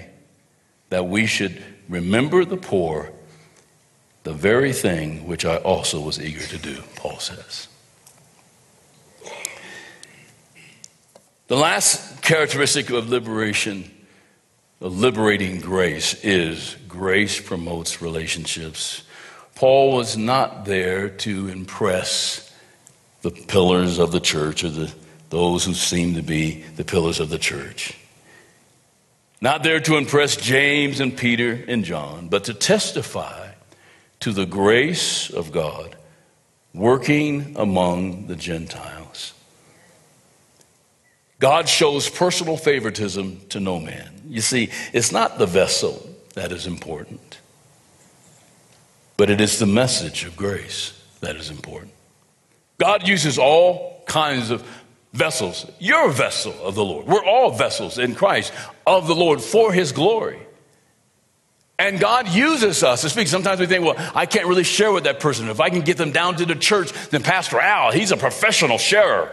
that 0.90 1.06
we 1.06 1.26
should 1.26 1.62
remember 1.90 2.46
the 2.46 2.56
poor, 2.56 3.12
the 4.24 4.32
very 4.32 4.72
thing 4.72 5.28
which 5.28 5.44
I 5.44 5.58
also 5.58 6.00
was 6.00 6.18
eager 6.22 6.46
to 6.46 6.58
do, 6.58 6.82
Paul 6.96 7.20
says. 7.20 7.68
The 11.48 11.58
last 11.58 12.22
characteristic 12.22 12.90
of 12.90 13.10
liberation, 13.10 13.92
of 14.80 14.98
liberating 14.98 15.60
grace, 15.60 16.14
is 16.24 16.78
grace 16.88 17.42
promotes 17.42 18.02
relationships. 18.02 19.04
Paul 19.56 19.94
was 19.94 20.16
not 20.16 20.64
there 20.64 21.10
to 21.10 21.50
impress 21.50 22.47
the 23.22 23.32
pillars 23.32 24.00
of 24.00 24.12
the 24.12 24.20
church 24.20 24.64
or 24.64 24.70
the, 24.70 24.94
those 25.30 25.66
who 25.66 25.74
seem 25.74 26.16
to 26.16 26.22
be 26.22 26.64
the 26.76 26.84
pillars 26.84 27.20
of 27.20 27.30
the 27.30 27.40
church. 27.40 27.98
Not 29.40 29.64
there 29.64 29.80
to 29.82 29.98
impress 29.98 30.36
James 30.36 31.00
and 31.00 31.16
Peter 31.16 31.64
and 31.68 31.84
John, 31.84 32.28
but 32.28 32.46
to 32.46 32.54
testify 32.54 33.52
to 34.22 34.32
the 34.32 34.46
grace 34.46 35.30
of 35.30 35.52
God 35.52 35.96
working 36.74 37.56
among 37.58 38.28
the 38.28 38.36
Gentiles. 38.36 39.34
God 41.40 41.70
shows 41.70 42.10
personal 42.10 42.58
favoritism 42.58 43.42
to 43.50 43.60
no 43.60 43.80
man. 43.80 44.22
You 44.28 44.42
see, 44.42 44.72
it's 44.92 45.12
not 45.12 45.38
the 45.38 45.46
vessel 45.46 46.10
that 46.34 46.52
is 46.52 46.66
important, 46.66 47.40
but 49.18 49.30
it 49.30 49.40
is 49.40 49.60
the 49.60 49.68
message 49.68 50.24
of 50.24 50.36
grace 50.36 51.00
that 51.22 51.36
is 51.36 51.52
important. 51.52 51.92
God 52.78 53.08
uses 53.08 53.38
all 53.38 54.04
kinds 54.06 54.52
of 54.52 54.64
vessels. 55.14 55.66
You're 55.80 56.10
a 56.10 56.14
vessel 56.14 56.54
of 56.62 56.76
the 56.76 56.86
Lord. 56.86 57.08
We're 57.08 57.26
all 57.26 57.52
vessels 57.52 57.98
in 57.98 58.16
Christ 58.16 58.54
of 58.86 59.08
the 59.08 59.16
Lord 59.16 59.42
for 59.42 59.74
his 59.74 59.92
glory. 59.92 60.40
And 61.80 62.00
God 62.00 62.28
uses 62.28 62.84
us 62.84 63.02
to 63.02 63.10
speak. 63.10 63.28
Sometimes 63.28 63.60
we 63.60 63.68
think, 63.68 63.86
well, 63.86 63.96
I 64.16 64.26
can't 64.26 64.48
really 64.48 64.64
share 64.64 64.92
with 64.92 65.04
that 65.04 65.20
person. 65.20 65.48
If 65.50 65.60
I 65.60 65.70
can 65.70 65.82
get 65.82 65.98
them 65.98 66.12
down 66.12 66.36
to 66.38 66.46
the 66.46 66.56
church, 66.56 66.92
then 67.10 67.22
Pastor 67.22 67.60
Al, 67.60 67.92
he's 67.92 68.12
a 68.12 68.18
professional 68.18 68.78
sharer. 68.78 69.32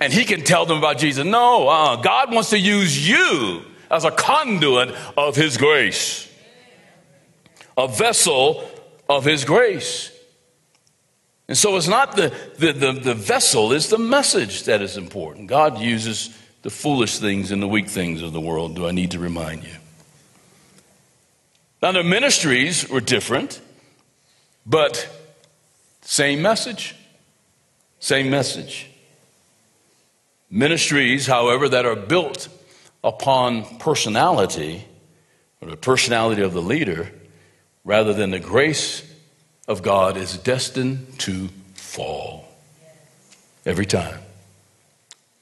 And 0.00 0.12
he 0.12 0.24
can 0.24 0.42
tell 0.42 0.66
them 0.66 0.78
about 0.78 0.98
Jesus. 0.98 1.24
No, 1.24 1.68
uh, 1.68 1.96
God 1.96 2.32
wants 2.32 2.50
to 2.50 2.58
use 2.58 3.08
you 3.08 3.62
as 3.90 4.04
a 4.04 4.10
conduit 4.10 4.94
of 5.16 5.36
his 5.36 5.56
grace, 5.56 6.30
a 7.76 7.88
vessel 7.88 8.68
of 9.08 9.24
his 9.24 9.44
grace. 9.44 10.15
And 11.48 11.56
so 11.56 11.76
it's 11.76 11.88
not 11.88 12.16
the, 12.16 12.34
the, 12.58 12.72
the, 12.72 12.92
the, 12.92 13.14
vessel, 13.14 13.72
it's 13.72 13.88
the 13.88 13.98
message 13.98 14.64
that 14.64 14.82
is 14.82 14.96
important. 14.96 15.46
God 15.46 15.78
uses 15.78 16.36
the 16.62 16.70
foolish 16.70 17.18
things 17.18 17.52
and 17.52 17.62
the 17.62 17.68
weak 17.68 17.88
things 17.88 18.22
of 18.22 18.32
the 18.32 18.40
world. 18.40 18.74
Do 18.74 18.86
I 18.86 18.90
need 18.90 19.12
to 19.12 19.20
remind 19.20 19.62
you? 19.62 19.76
Now, 21.80 21.92
the 21.92 22.02
ministries 22.02 22.88
were 22.88 23.00
different, 23.00 23.60
but 24.64 25.08
same 26.00 26.42
message. 26.42 26.96
Same 28.00 28.28
message. 28.28 28.90
Ministries, 30.50 31.26
however, 31.26 31.68
that 31.68 31.86
are 31.86 31.96
built 31.96 32.48
upon 33.04 33.78
personality, 33.78 34.84
or 35.60 35.70
the 35.70 35.76
personality 35.76 36.42
of 36.42 36.52
the 36.52 36.62
leader, 36.62 37.12
rather 37.84 38.12
than 38.12 38.30
the 38.30 38.40
grace 38.40 39.02
of 39.68 39.82
God 39.82 40.16
is 40.16 40.36
destined 40.38 41.18
to 41.20 41.48
fall. 41.74 42.48
Every 43.64 43.86
time. 43.86 44.20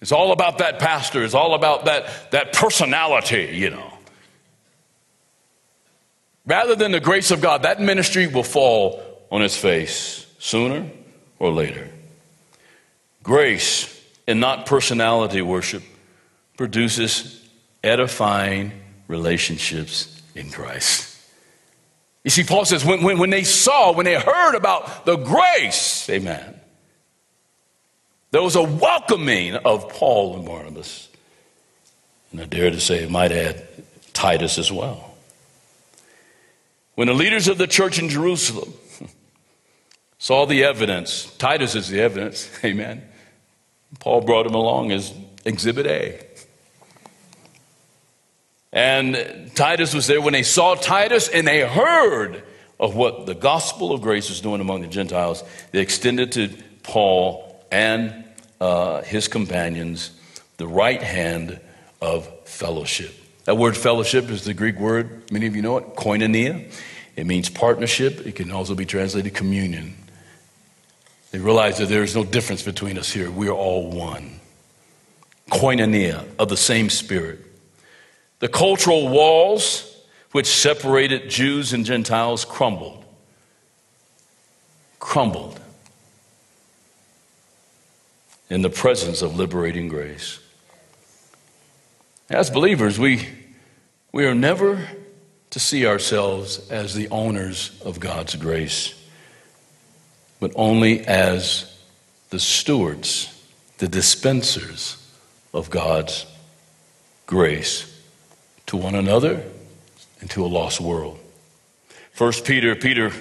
It's 0.01 0.13
all 0.13 0.33
about 0.33 0.59
that 0.59 0.79
pastor. 0.79 1.23
It's 1.25 1.35
all 1.35 1.55
about 1.55 1.87
that, 1.87 2.31
that 2.31 2.53
personality, 2.53 3.51
you 3.55 3.71
know. 3.71 3.93
Rather 6.47 6.75
than 6.75 6.93
the 6.93 7.01
grace 7.01 7.31
of 7.31 7.41
God, 7.41 7.63
that 7.63 7.81
ministry 7.81 8.27
will 8.27 8.43
fall 8.43 9.03
on 9.31 9.43
its 9.43 9.57
face 9.57 10.27
sooner 10.39 10.91
or 11.39 11.51
later. 11.51 11.89
Grace 13.23 13.91
and 14.27 14.41
not 14.41 14.67
personality 14.67 15.41
worship 15.41 15.83
produces 16.57 17.43
edifying 17.83 18.73
relationships 19.09 20.23
in 20.35 20.51
Christ. 20.51 21.14
You 22.25 22.31
see, 22.31 22.43
Paul 22.43 22.65
says, 22.65 22.85
when, 22.85 23.03
when, 23.03 23.19
when 23.19 23.31
they 23.31 23.45
saw, 23.45 23.93
when 23.93 24.07
they 24.07 24.19
heard 24.19 24.55
about 24.55 25.05
the 25.05 25.17
grace, 25.17 26.09
amen, 26.09 26.59
there 28.31 28.43
was 28.43 28.57
a 28.57 28.63
welcoming 28.63 29.55
of 29.55 29.91
Paul 29.91 30.37
and 30.37 30.47
Barnabas. 30.47 31.09
And 32.33 32.41
I 32.41 32.47
dare 32.47 32.71
to 32.71 32.81
say, 32.81 33.07
might 33.07 33.31
add 33.31 33.65
Titus 34.15 34.59
as 34.59 34.73
well. 34.73 35.15
When 36.95 37.09
the 37.09 37.15
leaders 37.15 37.47
of 37.47 37.59
the 37.59 37.67
church 37.67 37.99
in 37.99 38.09
Jerusalem 38.09 38.73
saw 40.19 40.47
the 40.47 40.65
evidence, 40.65 41.33
Titus 41.37 41.75
is 41.75 41.89
the 41.89 42.01
evidence, 42.01 42.51
amen. 42.65 43.03
Paul 44.01 44.23
brought 44.23 44.47
him 44.47 44.55
along 44.55 44.93
as 44.93 45.13
exhibit 45.45 45.87
A. 45.87 46.27
And 48.75 49.53
Titus 49.55 49.95
was 49.95 50.09
there 50.09 50.21
when 50.21 50.33
they 50.33 50.43
saw 50.43 50.75
Titus 50.75 51.29
and 51.29 51.47
they 51.47 51.61
heard 51.61 52.43
of 52.81 52.97
what 52.97 53.25
the 53.25 53.35
gospel 53.35 53.93
of 53.93 54.01
grace 54.03 54.29
was 54.29 54.41
doing 54.41 54.61
among 54.61 54.83
the 54.83 54.89
Gentiles. 54.89 55.45
They 55.71 55.79
extended 55.79 56.33
to 56.33 56.51
Paul 56.83 57.65
and 57.71 58.25
uh, 58.61 59.03
his 59.03 59.29
companions 59.29 60.11
the 60.57 60.67
right 60.67 61.01
hand 61.01 61.61
of 62.03 62.29
fellowship. 62.47 63.15
That 63.45 63.57
word 63.57 63.77
fellowship 63.77 64.29
is 64.29 64.43
the 64.43 64.55
Greek 64.55 64.79
word, 64.79 65.31
many 65.31 65.47
of 65.47 65.55
you 65.55 65.63
know 65.63 65.77
it, 65.79 65.95
koinonia. 65.95 66.73
It 67.15 67.27
means 67.27 67.49
partnership. 67.49 68.27
It 68.27 68.35
can 68.35 68.51
also 68.51 68.75
be 68.75 68.85
translated 68.85 69.35
communion. 69.35 69.95
They 71.31 71.39
realize 71.39 71.79
that 71.79 71.87
there 71.87 72.03
is 72.03 72.17
no 72.17 72.25
difference 72.25 72.63
between 72.63 72.99
us 72.99 73.13
here. 73.13 73.31
We 73.31 73.49
are 73.49 73.55
all 73.55 73.89
one. 73.89 74.41
Koinonia 75.51 76.25
of 76.41 76.49
the 76.49 76.57
same 76.57 76.91
spirit. 76.91 77.54
The 78.45 78.51
cultural 78.51 79.09
walls 79.09 79.91
which 80.33 80.47
separated 80.47 81.31
Jews 81.31 81.73
and 81.73 81.87
Gentiles 81.87 82.45
crumbled. 82.45 83.03
Crumbled 84.99 85.59
in 88.51 88.61
the 88.61 88.69
presence 88.69 89.23
of 89.23 89.35
liberating 89.35 89.89
grace. 89.89 90.41
As 92.29 92.51
believers, 92.51 92.99
we, 92.99 93.27
we 94.13 94.27
are 94.27 94.35
never 94.35 94.91
to 95.49 95.59
see 95.59 95.87
ourselves 95.87 96.69
as 96.69 96.93
the 96.93 97.09
owners 97.09 97.81
of 97.83 97.99
God's 97.99 98.37
grace, 98.37 98.93
but 100.39 100.53
only 100.55 101.01
as 101.07 101.79
the 102.29 102.39
stewards, 102.39 103.43
the 103.79 103.89
dispensers 103.89 104.99
of 105.55 105.71
God's 105.71 106.27
grace 107.25 107.94
to 108.75 108.83
one 108.83 108.97
another 108.97 109.41
and 110.21 110.29
to 110.31 110.45
a 110.45 110.49
lost 110.49 110.81
world. 110.81 111.17
First 112.11 112.45
Peter, 112.45 112.75
Peter 112.75 113.13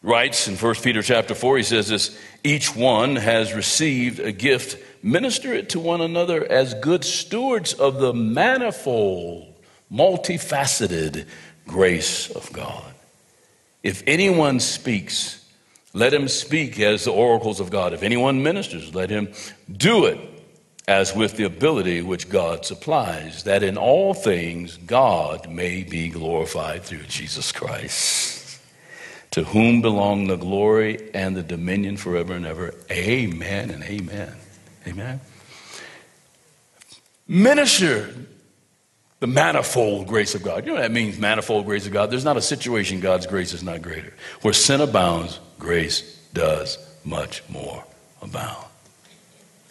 writes 0.00 0.46
in 0.46 0.56
1 0.56 0.74
Peter 0.76 1.02
chapter 1.02 1.34
4, 1.34 1.56
he 1.56 1.62
says 1.64 1.88
this 1.88 2.16
each 2.44 2.74
one 2.76 3.16
has 3.16 3.52
received 3.52 4.20
a 4.20 4.30
gift. 4.30 4.78
Minister 5.02 5.52
it 5.52 5.70
to 5.70 5.80
one 5.80 6.00
another 6.00 6.44
as 6.44 6.74
good 6.74 7.04
stewards 7.04 7.72
of 7.72 7.98
the 7.98 8.14
manifold, 8.14 9.52
multifaceted 9.92 11.26
grace 11.66 12.30
of 12.30 12.52
God. 12.52 12.94
If 13.82 14.04
anyone 14.06 14.60
speaks, 14.60 15.44
let 15.92 16.14
him 16.14 16.28
speak 16.28 16.78
as 16.78 17.04
the 17.04 17.12
oracles 17.12 17.58
of 17.58 17.70
God. 17.70 17.92
If 17.92 18.04
anyone 18.04 18.44
ministers, 18.44 18.94
let 18.94 19.10
him 19.10 19.32
do 19.68 20.04
it 20.04 20.31
as 20.88 21.14
with 21.14 21.36
the 21.36 21.44
ability 21.44 22.02
which 22.02 22.28
God 22.28 22.64
supplies, 22.64 23.44
that 23.44 23.62
in 23.62 23.76
all 23.76 24.14
things 24.14 24.76
God 24.78 25.48
may 25.48 25.84
be 25.84 26.08
glorified 26.08 26.82
through 26.82 27.04
Jesus 27.04 27.52
Christ, 27.52 28.60
to 29.30 29.44
whom 29.44 29.80
belong 29.80 30.26
the 30.26 30.36
glory 30.36 31.10
and 31.14 31.36
the 31.36 31.42
dominion 31.42 31.96
forever 31.96 32.34
and 32.34 32.44
ever. 32.44 32.74
Amen 32.90 33.70
and 33.70 33.82
amen. 33.84 34.34
Amen. 34.86 35.20
Minister 37.28 38.12
the 39.20 39.28
manifold 39.28 40.08
grace 40.08 40.34
of 40.34 40.42
God. 40.42 40.64
You 40.64 40.72
know 40.72 40.74
what 40.74 40.82
that 40.82 40.90
means, 40.90 41.16
manifold 41.16 41.64
grace 41.64 41.86
of 41.86 41.92
God? 41.92 42.10
There's 42.10 42.24
not 42.24 42.36
a 42.36 42.42
situation 42.42 42.98
God's 42.98 43.24
grace 43.24 43.52
is 43.52 43.62
not 43.62 43.80
greater. 43.80 44.12
Where 44.40 44.52
sin 44.52 44.80
abounds, 44.80 45.38
grace 45.60 46.18
does 46.34 46.76
much 47.04 47.48
more 47.48 47.84
abound. 48.20 48.66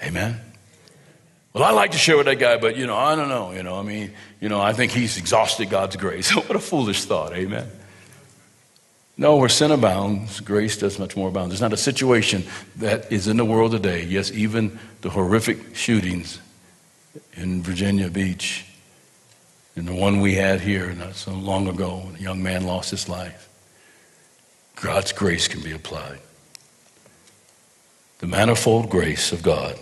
Amen? 0.02 0.40
Well, 1.54 1.64
I 1.64 1.72
like 1.72 1.92
to 1.92 1.98
share 1.98 2.16
with 2.16 2.28
that 2.28 2.40
guy, 2.40 2.58
but 2.58 2.78
you 2.78 2.88
know, 2.88 2.98
I 2.98 3.16
don't 3.16 3.28
know. 3.28 3.52
You 3.52 3.64
know, 3.64 3.78
I 3.78 3.84
mean, 3.84 4.14
you 4.40 4.48
know, 4.48 4.62
I 4.62 4.74
think 4.74 4.92
he's 4.92 5.18
exhausted 5.18 5.70
God's 5.70 5.98
grace. 5.98 6.34
what 6.36 6.56
a 6.56 6.60
foolish 6.60 7.04
thought. 7.06 7.34
Amen. 7.34 7.68
No, 9.18 9.36
where 9.36 9.50
sin 9.50 9.72
abounds, 9.72 10.40
grace 10.40 10.78
does 10.78 10.98
much 10.98 11.16
more 11.16 11.30
abound. 11.30 11.52
There's 11.52 11.62
not 11.62 11.74
a 11.74 11.78
situation 11.78 12.44
that 12.78 13.12
is 13.12 13.28
in 13.28 13.38
the 13.38 13.46
world 13.46 13.72
today. 13.72 14.06
Yes, 14.06 14.32
even 14.32 14.80
the 15.02 15.10
horrific 15.10 15.76
shootings 15.76 16.40
in 17.34 17.62
Virginia 17.62 18.10
Beach 18.10 18.66
and 19.76 19.88
the 19.88 19.94
one 19.94 20.22
we 20.22 20.36
had 20.36 20.62
here 20.62 20.92
not 20.94 21.16
so 21.16 21.34
long 21.34 21.68
ago 21.68 21.98
when 21.98 22.16
a 22.16 22.20
young 22.20 22.42
man 22.42 22.66
lost 22.66 22.92
his 22.92 23.08
life. 23.10 23.50
God's 24.82 25.12
grace 25.12 25.48
can 25.48 25.62
be 25.62 25.72
applied. 25.72 26.20
The 28.20 28.28
manifold 28.28 28.90
grace 28.90 29.32
of 29.32 29.44
God. 29.44 29.78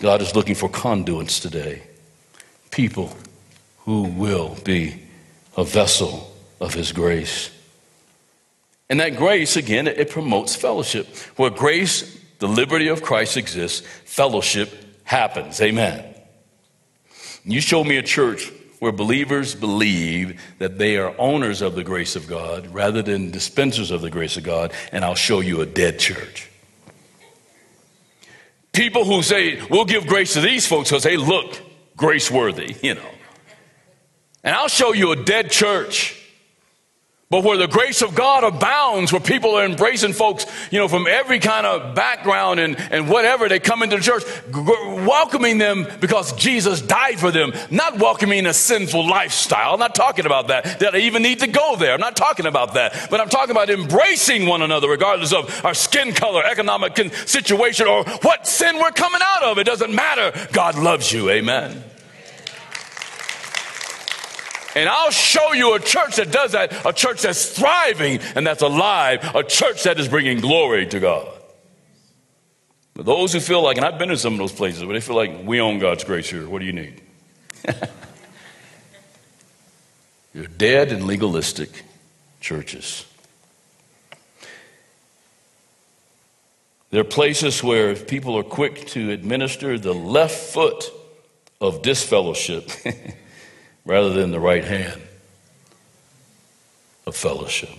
God 0.00 0.22
is 0.22 0.34
looking 0.34 0.54
for 0.54 0.68
conduits 0.68 1.40
today, 1.40 1.82
people 2.70 3.14
who 3.80 4.02
will 4.04 4.56
be 4.64 5.02
a 5.56 5.64
vessel 5.64 6.34
of 6.60 6.74
His 6.74 6.90
grace. 6.92 7.50
And 8.88 8.98
that 8.98 9.16
grace, 9.16 9.56
again, 9.56 9.86
it 9.86 10.10
promotes 10.10 10.56
fellowship. 10.56 11.06
Where 11.36 11.50
grace, 11.50 12.18
the 12.38 12.48
liberty 12.48 12.88
of 12.88 13.02
Christ 13.02 13.36
exists, 13.36 13.86
fellowship 14.04 14.70
happens. 15.04 15.60
Amen. 15.60 16.14
You 17.44 17.60
show 17.60 17.84
me 17.84 17.96
a 17.96 18.02
church 18.02 18.50
where 18.80 18.92
believers 18.92 19.54
believe 19.54 20.40
that 20.58 20.78
they 20.78 20.96
are 20.96 21.14
owners 21.18 21.60
of 21.60 21.74
the 21.74 21.84
grace 21.84 22.16
of 22.16 22.26
God 22.26 22.66
rather 22.68 23.02
than 23.02 23.30
dispensers 23.30 23.90
of 23.90 24.00
the 24.00 24.10
grace 24.10 24.38
of 24.38 24.42
God, 24.42 24.72
and 24.90 25.04
I'll 25.04 25.14
show 25.14 25.40
you 25.40 25.60
a 25.60 25.66
dead 25.66 25.98
church. 25.98 26.49
People 28.72 29.04
who 29.04 29.22
say, 29.22 29.60
we'll 29.68 29.84
give 29.84 30.06
grace 30.06 30.34
to 30.34 30.40
these 30.40 30.66
folks 30.66 30.90
because 30.90 31.02
they 31.02 31.16
look 31.16 31.60
grace 31.96 32.30
worthy, 32.30 32.76
you 32.82 32.94
know. 32.94 33.10
And 34.44 34.54
I'll 34.54 34.68
show 34.68 34.92
you 34.92 35.12
a 35.12 35.16
dead 35.16 35.50
church 35.50 36.19
but 37.30 37.44
where 37.44 37.56
the 37.56 37.68
grace 37.68 38.02
of 38.02 38.16
God 38.16 38.42
abounds, 38.42 39.12
where 39.12 39.20
people 39.20 39.54
are 39.54 39.64
embracing 39.64 40.14
folks, 40.14 40.46
you 40.72 40.80
know, 40.80 40.88
from 40.88 41.06
every 41.06 41.38
kind 41.38 41.64
of 41.64 41.94
background 41.94 42.58
and, 42.58 42.76
and 42.90 43.08
whatever, 43.08 43.48
they 43.48 43.60
come 43.60 43.84
into 43.84 43.96
the 43.98 44.02
church, 44.02 44.24
welcoming 44.52 45.58
them 45.58 45.86
because 46.00 46.32
Jesus 46.32 46.82
died 46.82 47.20
for 47.20 47.30
them, 47.30 47.52
not 47.70 48.00
welcoming 48.00 48.46
a 48.46 48.52
sinful 48.52 49.08
lifestyle. 49.08 49.74
I'm 49.74 49.78
not 49.78 49.94
talking 49.94 50.26
about 50.26 50.48
that. 50.48 50.80
That 50.80 50.96
I 50.96 50.98
even 50.98 51.22
need 51.22 51.38
to 51.38 51.46
go 51.46 51.76
there. 51.76 51.94
I'm 51.94 52.00
not 52.00 52.16
talking 52.16 52.46
about 52.46 52.74
that. 52.74 53.06
But 53.10 53.20
I'm 53.20 53.28
talking 53.28 53.52
about 53.52 53.70
embracing 53.70 54.46
one 54.46 54.62
another, 54.62 54.88
regardless 54.88 55.32
of 55.32 55.64
our 55.64 55.74
skin 55.74 56.12
color, 56.12 56.42
economic 56.44 56.98
situation, 57.28 57.86
or 57.86 58.02
what 58.22 58.48
sin 58.48 58.76
we're 58.76 58.90
coming 58.90 59.20
out 59.22 59.44
of. 59.44 59.58
It 59.58 59.64
doesn't 59.66 59.94
matter. 59.94 60.32
God 60.52 60.76
loves 60.76 61.12
you. 61.12 61.30
Amen. 61.30 61.84
And 64.74 64.88
I'll 64.88 65.10
show 65.10 65.52
you 65.52 65.74
a 65.74 65.80
church 65.80 66.16
that 66.16 66.30
does 66.30 66.52
that, 66.52 66.86
a 66.86 66.92
church 66.92 67.22
that's 67.22 67.58
thriving 67.58 68.20
and 68.34 68.46
that's 68.46 68.62
alive, 68.62 69.34
a 69.34 69.42
church 69.42 69.82
that 69.84 69.98
is 69.98 70.08
bringing 70.08 70.40
glory 70.40 70.86
to 70.86 71.00
God. 71.00 71.28
But 72.94 73.06
those 73.06 73.32
who 73.32 73.40
feel 73.40 73.62
like, 73.62 73.76
and 73.78 73.86
I've 73.86 73.98
been 73.98 74.10
in 74.10 74.16
some 74.16 74.34
of 74.34 74.38
those 74.38 74.52
places 74.52 74.84
where 74.84 74.94
they 74.94 75.00
feel 75.00 75.16
like 75.16 75.44
we 75.44 75.60
own 75.60 75.78
God's 75.78 76.04
grace 76.04 76.28
here, 76.28 76.48
what 76.48 76.60
do 76.60 76.66
you 76.66 76.72
need? 76.72 77.00
You're 80.34 80.46
dead 80.46 80.92
and 80.92 81.06
legalistic 81.06 81.84
churches. 82.40 83.04
There 86.90 87.00
are 87.00 87.04
places 87.04 87.62
where 87.62 87.94
people 87.94 88.36
are 88.36 88.42
quick 88.42 88.86
to 88.88 89.10
administer 89.10 89.78
the 89.78 89.94
left 89.94 90.52
foot 90.52 90.90
of 91.60 91.82
disfellowship 91.82 92.70
rather 93.90 94.10
than 94.10 94.30
the 94.30 94.38
right 94.38 94.62
hand 94.62 95.02
of 97.08 97.16
fellowship. 97.16 97.70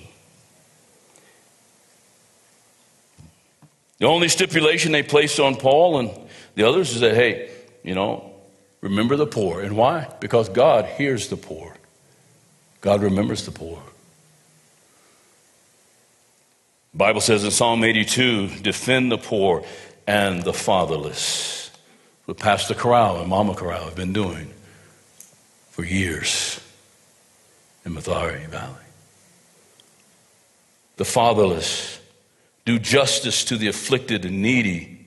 The 3.97 4.07
only 4.07 4.27
stipulation 4.27 4.91
they 4.91 5.03
placed 5.03 5.39
on 5.39 5.55
Paul 5.55 5.99
and 5.99 6.11
the 6.55 6.63
others 6.67 6.93
is 6.93 6.99
that, 6.99 7.15
hey, 7.15 7.49
you 7.81 7.95
know, 7.95 8.29
remember 8.81 9.15
the 9.15 9.25
poor. 9.25 9.61
And 9.61 9.77
why? 9.77 10.13
Because 10.19 10.49
God 10.49 10.83
hears 10.83 11.29
the 11.29 11.37
poor, 11.37 11.77
God 12.81 13.03
remembers 13.03 13.45
the 13.45 13.51
poor. 13.51 13.81
The 16.91 16.97
Bible 16.97 17.21
says 17.21 17.45
in 17.45 17.51
Psalm 17.51 17.85
82 17.85 18.49
defend 18.59 19.13
the 19.13 19.17
poor 19.17 19.63
and 20.05 20.43
the 20.43 20.51
fatherless. 20.51 21.71
What 22.25 22.37
Pastor 22.37 22.73
Corral 22.73 23.21
and 23.21 23.29
Mama 23.29 23.55
Corral 23.55 23.85
have 23.85 23.95
been 23.95 24.11
doing 24.11 24.53
for 25.71 25.83
years 25.83 26.59
in 27.85 27.93
Mathare 27.93 28.47
Valley. 28.47 28.75
The 30.97 31.05
fatherless, 31.05 31.99
do 32.65 32.77
justice 32.77 33.43
to 33.45 33.57
the 33.57 33.67
afflicted 33.67 34.25
and 34.25 34.41
needy, 34.41 35.05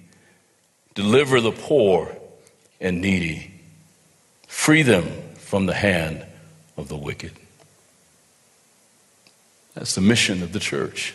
deliver 0.95 1.41
the 1.41 1.53
poor 1.53 2.17
and 2.81 3.01
needy, 3.01 3.53
free 4.49 4.83
them 4.83 5.07
from 5.37 5.67
the 5.67 5.75
hand 5.75 6.25
of 6.77 6.89
the 6.89 6.97
wicked. 6.97 7.33
That's 9.75 9.95
the 9.95 10.01
mission 10.01 10.43
of 10.43 10.53
the 10.53 10.61
church. 10.61 11.15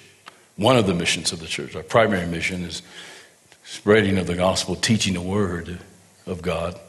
One 0.55 0.77
of 0.77 0.87
the 0.87 0.93
missions 0.93 1.31
of 1.31 1.39
the 1.39 1.47
church. 1.47 1.75
Our 1.75 1.83
primary 1.83 2.27
mission 2.27 2.63
is 2.63 2.81
spreading 3.63 4.17
of 4.17 4.27
the 4.27 4.35
gospel, 4.35 4.75
teaching 4.75 5.13
the 5.13 5.21
word 5.21 5.79
of 6.25 6.41
God. 6.41 6.79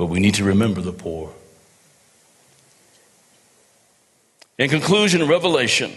But 0.00 0.06
we 0.06 0.18
need 0.18 0.36
to 0.36 0.44
remember 0.44 0.80
the 0.80 0.94
poor. 0.94 1.30
In 4.56 4.70
conclusion, 4.70 5.28
revelation. 5.28 5.92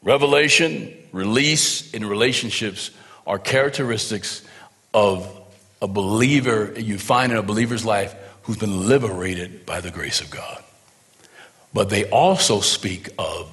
Revelation, 0.00 0.96
release, 1.10 1.92
and 1.92 2.08
relationships 2.08 2.92
are 3.26 3.40
characteristics 3.40 4.44
of 4.94 5.28
a 5.82 5.88
believer 5.88 6.72
you 6.76 6.98
find 6.98 7.32
in 7.32 7.38
a 7.38 7.42
believer's 7.42 7.84
life 7.84 8.14
who's 8.44 8.58
been 8.58 8.86
liberated 8.88 9.66
by 9.66 9.80
the 9.80 9.90
grace 9.90 10.20
of 10.20 10.30
God. 10.30 10.62
But 11.74 11.90
they 11.90 12.08
also 12.10 12.60
speak 12.60 13.08
of 13.18 13.50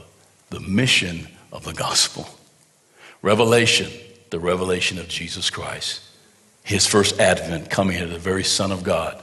the 0.52 0.60
mission 0.60 1.30
of 1.52 1.64
the 1.64 1.74
gospel. 1.74 2.28
Revelation, 3.24 3.92
the 4.30 4.40
revelation 4.40 5.00
of 5.00 5.08
Jesus 5.08 5.50
Christ 5.50 6.13
his 6.64 6.88
first 6.88 7.20
advent 7.20 7.70
coming 7.70 7.98
as 7.98 8.10
the 8.10 8.18
very 8.18 8.44
Son 8.44 8.72
of 8.72 8.84
God, 8.84 9.22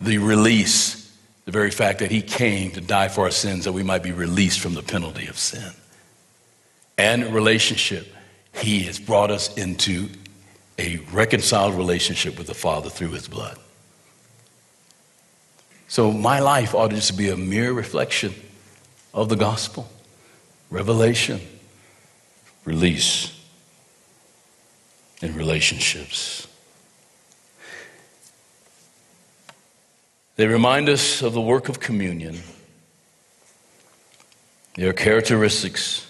the 0.00 0.18
release, 0.18 1.12
the 1.44 1.50
very 1.50 1.70
fact 1.70 1.98
that 1.98 2.10
he 2.10 2.22
came 2.22 2.70
to 2.72 2.80
die 2.80 3.08
for 3.08 3.22
our 3.22 3.30
sins 3.30 3.64
that 3.64 3.72
we 3.72 3.82
might 3.82 4.02
be 4.02 4.12
released 4.12 4.60
from 4.60 4.74
the 4.74 4.82
penalty 4.82 5.26
of 5.26 5.36
sin. 5.36 5.72
And 6.96 7.34
relationship, 7.34 8.06
he 8.54 8.80
has 8.84 8.98
brought 8.98 9.30
us 9.30 9.54
into 9.56 10.08
a 10.78 10.98
reconciled 11.12 11.74
relationship 11.74 12.38
with 12.38 12.46
the 12.46 12.54
Father 12.54 12.88
through 12.88 13.10
his 13.10 13.28
blood. 13.28 13.58
So 15.88 16.12
my 16.12 16.40
life 16.40 16.74
ought 16.74 16.88
to 16.88 16.96
just 16.96 17.16
be 17.16 17.28
a 17.28 17.36
mere 17.36 17.72
reflection 17.72 18.34
of 19.12 19.28
the 19.28 19.36
gospel, 19.36 19.88
revelation, 20.70 21.40
release 22.64 23.35
in 25.22 25.34
relationships. 25.34 26.46
They 30.36 30.46
remind 30.46 30.88
us 30.88 31.22
of 31.22 31.32
the 31.32 31.40
work 31.40 31.68
of 31.68 31.80
communion. 31.80 32.40
There 34.74 34.90
are 34.90 34.92
characteristics 34.92 36.06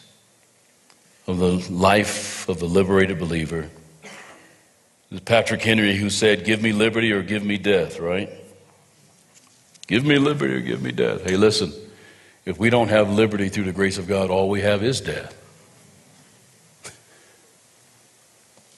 of 1.28 1.38
the 1.38 1.72
life 1.72 2.48
of 2.48 2.58
the 2.58 2.66
liberated 2.66 3.18
believer. 3.18 3.70
It's 5.10 5.20
Patrick 5.20 5.62
Henry 5.62 5.94
who 5.94 6.10
said, 6.10 6.44
Give 6.44 6.60
me 6.60 6.72
liberty 6.72 7.12
or 7.12 7.22
give 7.22 7.44
me 7.44 7.58
death, 7.58 8.00
right? 8.00 8.28
Give 9.86 10.04
me 10.04 10.18
liberty 10.18 10.54
or 10.54 10.60
give 10.60 10.82
me 10.82 10.90
death. 10.90 11.22
Hey, 11.22 11.36
listen, 11.36 11.72
if 12.44 12.58
we 12.58 12.70
don't 12.70 12.88
have 12.88 13.10
liberty 13.10 13.48
through 13.48 13.64
the 13.64 13.72
grace 13.72 13.98
of 13.98 14.08
God, 14.08 14.30
all 14.30 14.48
we 14.48 14.62
have 14.62 14.82
is 14.82 15.00
death. 15.00 15.45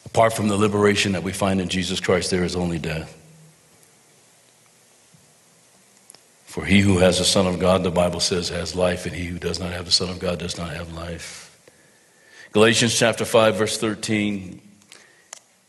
Apart 0.09 0.33
from 0.33 0.49
the 0.49 0.57
liberation 0.57 1.13
that 1.13 1.23
we 1.23 1.33
find 1.33 1.61
in 1.61 1.69
Jesus 1.69 2.01
Christ, 2.01 2.31
there 2.31 2.43
is 2.43 2.57
only 2.57 2.79
death. 2.79 3.15
For 6.47 6.65
he 6.65 6.81
who 6.81 6.97
has 6.99 7.19
the 7.19 7.27
Son 7.27 7.47
of 7.47 7.59
God, 7.61 7.83
the 7.83 7.91
Bible 7.91 8.19
says, 8.19 8.49
has 8.49 8.75
life, 8.75 9.05
and 9.05 9.15
he 9.15 9.27
who 9.27 9.39
does 9.39 9.61
not 9.61 9.71
have 9.73 9.85
the 9.85 9.91
Son 9.91 10.09
of 10.09 10.19
God 10.19 10.39
does 10.39 10.57
not 10.57 10.71
have 10.71 10.95
life. 10.95 11.61
Galatians 12.53 12.99
chapter 12.99 13.27
5, 13.27 13.57
verse 13.57 13.77
13, 13.77 14.63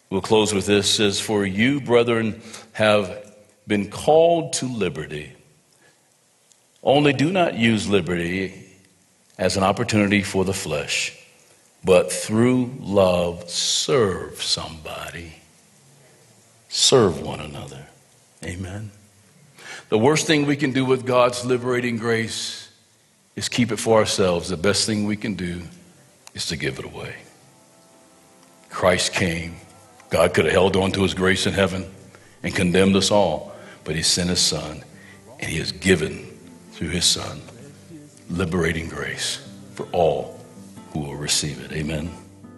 we'll 0.10 0.22
close 0.22 0.54
with 0.54 0.66
this 0.66 0.90
says, 0.90 1.20
For 1.20 1.46
you, 1.46 1.82
brethren, 1.82 2.42
have 2.72 3.36
been 3.68 3.90
called 3.92 4.54
to 4.54 4.68
liberty. 4.68 5.34
Only 6.82 7.12
do 7.12 7.30
not 7.30 7.56
use 7.56 7.90
liberty 7.90 8.68
as 9.38 9.58
an 9.58 9.64
opportunity 9.64 10.24
for 10.24 10.46
the 10.46 10.54
flesh, 10.54 11.14
but 11.84 12.12
through 12.12 12.74
love 12.80 13.50
serve 13.50 14.42
somebody. 14.42 15.36
Serve 16.68 17.22
one 17.22 17.40
another. 17.40 17.88
Amen. 18.44 18.92
The 19.90 19.98
worst 19.98 20.28
thing 20.28 20.46
we 20.46 20.56
can 20.56 20.72
do 20.72 20.86
with 20.86 21.06
God's 21.06 21.46
liberating 21.46 21.98
grace 21.98 22.70
is 23.36 23.50
keep 23.50 23.72
it 23.72 23.78
for 23.78 23.98
ourselves. 23.98 24.50
The 24.50 24.58
best 24.58 24.86
thing 24.86 25.06
we 25.06 25.18
can 25.18 25.34
do 25.36 25.62
is 26.34 26.46
to 26.48 26.58
give 26.58 26.80
it 26.80 26.86
away. 26.86 27.16
Christ 28.70 29.14
came. 29.14 29.56
God 30.10 30.34
could 30.34 30.46
have 30.46 30.54
held 30.54 30.76
on 30.76 30.92
to 30.92 31.04
his 31.04 31.14
grace 31.14 31.48
in 31.48 31.54
heaven 31.54 31.90
and 32.44 32.56
condemned 32.56 32.96
us 32.96 33.12
all, 33.12 33.52
but 33.84 33.96
he 33.96 34.04
sent 34.04 34.30
his 34.30 34.40
son, 34.40 34.84
and 35.40 35.50
he 35.50 35.58
has 35.58 35.72
given 35.72 36.26
through 36.72 36.90
his 36.90 37.06
son 37.06 37.42
liberating 38.30 38.88
grace 38.88 39.46
for 39.74 39.88
all 39.92 40.39
will 41.00 41.16
receive 41.16 41.60
it. 41.64 41.72
Amen. 41.72 42.12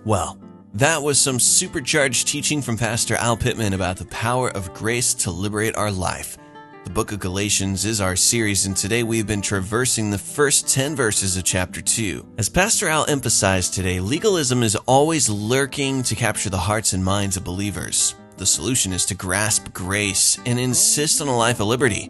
Well, 0.05 0.39
that 0.73 1.03
was 1.03 1.19
some 1.19 1.39
supercharged 1.39 2.27
teaching 2.27 2.61
from 2.61 2.77
Pastor 2.77 3.15
Al 3.15 3.37
Pittman 3.37 3.73
about 3.73 3.97
the 3.97 4.05
power 4.05 4.49
of 4.49 4.73
grace 4.73 5.13
to 5.15 5.31
liberate 5.31 5.75
our 5.75 5.91
life. 5.91 6.37
The 6.83 6.89
book 6.89 7.11
of 7.11 7.19
Galatians 7.19 7.85
is 7.85 8.01
our 8.01 8.15
series, 8.15 8.65
and 8.65 8.75
today 8.75 9.03
we've 9.03 9.27
been 9.27 9.41
traversing 9.41 10.09
the 10.09 10.17
first 10.17 10.67
10 10.67 10.95
verses 10.95 11.37
of 11.37 11.43
chapter 11.43 11.81
2. 11.81 12.25
As 12.37 12.49
Pastor 12.49 12.87
Al 12.87 13.05
emphasized 13.07 13.73
today, 13.73 13.99
legalism 13.99 14.63
is 14.63 14.75
always 14.87 15.29
lurking 15.29 16.01
to 16.03 16.15
capture 16.15 16.49
the 16.49 16.57
hearts 16.57 16.93
and 16.93 17.05
minds 17.05 17.37
of 17.37 17.43
believers. 17.43 18.15
The 18.37 18.45
solution 18.45 18.93
is 18.93 19.05
to 19.05 19.15
grasp 19.15 19.71
grace 19.73 20.39
and 20.45 20.59
insist 20.59 21.21
on 21.21 21.27
a 21.27 21.37
life 21.37 21.59
of 21.59 21.67
liberty. 21.67 22.09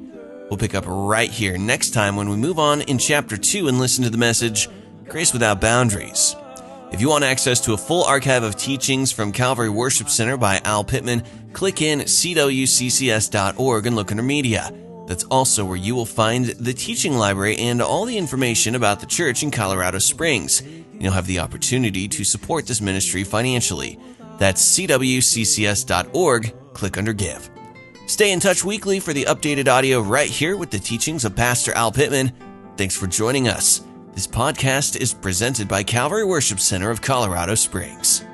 We'll 0.49 0.57
pick 0.57 0.75
up 0.75 0.85
right 0.87 1.29
here 1.29 1.57
next 1.57 1.91
time 1.91 2.15
when 2.15 2.29
we 2.29 2.37
move 2.37 2.59
on 2.59 2.81
in 2.81 2.97
chapter 2.97 3.37
2 3.37 3.67
and 3.67 3.79
listen 3.79 4.03
to 4.05 4.09
the 4.09 4.17
message 4.17 4.69
Grace 5.07 5.33
Without 5.33 5.59
Boundaries. 5.59 6.35
If 6.91 7.01
you 7.01 7.09
want 7.09 7.23
access 7.23 7.59
to 7.61 7.73
a 7.73 7.77
full 7.77 8.03
archive 8.03 8.43
of 8.43 8.55
teachings 8.55 9.11
from 9.11 9.31
Calvary 9.31 9.69
Worship 9.69 10.09
Center 10.09 10.37
by 10.37 10.59
Al 10.63 10.83
Pittman, 10.83 11.23
click 11.53 11.81
in 11.81 11.99
cwccs.org 11.99 13.85
and 13.85 13.95
look 13.95 14.11
under 14.11 14.23
media. 14.23 14.73
That's 15.07 15.23
also 15.25 15.65
where 15.65 15.77
you 15.77 15.95
will 15.95 16.05
find 16.05 16.45
the 16.45 16.73
teaching 16.73 17.13
library 17.13 17.57
and 17.57 17.81
all 17.81 18.05
the 18.05 18.17
information 18.17 18.75
about 18.75 18.99
the 18.99 19.05
church 19.05 19.43
in 19.43 19.51
Colorado 19.51 19.99
Springs. 19.99 20.61
You'll 20.99 21.13
have 21.13 21.27
the 21.27 21.39
opportunity 21.39 22.07
to 22.07 22.23
support 22.23 22.67
this 22.67 22.81
ministry 22.81 23.23
financially. 23.23 23.99
That's 24.37 24.77
cwccs.org. 24.77 26.53
Click 26.73 26.97
under 26.97 27.13
Give. 27.13 27.49
Stay 28.07 28.31
in 28.31 28.39
touch 28.39 28.63
weekly 28.63 28.99
for 28.99 29.13
the 29.13 29.23
updated 29.23 29.67
audio 29.67 30.01
right 30.01 30.29
here 30.29 30.57
with 30.57 30.71
the 30.71 30.79
teachings 30.79 31.25
of 31.25 31.35
Pastor 31.35 31.73
Al 31.73 31.91
Pittman. 31.91 32.31
Thanks 32.77 32.95
for 32.97 33.07
joining 33.07 33.47
us. 33.47 33.81
This 34.13 34.27
podcast 34.27 34.97
is 34.99 35.13
presented 35.13 35.69
by 35.69 35.83
Calvary 35.83 36.25
Worship 36.25 36.59
Center 36.59 36.91
of 36.91 37.01
Colorado 37.01 37.55
Springs. 37.55 38.25